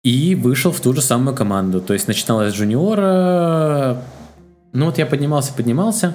И 0.03 0.35
вышел 0.35 0.73
в 0.73 0.81
ту 0.81 0.95
же 0.95 1.03
самую 1.03 1.37
команду. 1.37 1.81
То 1.83 1.93
есть 1.93 2.09
начиналось 2.09 2.55
с 2.55 2.57
джуниора. 2.57 4.03
Ну 4.73 4.87
вот 4.87 4.99
я 4.99 5.07
поднимался, 5.07 5.53
поднимался. 5.53 6.15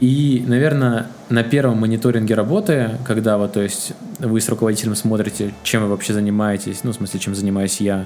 И, 0.00 0.44
наверное, 0.46 1.06
на 1.30 1.42
первом 1.42 1.78
мониторинге 1.78 2.34
работы, 2.34 2.90
когда 3.04 3.38
вот, 3.38 3.54
то 3.54 3.62
есть 3.62 3.94
вы 4.18 4.40
с 4.40 4.48
руководителем 4.48 4.94
смотрите, 4.94 5.54
чем 5.62 5.82
вы 5.82 5.88
вообще 5.88 6.12
занимаетесь, 6.12 6.84
ну, 6.84 6.92
в 6.92 6.94
смысле, 6.94 7.20
чем 7.20 7.34
занимаюсь 7.34 7.80
я, 7.80 8.04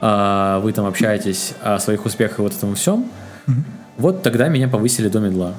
а 0.00 0.58
вы 0.60 0.72
там 0.72 0.86
общаетесь 0.86 1.54
о 1.62 1.78
своих 1.78 2.04
успехах 2.04 2.40
и 2.40 2.42
вот 2.42 2.52
этом 2.52 2.74
всем, 2.74 3.06
mm-hmm. 3.46 3.52
вот 3.98 4.22
тогда 4.24 4.48
меня 4.48 4.66
повысили 4.66 5.08
до 5.08 5.20
медла. 5.20 5.54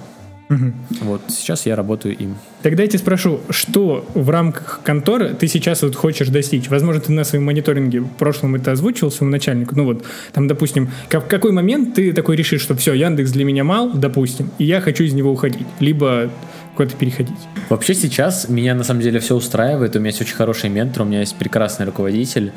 Угу. 0.54 0.74
Вот 1.02 1.22
сейчас 1.30 1.66
я 1.66 1.76
работаю 1.76 2.16
им. 2.18 2.38
Тогда 2.62 2.84
я 2.84 2.90
тебя 2.90 3.00
спрошу, 3.00 3.40
что 3.50 4.06
в 4.14 4.30
рамках 4.30 4.82
конторы 4.84 5.34
ты 5.34 5.48
сейчас 5.48 5.82
вот 5.82 5.96
хочешь 5.96 6.28
достичь? 6.28 6.70
Возможно, 6.70 7.02
ты 7.02 7.12
на 7.12 7.24
своем 7.24 7.46
мониторинге 7.46 8.02
в 8.02 8.10
прошлом 8.10 8.56
это 8.56 8.72
озвучивал 8.72 9.12
своему 9.12 9.32
начальнику. 9.32 9.76
Ну 9.76 9.86
вот, 9.86 10.06
там, 10.32 10.48
допустим, 10.48 10.90
в 11.10 11.20
какой 11.28 11.52
момент 11.52 11.96
ты 11.96 12.14
такой 12.14 12.36
решишь, 12.36 12.62
что 12.62 12.76
все, 12.76 12.94
Яндекс 12.94 13.32
для 13.32 13.46
меня 13.46 13.64
мал, 13.64 13.92
допустим, 13.94 14.52
и 14.58 14.66
я 14.66 14.82
хочу 14.82 15.04
из 15.04 15.14
него 15.14 15.32
уходить, 15.32 15.68
либо 15.80 16.30
куда-то 16.76 16.96
переходить? 16.96 17.38
Вообще 17.70 17.94
сейчас 17.94 18.50
меня 18.50 18.76
на 18.76 18.84
самом 18.84 19.02
деле 19.02 19.20
все 19.20 19.36
устраивает. 19.36 19.96
У 19.96 20.00
меня 20.00 20.10
есть 20.10 20.22
очень 20.22 20.36
хороший 20.36 20.70
ментор, 20.70 21.04
у 21.04 21.06
меня 21.06 21.22
есть 21.22 21.36
прекрасный 21.36 21.86
руководитель. 21.86 22.52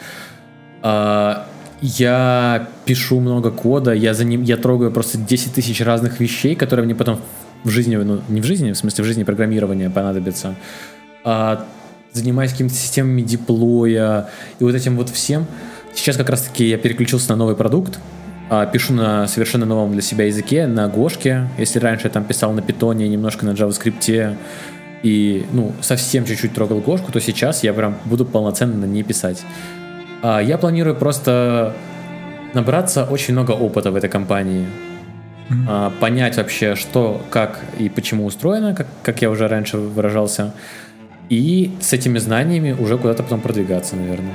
А, 0.82 1.46
я 1.80 2.68
пишу 2.84 3.20
много 3.20 3.50
кода, 3.50 3.92
я 3.92 4.14
за 4.14 4.24
ним, 4.24 4.42
я 4.42 4.56
трогаю 4.56 4.90
просто 4.90 5.18
10 5.18 5.54
тысяч 5.54 5.80
разных 5.80 6.20
вещей, 6.20 6.54
которые 6.54 6.84
мне 6.84 6.94
потом 6.94 7.20
в 7.64 7.70
жизни, 7.70 7.96
ну, 7.96 8.20
не 8.28 8.40
в 8.40 8.44
жизни, 8.44 8.72
в 8.72 8.78
смысле 8.78 9.04
в 9.04 9.06
жизни 9.06 9.24
программирования 9.24 9.90
понадобится, 9.90 10.54
а 11.24 11.66
занимаюсь 12.12 12.52
какими-то 12.52 12.74
системами 12.74 13.22
диплоя 13.22 14.28
и 14.58 14.64
вот 14.64 14.74
этим 14.74 14.96
вот 14.96 15.10
всем. 15.10 15.46
Сейчас 15.94 16.16
как 16.16 16.28
раз-таки 16.30 16.64
я 16.64 16.78
переключился 16.78 17.30
на 17.30 17.36
новый 17.36 17.56
продукт, 17.56 17.98
а, 18.48 18.66
пишу 18.66 18.92
на 18.92 19.26
совершенно 19.26 19.66
новом 19.66 19.92
для 19.92 20.02
себя 20.02 20.26
языке, 20.26 20.66
на 20.66 20.88
Гошке. 20.88 21.48
Если 21.58 21.78
раньше 21.78 22.06
я 22.06 22.10
там 22.10 22.24
писал 22.24 22.52
на 22.52 22.62
питоне, 22.62 23.08
немножко 23.08 23.44
на 23.44 23.50
JavaScript 23.50 24.36
и, 25.02 25.46
ну, 25.52 25.72
совсем 25.80 26.24
чуть-чуть 26.24 26.54
трогал 26.54 26.80
Гошку, 26.80 27.12
то 27.12 27.20
сейчас 27.20 27.64
я 27.64 27.72
прям 27.72 27.96
буду 28.04 28.24
полноценно 28.24 28.76
на 28.76 28.84
ней 28.84 29.02
писать. 29.02 29.42
А, 30.22 30.40
я 30.40 30.58
планирую 30.58 30.96
просто 30.96 31.74
набраться 32.54 33.04
очень 33.04 33.34
много 33.34 33.52
опыта 33.52 33.90
в 33.90 33.96
этой 33.96 34.08
компании 34.08 34.66
mm-hmm. 35.48 35.98
понять 36.00 36.36
вообще, 36.36 36.74
что, 36.74 37.22
как 37.30 37.60
и 37.78 37.88
почему 37.88 38.26
устроено, 38.26 38.74
как, 38.74 38.86
как 39.02 39.22
я 39.22 39.30
уже 39.30 39.48
раньше 39.48 39.78
выражался, 39.78 40.54
и 41.28 41.72
с 41.80 41.92
этими 41.92 42.18
знаниями 42.18 42.76
уже 42.78 42.98
куда-то 42.98 43.22
потом 43.22 43.40
продвигаться, 43.40 43.96
наверное. 43.96 44.34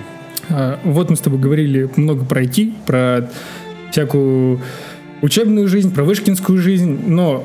А, 0.49 0.79
вот 0.83 1.09
мы 1.09 1.15
с 1.15 1.19
тобой 1.19 1.39
говорили 1.39 1.89
много 1.95 2.25
про 2.25 2.43
IT, 2.43 2.73
про 2.85 3.29
всякую 3.91 4.61
учебную 5.21 5.67
жизнь, 5.67 5.93
про 5.93 6.03
вышкинскую 6.03 6.57
жизнь, 6.59 7.01
но 7.07 7.43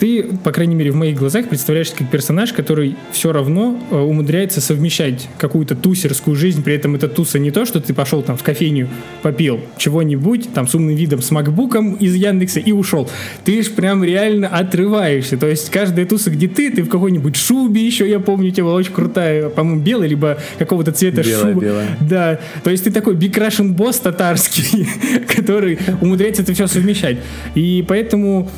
ты, 0.00 0.24
по 0.42 0.50
крайней 0.50 0.74
мере, 0.74 0.90
в 0.90 0.96
моих 0.96 1.18
глазах 1.18 1.48
представляешься 1.48 1.94
как 1.94 2.10
персонаж, 2.10 2.54
который 2.54 2.96
все 3.12 3.32
равно 3.32 3.78
э, 3.90 3.96
умудряется 3.96 4.62
совмещать 4.62 5.28
какую-то 5.38 5.76
тусерскую 5.76 6.34
жизнь, 6.34 6.64
при 6.64 6.74
этом 6.74 6.94
это 6.94 7.06
туса 7.06 7.38
не 7.38 7.50
то, 7.50 7.66
что 7.66 7.80
ты 7.80 7.92
пошел 7.92 8.22
там 8.22 8.38
в 8.38 8.42
кофейню, 8.42 8.88
попил 9.22 9.60
чего-нибудь, 9.76 10.54
там 10.54 10.66
с 10.66 10.74
умным 10.74 10.96
видом, 10.96 11.20
с 11.20 11.30
макбуком 11.30 11.94
из 11.96 12.14
Яндекса 12.14 12.60
и 12.60 12.72
ушел. 12.72 13.10
Ты 13.44 13.62
ж 13.62 13.70
прям 13.70 14.02
реально 14.02 14.48
отрываешься, 14.48 15.36
то 15.36 15.46
есть 15.46 15.70
каждая 15.70 16.06
туса, 16.06 16.30
где 16.30 16.48
ты, 16.48 16.70
ты 16.70 16.82
в 16.82 16.88
какой-нибудь 16.88 17.36
шубе 17.36 17.84
еще, 17.84 18.08
я 18.08 18.20
помню, 18.20 18.48
у 18.48 18.52
тебя 18.52 18.64
была 18.64 18.76
очень 18.76 18.92
крутая, 18.92 19.50
по-моему, 19.50 19.82
белая, 19.82 20.08
либо 20.08 20.38
какого-то 20.58 20.92
цвета 20.92 21.22
белая, 21.22 21.40
шуба. 21.40 21.60
Белая. 21.60 21.98
Да, 22.00 22.40
то 22.64 22.70
есть 22.70 22.84
ты 22.84 22.90
такой 22.90 23.16
Russian 23.16 23.72
босс 23.72 23.98
татарский, 23.98 24.88
который 25.36 25.78
умудряется 26.00 26.40
это 26.40 26.54
все 26.54 26.66
совмещать. 26.66 27.18
И 27.54 27.84
поэтому 27.86 28.48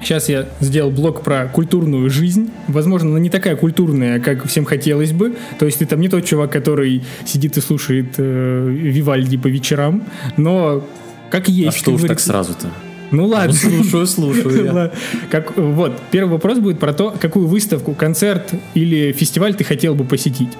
Сейчас 0.00 0.28
я 0.28 0.46
сделал 0.60 0.90
блог 0.90 1.22
про 1.22 1.46
культурную 1.46 2.08
жизнь. 2.10 2.50
Возможно, 2.68 3.10
она 3.10 3.18
не 3.18 3.30
такая 3.30 3.56
культурная, 3.56 4.20
как 4.20 4.46
всем 4.46 4.64
хотелось 4.64 5.12
бы. 5.12 5.34
То 5.58 5.66
есть 5.66 5.78
ты 5.78 5.86
там 5.86 6.00
не 6.00 6.08
тот 6.08 6.24
чувак, 6.24 6.52
который 6.52 7.02
сидит 7.24 7.56
и 7.56 7.60
слушает 7.60 8.14
э, 8.16 8.68
Вивальди 8.70 9.36
по 9.36 9.48
вечерам, 9.48 10.04
но 10.36 10.84
как 11.30 11.48
есть. 11.48 11.76
А 11.76 11.80
что 11.80 11.92
уж 11.92 12.02
так 12.02 12.20
сразу-то? 12.20 12.68
Ну 13.10 13.26
ладно. 13.26 13.54
Ну, 13.64 13.84
слушаю, 13.84 14.06
слушаю. 14.06 14.92
Как, 15.30 15.56
вот, 15.56 15.98
первый 16.10 16.32
вопрос 16.32 16.58
будет 16.58 16.78
про 16.78 16.92
то, 16.92 17.14
какую 17.18 17.46
выставку, 17.46 17.94
концерт 17.94 18.52
или 18.74 19.12
фестиваль 19.12 19.54
ты 19.54 19.64
хотел 19.64 19.94
бы 19.94 20.04
посетить. 20.04 20.50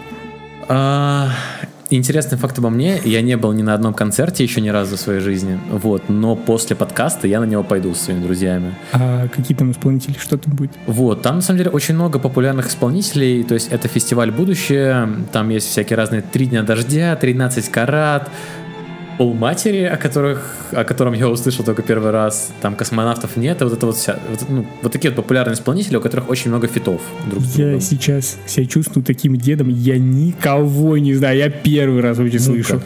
А, 0.67 1.31
интересный 1.97 2.39
факт 2.39 2.59
обо 2.59 2.71
мне. 2.71 3.01
Я 3.05 3.23
не 3.23 3.37
был 3.37 3.53
ни 3.53 3.63
на 3.63 3.75
одном 3.75 3.95
концерте 3.95 4.45
еще 4.45 4.61
ни 4.61 4.69
разу 4.69 4.97
в 4.97 5.01
своей 5.01 5.21
жизни. 5.21 5.59
Вот. 5.71 6.09
Но 6.09 6.37
после 6.37 6.77
подкаста 6.77 7.27
я 7.27 7.41
на 7.41 7.45
него 7.45 7.63
пойду 7.63 7.95
с 7.95 8.01
своими 8.01 8.23
друзьями. 8.23 8.75
А 8.93 9.29
какие 9.29 9.57
там 9.57 9.73
исполнители? 9.73 10.17
Что 10.19 10.37
там 10.37 10.55
будет? 10.55 10.73
Вот. 10.87 11.23
Там, 11.23 11.37
на 11.37 11.43
самом 11.43 11.59
деле, 11.59 11.71
очень 11.71 11.95
много 11.95 12.19
популярных 12.19 12.69
исполнителей. 12.69 13.43
То 13.45 13.55
есть 13.55 13.69
это 13.71 13.89
фестиваль 13.89 14.31
«Будущее». 14.31 15.09
Там 15.33 15.49
есть 15.49 15.69
всякие 15.69 15.97
разные 15.97 16.23
«Три 16.23 16.47
дня 16.47 16.63
дождя», 16.63 17.19
«13 17.21 17.71
карат», 17.71 18.29
Пол 19.19 19.35
матери, 19.35 19.83
о, 19.83 19.97
которых, 19.97 20.57
о 20.73 20.85
котором 20.85 21.13
я 21.13 21.29
услышал 21.29 21.65
только 21.65 21.83
первый 21.83 22.13
раз, 22.13 22.53
там 22.61 22.77
космонавтов 22.77 23.37
нет, 23.37 23.61
и 23.61 23.65
вот 23.65 23.73
это 23.73 23.87
вот 23.87 23.97
вся, 23.97 24.19
вот, 24.31 24.49
ну, 24.49 24.67
вот 24.81 24.93
такие 24.93 25.11
вот 25.11 25.17
популярные 25.17 25.55
исполнители, 25.55 25.97
у 25.97 26.01
которых 26.01 26.31
очень 26.31 26.51
много 26.51 26.69
фитов 26.69 27.01
друг 27.29 27.43
с 27.43 27.55
другом. 27.55 27.75
Я 27.75 27.81
сейчас 27.81 28.39
себя 28.47 28.67
чувствую 28.67 29.05
таким 29.05 29.37
дедом, 29.37 29.69
я 29.69 29.99
никого 29.99 30.97
не 30.99 31.15
знаю, 31.15 31.37
я 31.37 31.51
первый 31.51 32.01
раз 32.01 32.19
вообще 32.19 32.39
слышу. 32.39 32.81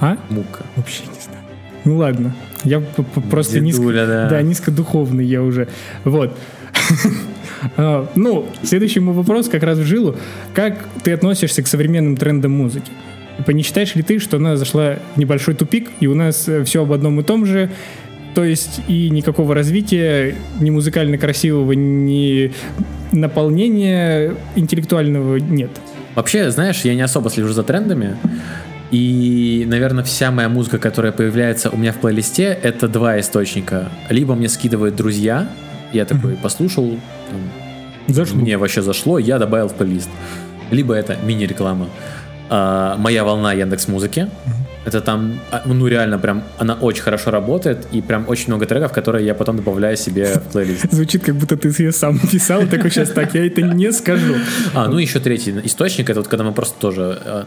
А? 0.00 0.18
Мука. 0.28 0.64
Вообще 0.76 1.04
не 1.04 1.20
знаю. 1.22 1.44
Ну 1.84 1.96
ладно, 1.96 2.36
я 2.64 2.80
просто 3.30 3.60
низко, 3.60 3.90
да. 3.92 4.28
да, 4.28 4.42
низкодуховный 4.42 5.24
я 5.24 5.42
уже. 5.42 5.68
Вот. 6.04 6.36
А, 7.76 8.08
ну, 8.14 8.46
следующий 8.62 9.00
мой 9.00 9.14
вопрос 9.14 9.48
как 9.48 9.64
раз 9.64 9.78
в 9.78 9.84
жилу. 9.84 10.14
Как 10.54 10.78
ты 11.02 11.12
относишься 11.12 11.60
к 11.60 11.66
современным 11.66 12.16
трендам 12.16 12.52
музыки? 12.52 12.92
Не 13.46 13.62
считаешь 13.62 13.94
ли 13.94 14.02
ты, 14.02 14.18
что 14.18 14.36
она 14.36 14.56
зашла 14.56 14.96
в 15.14 15.18
небольшой 15.18 15.54
тупик, 15.54 15.88
и 16.00 16.06
у 16.06 16.14
нас 16.14 16.48
э, 16.48 16.64
все 16.64 16.82
об 16.82 16.92
одном 16.92 17.20
и 17.20 17.22
том 17.22 17.46
же, 17.46 17.70
то 18.34 18.44
есть 18.44 18.80
и 18.88 19.10
никакого 19.10 19.54
развития, 19.54 20.34
ни 20.60 20.70
музыкально 20.70 21.18
красивого, 21.18 21.72
ни 21.72 22.52
наполнения 23.12 24.34
интеллектуального 24.54 25.36
нет? 25.36 25.70
Вообще, 26.14 26.50
знаешь, 26.50 26.82
я 26.82 26.94
не 26.94 27.00
особо 27.00 27.30
слежу 27.30 27.52
за 27.52 27.62
трендами. 27.62 28.16
И, 28.90 29.64
наверное, 29.68 30.02
вся 30.02 30.30
моя 30.30 30.48
музыка, 30.48 30.78
которая 30.78 31.12
появляется 31.12 31.70
у 31.70 31.76
меня 31.76 31.92
в 31.92 31.96
плейлисте, 31.96 32.58
это 32.62 32.88
два 32.88 33.20
источника. 33.20 33.90
Либо 34.08 34.34
мне 34.34 34.48
скидывают 34.48 34.96
друзья, 34.96 35.48
я 35.92 36.04
такой 36.04 36.34
послушал, 36.34 36.98
зашло. 38.06 38.38
мне 38.38 38.56
вообще 38.56 38.82
зашло, 38.82 39.18
я 39.18 39.38
добавил 39.38 39.68
в 39.68 39.74
плейлист. 39.74 40.08
Либо 40.70 40.94
это 40.94 41.16
мини-реклама 41.22 41.88
э, 42.50 42.94
моя 42.98 43.24
волна 43.24 43.52
Яндекс 43.52 43.88
Музыки. 43.88 44.28
Это 44.84 45.00
там, 45.00 45.38
а, 45.50 45.62
ну 45.66 45.86
реально 45.86 46.18
прям, 46.18 46.42
она 46.56 46.74
очень 46.74 47.02
хорошо 47.02 47.30
работает, 47.30 47.86
и 47.92 48.00
прям 48.00 48.24
очень 48.28 48.46
много 48.46 48.64
треков, 48.64 48.92
которые 48.92 49.26
я 49.26 49.34
потом 49.34 49.56
добавляю 49.56 49.96
себе 49.96 50.34
в 50.34 50.52
плейлист. 50.52 50.86
Звучит, 50.90 51.24
как 51.24 51.34
будто 51.34 51.56
ты 51.56 51.68
ее 51.78 51.92
сам 51.92 52.18
писал, 52.18 52.66
такой 52.66 52.90
сейчас 52.90 53.10
так, 53.10 53.34
я 53.34 53.46
это 53.46 53.60
не 53.60 53.92
скажу. 53.92 54.36
А, 54.74 54.88
ну 54.88 54.98
еще 54.98 55.20
третий 55.20 55.54
источник, 55.64 56.08
это 56.08 56.20
вот 56.20 56.28
когда 56.28 56.44
мы 56.44 56.52
просто 56.52 56.80
тоже 56.80 57.18
а, 57.24 57.46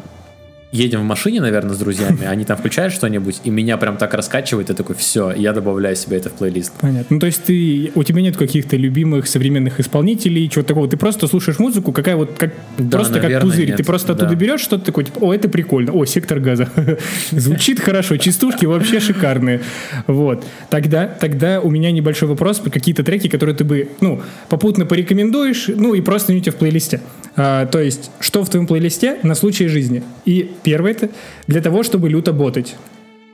едем 0.72 1.02
в 1.02 1.04
машине, 1.04 1.42
наверное, 1.42 1.76
с 1.76 1.78
друзьями, 1.78 2.26
они 2.26 2.46
там 2.46 2.58
включают 2.58 2.94
что-нибудь, 2.94 3.42
и 3.44 3.50
меня 3.50 3.78
прям 3.78 3.98
так 3.98 4.14
раскачивает, 4.14 4.70
и 4.70 4.74
такой, 4.74 4.96
все, 4.96 5.32
я 5.32 5.54
добавляю 5.54 5.96
себе 5.96 6.18
это 6.18 6.30
в 6.30 6.34
плейлист. 6.34 6.72
Понятно. 6.80 7.08
Ну, 7.10 7.20
то 7.20 7.26
есть 7.26 7.44
ты, 7.44 7.92
у 7.96 8.04
тебя 8.04 8.22
нет 8.22 8.38
каких-то 8.38 8.78
любимых 8.78 9.28
современных 9.28 9.80
исполнителей, 9.80 10.48
чего 10.50 10.64
такого, 10.64 10.88
ты 10.88 10.98
просто 10.98 11.28
слушаешь 11.28 11.60
музыку, 11.60 11.92
какая 11.92 12.16
вот, 12.16 12.32
как, 12.38 12.54
да, 12.78 12.98
просто 12.98 13.16
наверное, 13.16 13.40
как 13.40 13.50
пузырь, 13.50 13.68
нет. 13.68 13.78
ты 13.78 13.84
просто 13.84 14.14
оттуда 14.14 14.30
да. 14.30 14.36
берешь 14.36 14.62
что-то 14.62 14.86
такое, 14.86 15.06
типа, 15.06 15.20
о, 15.20 15.34
это 15.34 15.50
прикольно, 15.50 15.92
о, 15.92 16.06
сектор 16.06 16.40
газа, 16.40 16.70
звучит 17.32 17.80
хорошо, 17.80 18.18
частушки 18.18 18.66
вообще 18.66 19.00
шикарные, 19.00 19.62
вот. 20.08 20.46
Тогда, 20.70 21.08
тогда 21.08 21.60
у 21.60 21.70
меня 21.70 21.92
небольшой 21.92 22.30
вопрос 22.30 22.60
про 22.60 22.70
какие-то 22.70 23.04
треки, 23.04 23.28
которые 23.28 23.56
ты 23.56 23.64
бы, 23.64 23.90
ну, 24.00 24.22
попутно 24.50 24.86
порекомендуешь, 24.86 25.68
ну, 25.68 25.94
и 25.94 26.02
просто 26.02 26.34
не 26.34 26.42
в 26.42 26.56
плейлисте. 26.56 27.02
А, 27.36 27.66
то 27.66 27.80
есть, 27.80 28.12
что 28.20 28.44
в 28.44 28.50
твоем 28.50 28.68
плейлисте 28.68 29.18
на 29.24 29.36
случай 29.36 29.68
жизни? 29.68 30.04
И 30.26 30.52
первое 30.64 30.92
это 30.92 31.10
для 31.48 31.62
того, 31.62 31.84
чтобы 31.84 32.10
люто 32.10 32.34
ботать. 32.34 32.76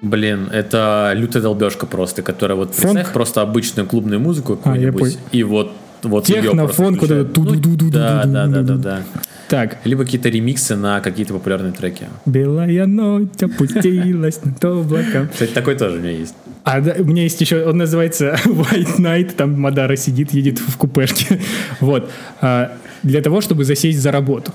Блин, 0.01 0.49
это 0.51 1.11
лютая 1.15 1.41
долбежка 1.41 1.87
просто, 1.87 2.21
которая 2.21 2.55
вот 2.55 2.75
представь 2.75 3.11
просто 3.11 3.41
обычную 3.41 3.87
клубную 3.87 4.19
музыку 4.19 4.55
какую-нибудь, 4.55 5.15
а, 5.15 5.35
и 5.35 5.43
вот 5.43 5.71
вот 6.03 6.25
Технофон, 6.25 6.95
куда 6.95 7.23
ту 7.23 7.43
ду 7.43 7.75
ду 7.75 7.89
да, 7.89 8.23
да, 8.25 8.47
да, 8.47 8.61
да, 8.61 8.75
да. 8.75 9.03
Так. 9.47 9.77
Либо 9.85 10.03
какие-то 10.03 10.29
ремиксы 10.29 10.75
на 10.75 10.99
какие-то 10.99 11.33
популярные 11.33 11.71
треки. 11.71 12.07
Белая 12.25 12.85
ночь 12.85 13.29
опустилась 13.41 14.43
на 14.43 14.53
то 14.53 14.79
облака. 14.81 15.27
Кстати, 15.31 15.51
такой 15.51 15.75
тоже 15.75 15.97
у 15.97 15.99
меня 16.01 16.11
есть. 16.11 16.35
А 16.63 16.81
да, 16.81 16.95
у 16.99 17.05
меня 17.05 17.23
есть 17.23 17.39
еще, 17.39 17.63
он 17.65 17.77
называется 17.77 18.37
White 18.45 18.99
Night, 18.99 19.33
там 19.35 19.59
Мадара 19.59 19.95
сидит, 19.95 20.33
едет 20.33 20.59
в 20.59 20.77
купешке. 20.77 21.39
Вот. 21.79 22.09
А, 22.41 22.71
для 23.03 23.21
того, 23.21 23.41
чтобы 23.41 23.65
засесть 23.65 23.99
за 23.99 24.11
работу. 24.11 24.51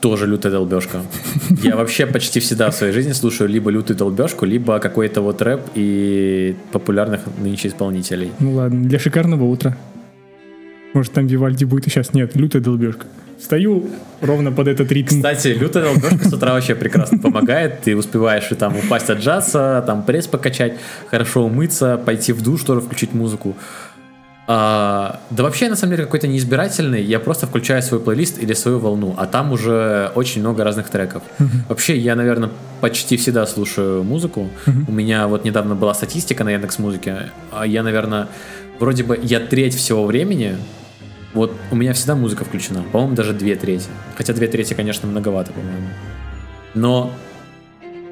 Тоже 0.00 0.26
лютая 0.26 0.52
долбежка. 0.52 1.02
Я 1.62 1.76
вообще 1.76 2.06
почти 2.06 2.38
всегда 2.38 2.70
в 2.70 2.74
своей 2.74 2.92
жизни 2.92 3.12
слушаю 3.12 3.50
либо 3.50 3.70
лютую 3.70 3.96
долбежку, 3.96 4.46
либо 4.46 4.78
какой-то 4.78 5.22
вот 5.22 5.42
рэп 5.42 5.60
и 5.74 6.54
популярных 6.70 7.22
нынче 7.42 7.68
исполнителей. 7.68 8.30
Ну 8.38 8.52
ладно, 8.52 8.84
для 8.88 8.98
шикарного 8.98 9.44
утра. 9.44 9.76
Может, 10.94 11.12
там 11.12 11.26
Вивальди 11.26 11.64
будет 11.64 11.86
и 11.88 11.90
сейчас. 11.90 12.14
Нет, 12.14 12.36
лютая 12.36 12.62
долбежка. 12.62 13.06
Стою 13.40 13.88
ровно 14.20 14.50
под 14.50 14.68
этот 14.68 14.90
ритм. 14.90 15.16
Кстати, 15.16 15.48
лютая 15.48 15.84
долбежка 15.84 16.28
с 16.28 16.32
утра 16.32 16.52
вообще 16.52 16.74
прекрасно 16.74 17.18
помогает. 17.18 17.82
Ты 17.82 17.96
успеваешь 17.96 18.50
и 18.50 18.54
там 18.54 18.76
упасть 18.76 19.10
от 19.10 19.18
джаза, 19.18 19.82
там 19.86 20.02
пресс 20.02 20.26
покачать, 20.26 20.74
хорошо 21.08 21.44
умыться, 21.44 22.00
пойти 22.04 22.32
в 22.32 22.42
душ, 22.42 22.62
тоже 22.62 22.80
включить 22.80 23.14
музыку. 23.14 23.56
А, 24.50 25.20
да 25.28 25.42
вообще, 25.42 25.66
я 25.66 25.70
на 25.70 25.76
самом 25.76 25.92
деле 25.92 26.04
какой-то 26.04 26.26
неизбирательный. 26.26 27.02
Я 27.02 27.20
просто 27.20 27.46
включаю 27.46 27.82
свой 27.82 28.00
плейлист 28.00 28.38
или 28.38 28.54
свою 28.54 28.78
волну, 28.78 29.14
а 29.18 29.26
там 29.26 29.52
уже 29.52 30.10
очень 30.14 30.40
много 30.40 30.64
разных 30.64 30.88
треков. 30.88 31.22
Uh-huh. 31.38 31.46
Вообще, 31.68 31.98
я, 31.98 32.16
наверное, 32.16 32.50
почти 32.80 33.18
всегда 33.18 33.46
слушаю 33.46 34.02
музыку. 34.02 34.48
Uh-huh. 34.64 34.84
У 34.88 34.92
меня 34.92 35.28
вот 35.28 35.44
недавно 35.44 35.74
была 35.74 35.92
статистика 35.92 36.44
на 36.44 36.52
Яндекс 36.52 36.78
Музыке. 36.78 37.30
А 37.52 37.66
я, 37.66 37.82
наверное, 37.82 38.28
вроде 38.80 39.04
бы 39.04 39.20
я 39.22 39.38
треть 39.40 39.74
всего 39.74 40.06
времени 40.06 40.56
вот 41.34 41.52
у 41.70 41.76
меня 41.76 41.92
всегда 41.92 42.14
музыка 42.14 42.46
включена. 42.46 42.82
По-моему, 42.90 43.14
даже 43.14 43.34
две 43.34 43.54
трети. 43.54 43.84
Хотя 44.16 44.32
две 44.32 44.48
трети, 44.48 44.72
конечно, 44.72 45.06
многовато, 45.06 45.52
по-моему. 45.52 45.88
Но 46.72 47.12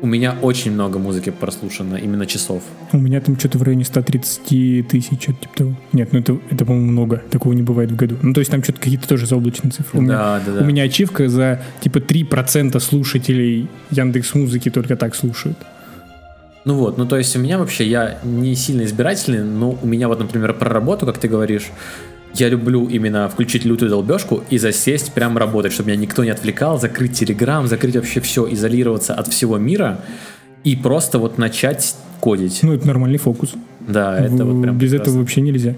у 0.02 0.06
меня 0.06 0.36
очень 0.42 0.72
много 0.72 0.98
музыки 0.98 1.30
прослушано, 1.30 1.96
именно 1.96 2.26
часов. 2.26 2.62
У 2.92 2.98
меня 2.98 3.20
там 3.20 3.38
что-то 3.38 3.58
в 3.58 3.62
районе 3.62 3.84
130 3.84 4.88
тысяч, 4.88 5.22
что-то 5.22 5.40
типа 5.40 5.56
того. 5.56 5.74
Нет, 5.92 6.12
ну 6.12 6.18
это, 6.18 6.38
это 6.50 6.64
по-моему, 6.64 6.92
много. 6.92 7.22
Такого 7.30 7.52
не 7.54 7.62
бывает 7.62 7.90
в 7.90 7.96
году. 7.96 8.16
Ну, 8.22 8.32
то 8.32 8.40
есть 8.40 8.50
там 8.50 8.62
что-то 8.62 8.80
какие-то 8.80 9.08
тоже 9.08 9.26
заоблачные 9.26 9.70
цифры. 9.70 9.98
У 9.98 10.02
да, 10.02 10.06
меня, 10.06 10.42
да, 10.46 10.52
да. 10.52 10.60
У 10.62 10.64
меня 10.64 10.82
ачивка 10.84 11.28
за, 11.28 11.62
типа, 11.80 11.98
3% 11.98 12.78
слушателей 12.80 13.68
Яндекс 13.90 14.34
Музыки 14.34 14.70
только 14.70 14.96
так 14.96 15.14
слушают. 15.14 15.58
Ну 16.64 16.74
вот, 16.74 16.98
ну 16.98 17.06
то 17.06 17.16
есть 17.16 17.34
у 17.36 17.38
меня 17.38 17.58
вообще, 17.58 17.86
я 17.86 18.18
не 18.24 18.56
сильно 18.56 18.82
избирательный, 18.82 19.44
но 19.44 19.78
у 19.80 19.86
меня 19.86 20.08
вот, 20.08 20.18
например, 20.18 20.52
про 20.52 20.68
работу, 20.68 21.06
как 21.06 21.16
ты 21.16 21.28
говоришь, 21.28 21.70
я 22.38 22.48
люблю 22.48 22.86
именно 22.86 23.28
включить 23.28 23.64
лютую 23.64 23.90
долбежку 23.90 24.42
и 24.50 24.58
засесть, 24.58 25.12
прям 25.12 25.36
работать, 25.38 25.72
чтобы 25.72 25.90
меня 25.90 26.00
никто 26.00 26.24
не 26.24 26.30
отвлекал, 26.30 26.78
закрыть 26.78 27.12
телеграм, 27.12 27.66
закрыть 27.66 27.96
вообще 27.96 28.20
все, 28.20 28.46
изолироваться 28.52 29.14
от 29.14 29.28
всего 29.28 29.58
мира 29.58 30.00
и 30.64 30.76
просто 30.76 31.18
вот 31.18 31.38
начать 31.38 31.96
кодить. 32.20 32.60
Ну, 32.62 32.72
это 32.72 32.86
нормальный 32.86 33.18
фокус. 33.18 33.54
Да, 33.80 34.18
это 34.18 34.44
в, 34.44 34.52
вот 34.52 34.62
прям 34.62 34.76
Без 34.78 34.90
прекрасно. 34.90 35.10
этого 35.10 35.20
вообще 35.22 35.40
нельзя. 35.40 35.74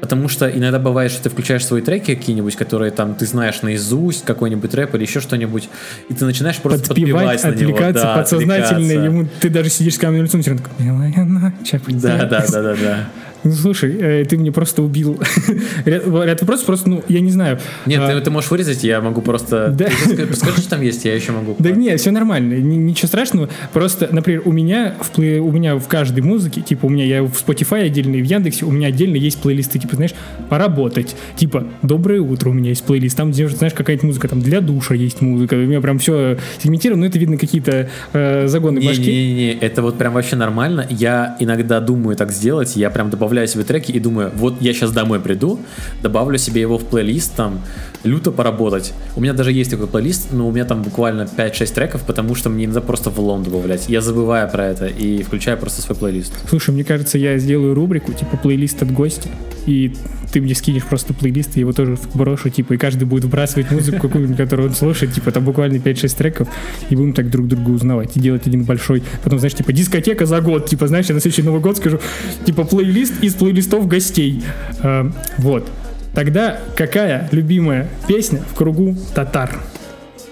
Потому 0.00 0.28
что 0.28 0.50
иногда 0.50 0.78
бывает, 0.78 1.10
что 1.10 1.22
ты 1.22 1.30
включаешь 1.30 1.64
свои 1.64 1.80
треки 1.80 2.14
какие-нибудь, 2.14 2.56
которые 2.56 2.90
там 2.90 3.14
ты 3.14 3.24
знаешь 3.24 3.62
наизусть, 3.62 4.24
какой-нибудь 4.24 4.74
рэп 4.74 4.94
или 4.96 5.02
еще 5.02 5.20
что-нибудь, 5.20 5.68
и 6.10 6.14
ты 6.14 6.26
начинаешь 6.26 6.58
просто 6.58 6.88
подпевать, 6.88 7.42
подпевать 7.42 7.44
на 7.44 7.50
отвлекаться, 7.50 8.02
него. 8.02 8.12
Да, 8.12 8.16
подсознательно 8.16 8.80
отвлекаться. 8.80 9.04
ему, 9.04 9.28
ты 9.40 9.48
даже 9.48 9.70
сидишь 9.70 9.94
с 9.94 9.98
каменным 9.98 10.24
лицом, 10.26 10.42
такой, 10.42 11.94
да, 11.94 12.26
да, 12.26 12.44
да, 12.46 12.62
да, 12.62 12.74
да. 12.74 13.08
Ну, 13.44 13.52
слушай, 13.52 13.94
э, 13.98 14.24
ты 14.24 14.38
мне 14.38 14.50
просто 14.52 14.82
убил 14.82 15.20
ряд, 15.84 16.06
ряд 16.06 16.40
вопросов, 16.40 16.66
просто, 16.66 16.88
ну, 16.88 17.04
я 17.08 17.20
не 17.20 17.30
знаю. 17.30 17.58
Нет, 17.84 18.00
а, 18.02 18.08
ты, 18.08 18.20
ты 18.20 18.30
можешь 18.30 18.50
вырезать, 18.50 18.82
я 18.84 19.00
могу 19.00 19.20
просто... 19.20 19.74
Да. 19.84 19.88
Скажи, 20.34 20.60
что 20.60 20.70
там 20.70 20.82
есть, 20.82 21.04
я 21.04 21.14
еще 21.14 21.32
могу. 21.32 21.56
Да 21.58 21.70
нет, 21.70 22.00
все 22.00 22.10
нормально, 22.10 22.54
ничего 22.54 23.08
страшного. 23.08 23.48
Просто, 23.72 24.08
например, 24.10 24.42
у 24.44 24.52
меня 24.52 24.94
в, 25.00 25.10
плей, 25.10 25.40
у 25.40 25.50
меня 25.50 25.76
в 25.76 25.86
каждой 25.88 26.20
музыке, 26.22 26.60
типа, 26.60 26.86
у 26.86 26.88
меня 26.88 27.04
я 27.04 27.22
в 27.22 27.32
Spotify 27.32 27.82
отдельно 27.82 28.16
и 28.16 28.22
в 28.22 28.24
Яндексе, 28.24 28.64
у 28.64 28.70
меня 28.70 28.88
отдельно 28.88 29.16
есть 29.16 29.40
плейлисты, 29.40 29.78
типа, 29.78 29.96
знаешь, 29.96 30.14
поработать. 30.48 31.16
Типа, 31.36 31.66
доброе 31.82 32.20
утро 32.20 32.50
у 32.50 32.52
меня 32.52 32.70
есть 32.70 32.84
плейлист, 32.84 33.16
там, 33.16 33.30
где, 33.30 33.48
знаешь, 33.48 33.74
какая-то 33.74 34.06
музыка, 34.06 34.28
там, 34.28 34.40
для 34.40 34.60
душа 34.60 34.94
есть 34.94 35.20
музыка, 35.20 35.54
у 35.54 35.58
меня 35.58 35.80
прям 35.80 35.98
все 35.98 36.38
сегментировано, 36.62 37.02
но 37.02 37.06
это 37.06 37.18
видно 37.18 37.36
какие-то 37.36 37.90
э, 38.12 38.46
загоны 38.46 38.78
не, 38.78 38.86
башки. 38.86 39.02
Не-не-не, 39.02 39.52
это 39.54 39.82
вот 39.82 39.98
прям 39.98 40.14
вообще 40.14 40.36
нормально. 40.36 40.86
Я 40.88 41.36
иногда 41.40 41.80
думаю 41.80 42.16
так 42.16 42.32
сделать, 42.32 42.76
я 42.76 42.90
прям 42.90 43.10
добавляю 43.10 43.33
добавляю 43.34 43.48
себе 43.48 43.64
треки 43.64 43.90
и 43.90 43.98
думаю, 43.98 44.30
вот 44.36 44.62
я 44.62 44.72
сейчас 44.72 44.92
домой 44.92 45.18
приду, 45.18 45.58
добавлю 46.02 46.38
себе 46.38 46.60
его 46.60 46.78
в 46.78 46.84
плейлист, 46.84 47.34
там, 47.34 47.60
люто 48.04 48.30
поработать. 48.30 48.92
У 49.16 49.20
меня 49.20 49.32
даже 49.32 49.50
есть 49.50 49.70
такой 49.70 49.88
плейлист, 49.88 50.32
но 50.32 50.46
у 50.46 50.52
меня 50.52 50.64
там 50.64 50.82
буквально 50.82 51.22
5-6 51.22 51.74
треков, 51.74 52.02
потому 52.06 52.36
что 52.36 52.48
мне 52.48 52.66
иногда 52.66 52.80
просто 52.80 53.10
в 53.10 53.18
лом 53.18 53.42
добавлять. 53.42 53.88
Я 53.88 54.00
забываю 54.00 54.48
про 54.48 54.66
это 54.66 54.86
и 54.86 55.24
включаю 55.24 55.58
просто 55.58 55.82
свой 55.82 55.96
плейлист. 55.96 56.32
Слушай, 56.48 56.74
мне 56.74 56.84
кажется, 56.84 57.18
я 57.18 57.36
сделаю 57.38 57.74
рубрику, 57.74 58.12
типа 58.12 58.36
плейлист 58.36 58.82
от 58.82 58.92
гостя. 58.92 59.28
и 59.66 59.92
ты 60.34 60.40
мне 60.40 60.56
скинешь 60.56 60.82
просто 60.82 61.14
плейлист, 61.14 61.54
я 61.54 61.60
его 61.60 61.72
тоже 61.72 61.96
брошу, 62.12 62.50
типа, 62.50 62.72
и 62.72 62.76
каждый 62.76 63.04
будет 63.04 63.22
вбрасывать 63.24 63.70
музыку 63.70 64.08
какую-нибудь, 64.08 64.36
которую 64.36 64.68
он 64.68 64.74
слушает, 64.74 65.14
типа, 65.14 65.30
там 65.30 65.44
буквально 65.44 65.76
5-6 65.76 66.16
треков, 66.16 66.48
и 66.90 66.96
будем 66.96 67.12
так 67.12 67.30
друг 67.30 67.46
друга 67.46 67.70
узнавать, 67.70 68.16
и 68.16 68.20
делать 68.20 68.44
один 68.44 68.64
большой, 68.64 69.04
потом, 69.22 69.38
знаешь, 69.38 69.54
типа, 69.54 69.72
дискотека 69.72 70.26
за 70.26 70.40
год, 70.40 70.68
типа, 70.68 70.88
знаешь, 70.88 71.06
я 71.06 71.14
на 71.14 71.20
следующий 71.20 71.42
Новый 71.42 71.60
год 71.60 71.76
скажу, 71.76 72.00
типа, 72.44 72.64
плейлист 72.64 73.22
из 73.22 73.34
плейлистов 73.34 73.86
гостей. 73.86 74.42
А, 74.80 75.08
вот. 75.38 75.70
Тогда 76.14 76.58
какая 76.74 77.28
любимая 77.30 77.88
песня 78.08 78.42
в 78.50 78.56
кругу 78.56 78.96
татар? 79.14 79.56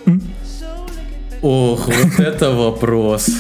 М? 0.07 0.20
Ох, 1.42 1.86
вот 1.86 2.18
это 2.18 2.50
вопрос. 2.50 3.30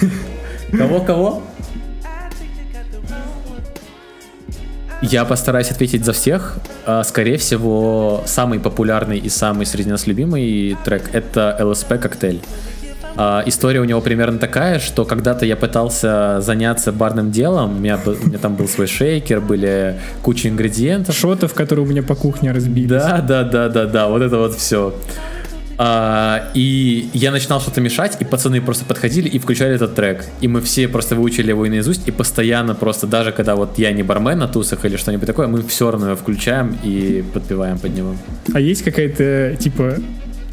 Кого-кого? 0.78 1.42
Я 5.00 5.24
постараюсь 5.24 5.70
ответить 5.70 6.04
за 6.04 6.12
всех. 6.12 6.56
А, 6.84 7.04
Скорее 7.04 7.38
всего, 7.38 8.22
самый 8.26 8.58
популярный 8.58 9.18
и 9.18 9.28
самый 9.28 9.64
среди 9.64 9.90
нас 9.90 10.06
любимый 10.06 10.76
трек 10.84 11.10
это 11.12 11.56
LSP 11.60 11.98
коктейль. 11.98 12.40
А, 13.16 13.42
История 13.46 13.80
у 13.80 13.84
него 13.84 14.00
примерно 14.00 14.38
такая, 14.38 14.80
что 14.80 15.04
когда-то 15.04 15.46
я 15.46 15.56
пытался 15.56 16.40
заняться 16.40 16.90
барным 16.90 17.30
делом, 17.30 17.76
у 17.76 17.78
меня, 17.78 17.98
у 18.04 18.26
меня 18.26 18.38
там 18.38 18.56
был 18.56 18.66
свой 18.66 18.88
шейкер, 18.88 19.40
были 19.40 19.96
куча 20.22 20.48
ингредиентов. 20.48 21.14
Шотов, 21.16 21.54
которые 21.54 21.86
у 21.86 21.88
меня 21.88 22.02
по 22.02 22.16
кухне 22.16 22.50
разбились. 22.50 22.88
Да, 22.88 23.20
да, 23.20 23.44
да, 23.44 23.68
да, 23.68 23.86
да, 23.86 24.08
вот 24.08 24.22
это 24.22 24.36
вот 24.38 24.54
все. 24.54 24.94
И 25.80 27.08
я 27.12 27.30
начинал 27.30 27.60
что-то 27.60 27.80
мешать, 27.80 28.16
и 28.20 28.24
пацаны 28.24 28.60
просто 28.60 28.84
подходили 28.84 29.28
и 29.28 29.38
включали 29.38 29.74
этот 29.74 29.94
трек. 29.94 30.24
И 30.40 30.48
мы 30.48 30.60
все 30.60 30.88
просто 30.88 31.14
выучили 31.14 31.50
его 31.50 31.66
наизусть, 31.66 32.08
и 32.08 32.10
постоянно 32.10 32.74
просто, 32.74 33.06
даже 33.06 33.32
когда 33.32 33.54
вот 33.54 33.78
я 33.78 33.92
не 33.92 34.02
бармен 34.02 34.38
на 34.38 34.48
тусах 34.48 34.84
или 34.84 34.96
что-нибудь 34.96 35.26
такое, 35.26 35.46
мы 35.46 35.62
все 35.62 35.90
равно 35.90 36.08
его 36.08 36.16
включаем 36.16 36.76
и 36.82 37.24
подпеваем 37.32 37.78
под 37.78 37.94
него. 37.94 38.16
А 38.54 38.60
есть 38.60 38.82
какая-то, 38.82 39.56
типа, 39.58 39.96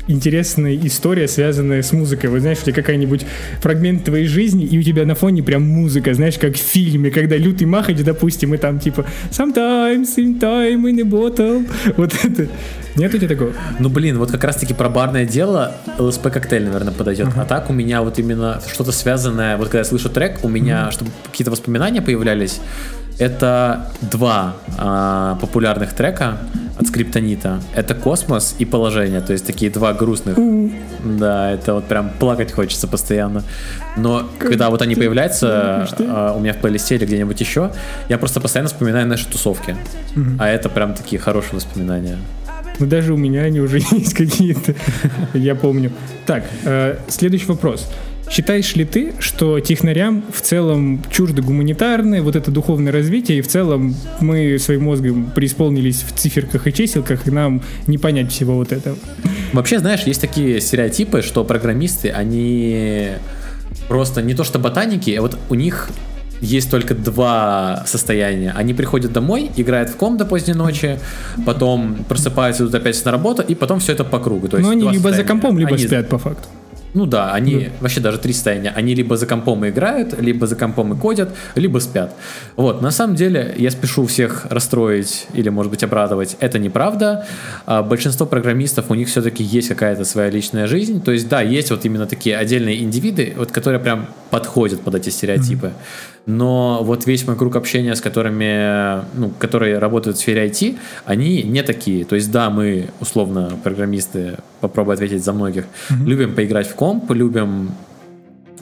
интересная 0.07 0.75
история, 0.75 1.27
связанная 1.27 1.81
с 1.81 1.91
музыкой. 1.91 2.29
Вот 2.29 2.39
знаешь, 2.39 2.59
у 2.59 2.61
тебя 2.61 2.73
какая-нибудь 2.73 3.25
фрагмент 3.61 4.03
твоей 4.03 4.27
жизни, 4.27 4.65
и 4.65 4.77
у 4.77 4.81
тебя 4.81 5.05
на 5.05 5.15
фоне 5.15 5.43
прям 5.43 5.63
музыка, 5.63 6.13
знаешь, 6.13 6.37
как 6.37 6.55
в 6.55 6.59
фильме, 6.59 7.11
когда 7.11 7.37
лютый 7.37 7.65
махач, 7.65 7.97
допустим, 7.97 8.53
и 8.53 8.57
там 8.57 8.79
типа 8.79 9.05
Sometimes 9.31 10.15
in 10.17 10.39
time 10.39 10.83
in 10.83 11.01
a 11.01 11.03
bottle. 11.03 11.67
Вот 11.97 12.13
это. 12.23 12.47
Нет 12.95 13.13
у 13.13 13.17
тебя 13.17 13.27
такого? 13.27 13.51
Ну 13.79 13.89
блин, 13.89 14.17
вот 14.17 14.31
как 14.31 14.43
раз 14.43 14.55
таки 14.55 14.73
про 14.73 14.89
барное 14.89 15.25
дело 15.25 15.75
ЛСП 15.97 16.29
коктейль, 16.31 16.63
наверное, 16.63 16.93
подойдет. 16.93 17.29
А 17.35 17.45
так 17.45 17.69
у 17.69 17.73
меня 17.73 18.01
вот 18.01 18.19
именно 18.19 18.61
что-то 18.71 18.91
связанное, 18.91 19.57
вот 19.57 19.65
когда 19.65 19.79
я 19.79 19.85
слышу 19.85 20.09
трек, 20.09 20.39
у 20.43 20.49
меня, 20.49 20.91
чтобы 20.91 21.11
какие-то 21.29 21.51
воспоминания 21.51 22.01
появлялись, 22.01 22.61
это 23.19 23.91
два 24.01 24.57
а, 24.77 25.35
популярных 25.35 25.93
трека 25.93 26.37
от 26.77 26.87
Скриптонита. 26.87 27.61
Это 27.73 27.95
«Космос» 27.95 28.55
и 28.59 28.65
«Положение», 28.65 29.21
то 29.21 29.33
есть 29.33 29.45
такие 29.45 29.71
два 29.71 29.93
грустных. 29.93 30.37
Да, 31.03 31.51
это 31.51 31.75
вот 31.75 31.85
прям 31.85 32.09
плакать 32.19 32.51
хочется 32.51 32.87
постоянно. 32.87 33.43
Но 33.97 34.27
когда 34.39 34.69
вот 34.69 34.81
они 34.81 34.95
появляются 34.95 35.87
а, 35.99 36.33
у 36.35 36.39
меня 36.39 36.53
в 36.53 36.57
плейлисте 36.57 36.95
или 36.95 37.05
где-нибудь 37.05 37.39
еще, 37.39 37.71
я 38.09 38.17
просто 38.17 38.41
постоянно 38.41 38.69
вспоминаю 38.69 39.07
наши 39.07 39.27
тусовки. 39.27 39.75
А 40.39 40.47
это 40.47 40.69
прям 40.69 40.93
такие 40.93 41.19
хорошие 41.19 41.55
воспоминания. 41.55 42.17
Ну, 42.79 42.87
даже 42.87 43.13
у 43.13 43.17
меня 43.17 43.43
они 43.43 43.61
уже 43.61 43.77
есть 43.91 44.13
какие-то, 44.13 44.75
я 45.33 45.55
помню. 45.55 45.91
Так, 46.25 46.43
э, 46.65 46.97
следующий 47.07 47.47
вопрос. 47.47 47.89
Считаешь 48.29 48.75
ли 48.75 48.85
ты, 48.85 49.13
что 49.19 49.59
технарям 49.59 50.23
в 50.33 50.41
целом 50.41 51.03
чуждо 51.11 51.41
гуманитарное, 51.41 52.21
вот 52.21 52.35
это 52.35 52.51
духовное 52.51 52.91
развитие, 52.91 53.37
и 53.37 53.41
в 53.41 53.47
целом 53.47 53.95
мы 54.19 54.57
своим 54.59 54.83
мозгом 54.83 55.31
преисполнились 55.33 56.03
в 56.03 56.13
циферках 56.17 56.67
и 56.67 56.73
чиселках, 56.73 57.27
и 57.27 57.31
нам 57.31 57.61
не 57.87 57.97
понять 57.97 58.31
всего 58.31 58.55
вот 58.55 58.71
этого? 58.71 58.97
Вообще, 59.53 59.79
знаешь, 59.79 60.01
есть 60.03 60.21
такие 60.21 60.59
стереотипы, 60.59 61.21
что 61.21 61.43
программисты, 61.43 62.09
они 62.09 63.09
просто 63.87 64.21
не 64.21 64.33
то 64.33 64.43
что 64.43 64.59
ботаники, 64.59 65.11
а 65.11 65.21
вот 65.21 65.37
у 65.49 65.55
них 65.55 65.89
есть 66.41 66.69
только 66.69 66.95
два 66.95 67.83
состояния. 67.85 68.53
Они 68.55 68.73
приходят 68.73 69.13
домой, 69.13 69.51
играют 69.55 69.89
в 69.89 69.95
ком 69.95 70.17
до 70.17 70.25
поздней 70.25 70.53
ночи, 70.53 70.99
потом 71.45 72.05
просыпаются, 72.09 72.63
идут 72.63 72.75
опять 72.75 73.05
на 73.05 73.11
работу, 73.11 73.41
и 73.41 73.55
потом 73.55 73.79
все 73.79 73.93
это 73.93 74.03
по 74.03 74.19
кругу. 74.19 74.47
То 74.47 74.57
есть 74.57 74.67
Но 74.67 74.71
они 74.73 74.89
либо 74.89 75.11
за 75.11 75.23
компом, 75.23 75.57
либо 75.57 75.75
Они- 75.75 75.85
спят 75.85 76.09
по 76.09 76.17
факту. 76.17 76.47
Ну 76.95 77.05
да, 77.05 77.33
они 77.33 77.69
вообще 77.81 77.99
даже 77.99 78.17
три 78.17 78.31
состояния. 78.31 78.71
Они 78.73 78.95
либо 78.95 79.17
за 79.17 79.27
компом 79.27 79.67
играют, 79.67 80.17
либо 80.17 80.47
за 80.47 80.55
компом 80.55 80.93
и 80.93 80.97
кодят, 80.97 81.29
либо 81.55 81.79
спят. 81.79 82.15
Вот, 82.55 82.81
на 82.81 82.89
самом 82.89 83.17
деле, 83.17 83.53
я 83.57 83.69
спешу 83.69 84.05
всех 84.05 84.47
расстроить 84.49 85.27
или, 85.33 85.49
может 85.49 85.71
быть, 85.71 85.83
обрадовать. 85.83 86.37
Это 86.39 86.57
неправда. 86.57 87.27
А, 87.65 87.83
большинство 87.83 88.25
программистов, 88.25 88.85
у 88.89 88.93
них 88.95 89.09
все-таки 89.09 89.43
есть 89.43 89.67
какая-то 89.67 90.05
своя 90.05 90.29
личная 90.29 90.67
жизнь. 90.67 91.03
То 91.03 91.11
есть, 91.11 91.27
да, 91.27 91.41
есть 91.41 91.69
вот 91.69 91.83
именно 91.83 92.05
такие 92.05 92.37
отдельные 92.37 92.81
индивиды, 92.81 93.33
вот, 93.35 93.51
которые 93.51 93.81
прям 93.81 94.07
подходят 94.29 94.79
под 94.79 94.95
эти 94.95 95.09
стереотипы. 95.09 95.73
Но 96.25 96.83
вот 96.83 97.05
весь 97.05 97.27
мой 97.27 97.35
круг 97.35 97.55
общения, 97.55 97.95
с 97.95 98.01
которыми, 98.01 99.05
ну, 99.15 99.31
которые 99.37 99.77
работают 99.77 100.17
в 100.17 100.19
сфере 100.19 100.47
IT, 100.47 100.77
они 101.05 101.43
не 101.43 101.61
такие. 101.61 102.03
То 102.05 102.15
есть, 102.15 102.31
да, 102.31 102.49
мы, 102.49 102.89
условно, 102.99 103.51
программисты, 103.63 104.37
попробую 104.59 104.95
ответить 104.95 105.23
за 105.23 105.33
многих, 105.33 105.65
любим 106.03 106.33
поиграть 106.33 106.67
в 106.67 106.75
комп, 106.75 107.11
любим 107.11 107.71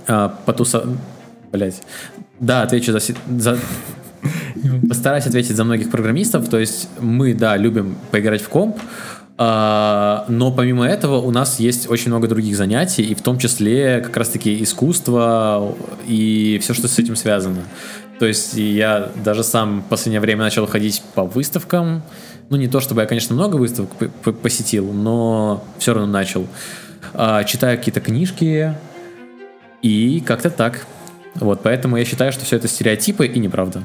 а, 0.07 0.35
потуса... 0.45 0.85
Блять. 1.51 1.81
Да, 2.39 2.63
отвечу 2.63 2.91
за... 2.91 2.99
за... 2.99 3.57
Постараюсь 4.87 5.25
ответить 5.25 5.55
за 5.55 5.63
многих 5.63 5.91
программистов. 5.91 6.49
То 6.49 6.59
есть 6.59 6.89
мы, 6.99 7.33
да, 7.33 7.57
любим 7.57 7.95
поиграть 8.11 8.41
в 8.41 8.49
комп, 8.49 8.77
но 9.37 10.53
помимо 10.55 10.85
этого 10.85 11.17
у 11.17 11.31
нас 11.31 11.59
есть 11.59 11.89
очень 11.89 12.09
много 12.09 12.27
других 12.27 12.55
занятий, 12.55 13.03
и 13.03 13.15
в 13.15 13.21
том 13.21 13.39
числе 13.39 13.99
как 14.01 14.15
раз-таки 14.15 14.61
искусство 14.61 15.75
и 16.07 16.59
все, 16.61 16.73
что 16.73 16.87
с 16.87 16.99
этим 16.99 17.15
связано. 17.15 17.63
То 18.19 18.27
есть 18.27 18.53
я 18.53 19.09
даже 19.23 19.43
сам 19.43 19.81
в 19.81 19.85
последнее 19.85 20.21
время 20.21 20.43
начал 20.43 20.67
ходить 20.67 21.01
по 21.15 21.23
выставкам. 21.23 22.03
Ну, 22.49 22.57
не 22.57 22.67
то 22.67 22.79
чтобы 22.79 23.01
я, 23.01 23.07
конечно, 23.07 23.33
много 23.35 23.55
выставок 23.55 23.89
посетил, 24.41 24.93
но 24.93 25.63
все 25.79 25.93
равно 25.93 26.11
начал. 26.11 26.45
А, 27.13 27.43
читаю 27.43 27.77
какие-то 27.77 28.01
книжки, 28.01 28.75
и 29.83 30.21
как-то 30.25 30.49
так. 30.49 30.87
Вот, 31.35 31.61
поэтому 31.61 31.97
я 31.97 32.05
считаю, 32.05 32.31
что 32.31 32.45
все 32.45 32.55
это 32.55 32.67
стереотипы 32.67 33.27
и 33.27 33.39
неправда. 33.39 33.83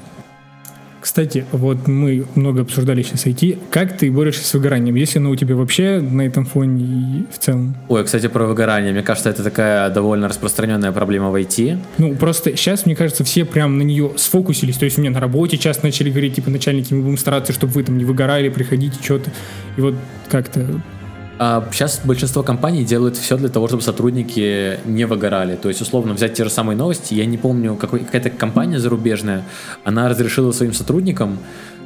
Кстати, 1.08 1.46
вот 1.52 1.88
мы 1.88 2.26
много 2.34 2.60
обсуждали 2.60 3.00
сейчас 3.00 3.24
IT. 3.24 3.58
Как 3.70 3.96
ты 3.96 4.12
борешься 4.12 4.44
с 4.44 4.52
выгоранием? 4.52 4.94
Если 4.94 5.18
оно 5.18 5.30
у 5.30 5.36
тебя 5.36 5.56
вообще 5.56 6.00
на 6.02 6.20
этом 6.20 6.44
фоне 6.44 6.84
и 6.84 7.26
в 7.32 7.38
целом? 7.38 7.74
Ой, 7.88 8.04
кстати, 8.04 8.26
про 8.26 8.44
выгорание. 8.44 8.92
Мне 8.92 9.02
кажется, 9.02 9.30
это 9.30 9.42
такая 9.42 9.88
довольно 9.88 10.28
распространенная 10.28 10.92
проблема 10.92 11.30
в 11.30 11.34
IT. 11.34 11.78
Ну, 11.96 12.14
просто 12.14 12.54
сейчас, 12.58 12.84
мне 12.84 12.94
кажется, 12.94 13.24
все 13.24 13.46
прям 13.46 13.78
на 13.78 13.82
нее 13.84 14.12
сфокусились. 14.16 14.76
То 14.76 14.84
есть 14.84 14.98
у 14.98 15.00
меня 15.00 15.10
на 15.10 15.18
работе 15.18 15.56
часто 15.56 15.86
начали 15.86 16.10
говорить, 16.10 16.34
типа, 16.34 16.50
начальники, 16.50 16.92
мы 16.92 17.00
будем 17.00 17.16
стараться, 17.16 17.54
чтобы 17.54 17.72
вы 17.72 17.84
там 17.84 17.96
не 17.96 18.04
выгорали, 18.04 18.50
приходите, 18.50 19.02
что-то. 19.02 19.30
И 19.78 19.80
вот 19.80 19.94
как-то... 20.28 20.66
А 21.38 21.66
сейчас 21.70 22.00
большинство 22.04 22.42
компаний 22.42 22.84
делают 22.84 23.16
все 23.16 23.36
для 23.36 23.48
того, 23.48 23.68
чтобы 23.68 23.82
сотрудники 23.82 24.80
не 24.84 25.04
выгорали. 25.04 25.56
То 25.56 25.68
есть, 25.68 25.80
условно, 25.80 26.14
взять 26.14 26.34
те 26.34 26.44
же 26.44 26.50
самые 26.50 26.76
новости. 26.76 27.14
Я 27.14 27.26
не 27.26 27.38
помню, 27.38 27.76
какой, 27.76 28.00
какая-то 28.00 28.30
компания 28.30 28.78
зарубежная, 28.80 29.44
она 29.84 30.08
разрешила 30.08 30.52
своим 30.52 30.72
сотрудникам 30.72 31.38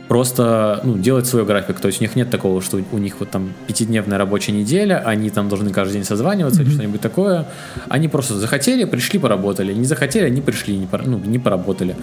просто 0.09 0.81
ну, 0.85 0.99
делать 0.99 1.27
свой 1.27 1.45
график. 1.45 1.81
То 1.81 1.89
есть 1.89 2.01
у 2.01 2.05
них 2.05 2.17
нет 2.17 2.31
такого, 2.31 2.61
что 2.61 2.81
у 2.93 2.99
них 2.99 3.17
вот 3.21 3.31
там 3.31 3.53
пятидневная 3.67 4.19
рабочая 4.19 4.53
неделя, 4.53 5.03
они 5.05 5.31
там 5.31 5.49
должны 5.49 5.71
каждый 5.71 5.95
день 5.95 6.05
созваниваться 6.05 6.63
или 6.63 6.71
что-нибудь 6.71 7.01
такое. 7.01 7.47
Они 7.89 8.09
просто 8.09 8.35
захотели, 8.39 8.85
пришли, 8.85 9.19
поработали. 9.19 9.73
Не 9.73 9.85
захотели, 9.85 10.27
они 10.27 10.41
пришли, 10.41 10.77
не, 10.77 10.87
пор- 10.87 11.07
ну, 11.07 11.19
не 11.19 11.39
поработали. 11.39 11.97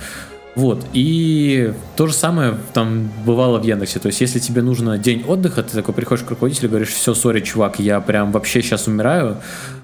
Вот, 0.55 0.83
и 0.93 1.73
то 1.95 2.07
же 2.07 2.13
самое 2.13 2.55
там 2.73 3.09
бывало 3.25 3.59
в 3.59 3.63
Яндексе, 3.63 3.99
то 3.99 4.07
есть 4.07 4.19
если 4.19 4.39
тебе 4.39 4.61
нужно 4.61 4.97
день 4.97 5.23
отдыха, 5.25 5.63
ты 5.63 5.73
такой 5.73 5.93
приходишь 5.93 6.25
к 6.25 6.29
руководителю 6.29 6.67
и 6.67 6.69
говоришь, 6.69 6.89
все, 6.89 7.13
сори, 7.13 7.41
чувак, 7.41 7.79
я 7.79 8.01
прям 8.01 8.31
вообще 8.31 8.61
сейчас 8.61 8.87
умираю, 8.87 9.37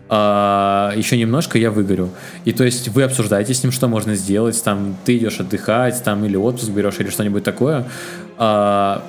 а, 0.09 0.91
еще 0.95 1.18
немножко 1.18 1.57
я 1.57 1.72
выгорю. 1.72 2.09
И 2.45 2.51
то 2.51 2.63
есть 2.63 2.89
вы 2.89 3.03
обсуждаете 3.03 3.53
с 3.53 3.63
ним, 3.63 3.72
что 3.72 3.88
можно 3.88 4.16
сделать, 4.16 4.61
там 4.63 4.97
ты 5.05 5.18
идешь 5.18 5.39
отдыхать, 5.39 6.03
там 6.03 6.26
или 6.26 6.36
отпуск 6.36 6.70
берешь, 6.70 6.99
или 6.99 7.09
что-нибудь 7.09 7.43
такое. 7.43 7.88
А, 8.38 9.03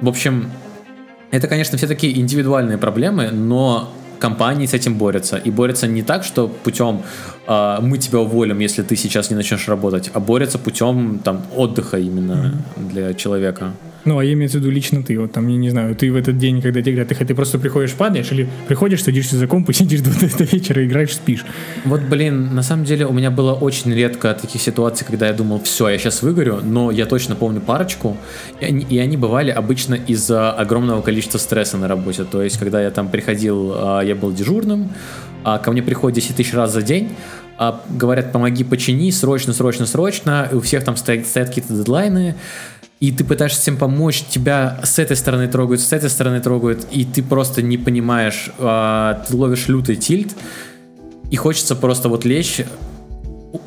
в 0.00 0.08
общем, 0.08 0.50
это, 1.30 1.48
конечно, 1.48 1.78
все 1.78 1.86
такие 1.86 2.18
индивидуальные 2.18 2.78
проблемы, 2.78 3.30
но 3.30 3.92
компании 4.20 4.66
с 4.66 4.74
этим 4.74 4.94
борются. 4.94 5.36
И 5.36 5.50
борются 5.50 5.86
не 5.86 6.02
так, 6.02 6.24
что 6.24 6.48
путем 6.48 7.02
э, 7.48 7.78
мы 7.80 7.98
тебя 7.98 8.18
уволим, 8.18 8.60
если 8.60 8.82
ты 8.82 8.96
сейчас 8.96 9.30
не 9.30 9.36
начнешь 9.36 9.68
работать, 9.68 10.10
а 10.14 10.20
борются 10.20 10.58
путем 10.58 11.20
там, 11.24 11.42
отдыха 11.56 11.98
именно 11.98 12.54
для 12.76 13.14
человека. 13.14 13.72
Ну, 14.04 14.18
а 14.18 14.24
я 14.24 14.32
имею 14.32 14.50
в 14.50 14.54
виду 14.54 14.70
лично 14.70 15.02
ты. 15.02 15.18
Вот 15.18 15.32
там, 15.32 15.46
я 15.48 15.56
не 15.56 15.70
знаю, 15.70 15.94
ты 15.94 16.10
в 16.10 16.16
этот 16.16 16.38
день, 16.38 16.62
когда 16.62 16.80
тебе 16.80 16.92
говорят, 16.92 17.08
ты, 17.08 17.24
ты 17.24 17.34
просто 17.34 17.58
приходишь, 17.58 17.92
падаешь, 17.92 18.32
или 18.32 18.48
приходишь, 18.66 19.02
садишься 19.02 19.36
за 19.36 19.46
комп 19.46 19.70
и 19.70 19.72
сидишь 19.74 20.00
до, 20.00 20.10
до 20.10 20.44
вечера, 20.44 20.84
играешь, 20.84 21.14
спишь. 21.14 21.44
Вот, 21.84 22.00
блин, 22.00 22.54
на 22.54 22.62
самом 22.62 22.84
деле 22.84 23.06
у 23.06 23.12
меня 23.12 23.30
было 23.30 23.52
очень 23.52 23.92
редко 23.92 24.32
таких 24.34 24.60
ситуаций, 24.62 25.06
когда 25.06 25.26
я 25.26 25.32
думал, 25.32 25.60
все, 25.62 25.88
я 25.88 25.98
сейчас 25.98 26.22
выгорю, 26.22 26.60
но 26.62 26.90
я 26.90 27.06
точно 27.06 27.34
помню 27.34 27.60
парочку, 27.60 28.16
и 28.60 28.64
они, 28.64 28.86
и 28.88 28.98
они 28.98 29.16
бывали 29.16 29.50
обычно 29.50 29.94
из-за 29.94 30.50
огромного 30.52 31.02
количества 31.02 31.38
стресса 31.38 31.76
на 31.76 31.88
работе. 31.88 32.24
То 32.24 32.42
есть, 32.42 32.58
когда 32.58 32.80
я 32.82 32.90
там 32.90 33.08
приходил, 33.08 33.72
а, 33.74 34.00
я 34.00 34.14
был 34.14 34.32
дежурным, 34.32 34.90
а 35.44 35.58
ко 35.58 35.72
мне 35.72 35.82
приходит 35.82 36.16
10 36.16 36.36
тысяч 36.36 36.54
раз 36.54 36.72
за 36.72 36.82
день, 36.82 37.10
а 37.58 37.82
говорят, 37.90 38.32
помоги, 38.32 38.64
почини, 38.64 39.10
срочно, 39.10 39.52
срочно, 39.52 39.84
срочно, 39.84 40.48
и 40.50 40.54
у 40.54 40.60
всех 40.60 40.82
там 40.84 40.96
стоят, 40.96 41.26
стоят 41.26 41.48
какие-то 41.48 41.74
дедлайны, 41.74 42.34
и 43.00 43.12
ты 43.12 43.24
пытаешься 43.24 43.60
всем 43.60 43.78
помочь, 43.78 44.24
тебя 44.28 44.78
с 44.84 44.98
этой 44.98 45.16
стороны 45.16 45.48
трогают, 45.48 45.80
с 45.80 45.92
этой 45.92 46.10
стороны 46.10 46.40
трогают, 46.40 46.86
и 46.90 47.06
ты 47.06 47.22
просто 47.22 47.62
не 47.62 47.78
понимаешь, 47.78 48.50
а, 48.58 49.24
ты 49.26 49.34
ловишь 49.34 49.68
лютый 49.68 49.96
тильт, 49.96 50.36
и 51.30 51.36
хочется 51.36 51.74
просто 51.74 52.10
вот 52.10 52.26
лечь, 52.26 52.62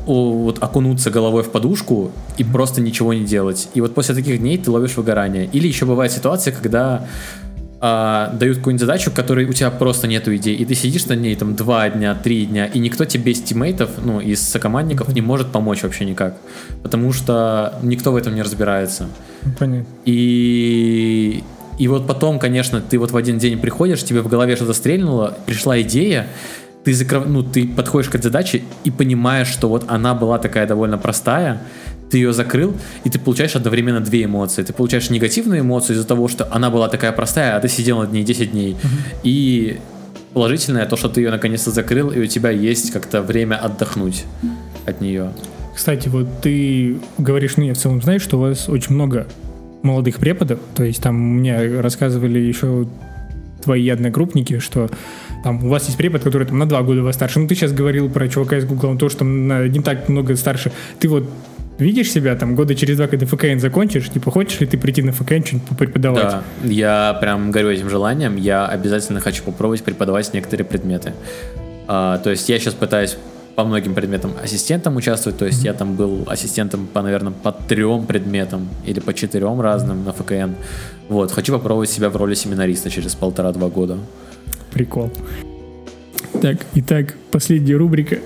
вот 0.05 0.61
окунуться 0.61 1.09
головой 1.09 1.43
в 1.43 1.49
подушку 1.49 2.11
и 2.37 2.43
просто 2.43 2.79
ничего 2.79 3.13
не 3.13 3.25
делать. 3.25 3.69
И 3.73 3.81
вот 3.81 3.95
после 3.95 4.15
таких 4.15 4.39
дней 4.39 4.57
ты 4.57 4.69
ловишь 4.71 4.95
выгорание. 4.95 5.49
Или 5.51 5.67
еще 5.67 5.85
бывает 5.85 6.11
ситуация, 6.11 6.53
когда 6.53 7.07
а, 7.85 8.29
дают 8.39 8.59
какую-нибудь 8.59 8.79
задачу, 8.79 9.11
которой 9.13 9.43
у 9.45 9.51
тебя 9.51 9.69
просто 9.69 10.07
нету 10.07 10.33
идей, 10.33 10.55
и 10.55 10.63
ты 10.63 10.73
сидишь 10.73 11.05
на 11.07 11.17
ней 11.17 11.35
там 11.35 11.53
два 11.53 11.89
дня, 11.89 12.15
три 12.15 12.45
дня, 12.45 12.65
и 12.65 12.79
никто 12.79 13.03
тебе 13.03 13.33
из 13.33 13.41
тиммейтов, 13.41 13.89
ну, 14.01 14.21
из 14.21 14.41
сокомандников 14.41 15.09
не 15.13 15.19
может 15.19 15.51
помочь 15.51 15.83
вообще 15.83 16.05
никак, 16.05 16.37
потому 16.81 17.11
что 17.11 17.77
никто 17.83 18.13
в 18.13 18.15
этом 18.15 18.35
не 18.35 18.41
разбирается. 18.41 19.09
Понятно. 19.59 19.85
И 20.05 21.43
и 21.77 21.87
вот 21.89 22.07
потом, 22.07 22.39
конечно, 22.39 22.79
ты 22.79 22.97
вот 22.97 23.11
в 23.11 23.17
один 23.17 23.37
день 23.37 23.59
приходишь, 23.59 24.01
тебе 24.01 24.21
в 24.21 24.29
голове 24.29 24.55
что-то 24.55 24.71
стрельнуло, 24.71 25.37
пришла 25.45 25.81
идея, 25.81 26.27
ты, 26.85 26.93
закров... 26.93 27.25
ну, 27.27 27.43
ты 27.43 27.67
подходишь 27.67 28.09
к 28.09 28.15
этой 28.15 28.23
задаче 28.23 28.61
и 28.85 28.91
понимаешь, 28.91 29.47
что 29.47 29.67
вот 29.67 29.83
она 29.89 30.13
была 30.13 30.37
такая 30.37 30.65
довольно 30.65 30.97
простая, 30.97 31.61
ты 32.13 32.19
ее 32.19 32.31
закрыл, 32.31 32.75
и 33.03 33.09
ты 33.09 33.17
получаешь 33.17 33.55
одновременно 33.55 33.99
две 33.99 34.25
эмоции. 34.25 34.61
Ты 34.61 34.71
получаешь 34.71 35.09
негативную 35.09 35.61
эмоцию 35.61 35.95
из-за 35.95 36.07
того, 36.07 36.27
что 36.27 36.47
она 36.51 36.69
была 36.69 36.87
такая 36.87 37.11
простая, 37.11 37.57
а 37.57 37.59
ты 37.59 37.67
сидел 37.67 38.01
над 38.01 38.13
ней 38.13 38.23
10 38.23 38.51
дней. 38.51 38.73
Uh-huh. 38.73 39.19
И 39.23 39.79
положительное 40.35 40.85
то, 40.85 40.95
что 40.95 41.09
ты 41.09 41.21
ее 41.21 41.31
наконец-то 41.31 41.71
закрыл, 41.71 42.11
и 42.11 42.19
у 42.19 42.27
тебя 42.27 42.51
есть 42.51 42.91
как-то 42.91 43.23
время 43.23 43.55
отдохнуть 43.55 44.25
от 44.85 45.01
нее. 45.01 45.33
Кстати, 45.73 46.07
вот 46.07 46.27
ты 46.43 46.97
говоришь 47.17 47.57
мне 47.57 47.73
в 47.73 47.77
целом, 47.79 47.99
знаешь, 47.99 48.21
что 48.21 48.37
у 48.37 48.41
вас 48.41 48.69
очень 48.69 48.93
много 48.93 49.25
молодых 49.81 50.17
преподов, 50.17 50.59
то 50.75 50.83
есть 50.83 51.01
там 51.01 51.15
мне 51.15 51.81
рассказывали 51.81 52.37
еще 52.37 52.87
твои 53.63 53.89
одногруппники, 53.89 54.59
что 54.59 54.87
там 55.43 55.65
у 55.65 55.69
вас 55.69 55.85
есть 55.85 55.97
препод, 55.97 56.21
который 56.21 56.47
там 56.47 56.59
на 56.59 56.67
два 56.67 56.83
года 56.83 57.01
вас 57.01 57.15
старше. 57.15 57.39
Ну, 57.39 57.47
ты 57.47 57.55
сейчас 57.55 57.73
говорил 57.73 58.07
про 58.07 58.27
чувака 58.27 58.57
из 58.57 58.65
Гугла, 58.65 58.89
он 58.89 58.99
тоже 58.99 59.17
там 59.17 59.47
на, 59.47 59.67
не 59.67 59.79
так 59.79 60.09
много 60.09 60.35
старше. 60.35 60.71
Ты 60.99 61.09
вот 61.09 61.27
видишь 61.79 62.11
себя 62.11 62.35
там 62.35 62.55
года 62.55 62.75
через 62.75 62.97
два, 62.97 63.07
когда 63.07 63.25
ФКН 63.25 63.59
закончишь, 63.59 64.09
типа 64.09 64.31
хочешь 64.31 64.59
ли 64.59 64.67
ты 64.67 64.77
прийти 64.77 65.01
на 65.01 65.11
ФКН 65.11 65.43
что-нибудь 65.43 65.77
преподавать? 65.77 66.23
Да, 66.23 66.43
я 66.63 67.17
прям 67.19 67.51
горю 67.51 67.69
этим 67.69 67.89
желанием, 67.89 68.35
я 68.35 68.65
обязательно 68.65 69.19
хочу 69.19 69.43
попробовать 69.43 69.83
преподавать 69.83 70.33
некоторые 70.33 70.65
предметы. 70.65 71.13
А, 71.87 72.17
то 72.19 72.29
есть 72.29 72.47
я 72.49 72.59
сейчас 72.59 72.73
пытаюсь 72.73 73.17
по 73.55 73.63
многим 73.63 73.93
предметам 73.93 74.31
ассистентом 74.41 74.95
участвовать, 74.95 75.37
то 75.37 75.45
есть 75.45 75.61
mm-hmm. 75.61 75.67
я 75.67 75.73
там 75.73 75.95
был 75.95 76.23
ассистентом 76.27 76.87
по, 76.87 77.01
наверное, 77.01 77.33
по 77.33 77.51
трем 77.51 78.05
предметам 78.05 78.67
или 78.85 78.99
по 78.99 79.13
четырем 79.13 79.61
разным 79.61 80.03
на 80.03 80.13
ФКН. 80.13 80.53
Вот, 81.09 81.31
хочу 81.31 81.53
попробовать 81.53 81.89
себя 81.89 82.09
в 82.09 82.15
роли 82.15 82.33
семинариста 82.33 82.89
через 82.89 83.13
полтора-два 83.13 83.69
года. 83.69 83.99
Прикол. 84.71 85.11
Так, 86.41 86.57
итак, 86.73 87.13
последняя 87.31 87.75
рубрика. 87.75 88.17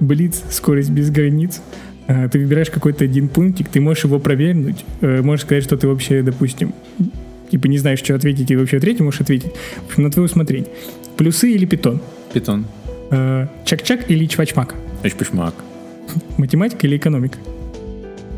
Блиц, 0.00 0.42
скорость 0.50 0.90
без 0.90 1.10
границ. 1.10 1.62
А, 2.06 2.28
ты 2.28 2.38
выбираешь 2.38 2.70
какой-то 2.70 3.04
один 3.04 3.28
пунктик, 3.28 3.68
ты 3.68 3.80
можешь 3.80 4.04
его 4.04 4.18
провернуть, 4.18 4.84
э, 5.00 5.22
можешь 5.22 5.46
сказать, 5.46 5.64
что 5.64 5.76
ты 5.76 5.88
вообще, 5.88 6.22
допустим, 6.22 6.74
типа 7.50 7.66
не 7.66 7.78
знаешь, 7.78 8.00
что 8.00 8.14
ответить, 8.14 8.50
и 8.50 8.56
вообще 8.56 8.76
ответить 8.76 9.00
можешь 9.00 9.20
ответить. 9.20 9.52
В 9.86 9.90
общем, 9.90 10.02
на 10.02 10.10
твое 10.10 10.26
усмотрение. 10.26 10.68
Плюсы 11.16 11.50
или 11.52 11.64
питон? 11.64 12.00
Питон. 12.32 12.66
Э, 13.10 13.46
чак-чак 13.64 14.10
или 14.10 14.26
чвачмак? 14.26 14.74
Чвачмак. 15.02 15.54
Математика 16.36 16.86
или 16.86 16.96
экономика? 16.96 17.38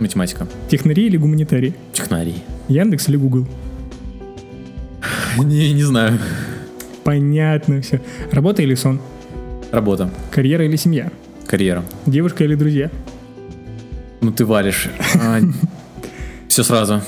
Математика. 0.01 0.47
Технарии 0.71 1.07
или 1.07 1.17
гуманитарии? 1.17 1.75
Технарии. 1.93 2.37
Яндекс 2.69 3.09
или 3.09 3.17
Google? 3.17 3.47
Не, 5.39 5.73
не 5.73 5.83
знаю. 5.83 6.19
Понятно 7.05 7.81
все. 7.81 8.01
Работа 8.31 8.63
или 8.63 8.75
сон? 8.75 9.01
Работа. 9.73 10.11
Карьера 10.31 10.65
или 10.65 10.77
семья? 10.77 11.11
Карьера. 11.47 11.85
Девушка 12.07 12.45
или 12.45 12.55
друзья? 12.55 12.91
Ну 14.21 14.33
ты 14.33 14.45
валишь. 14.45 14.89
А, 15.21 15.41
все 16.49 16.63
сразу. 16.63 17.03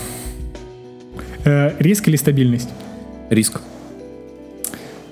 Э, 1.45 1.73
риск 1.79 2.09
или 2.09 2.17
стабильность? 2.17 2.69
Риск. 3.31 3.61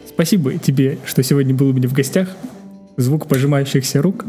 Спасибо 0.09 0.59
тебе, 0.59 0.99
что 1.05 1.23
сегодня 1.23 1.55
был 1.55 1.69
у 1.69 1.73
меня 1.73 1.89
в 1.89 1.93
гостях. 1.93 2.29
Звук 2.97 3.27
пожимающихся 3.27 4.03
рук. 4.03 4.25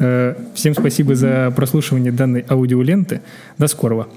Э, 0.00 0.34
всем 0.54 0.74
спасибо 0.74 1.14
за 1.14 1.52
прослушивание 1.54 2.12
данной 2.12 2.44
аудиоленты. 2.48 3.22
До 3.58 3.66
скорого. 3.68 4.08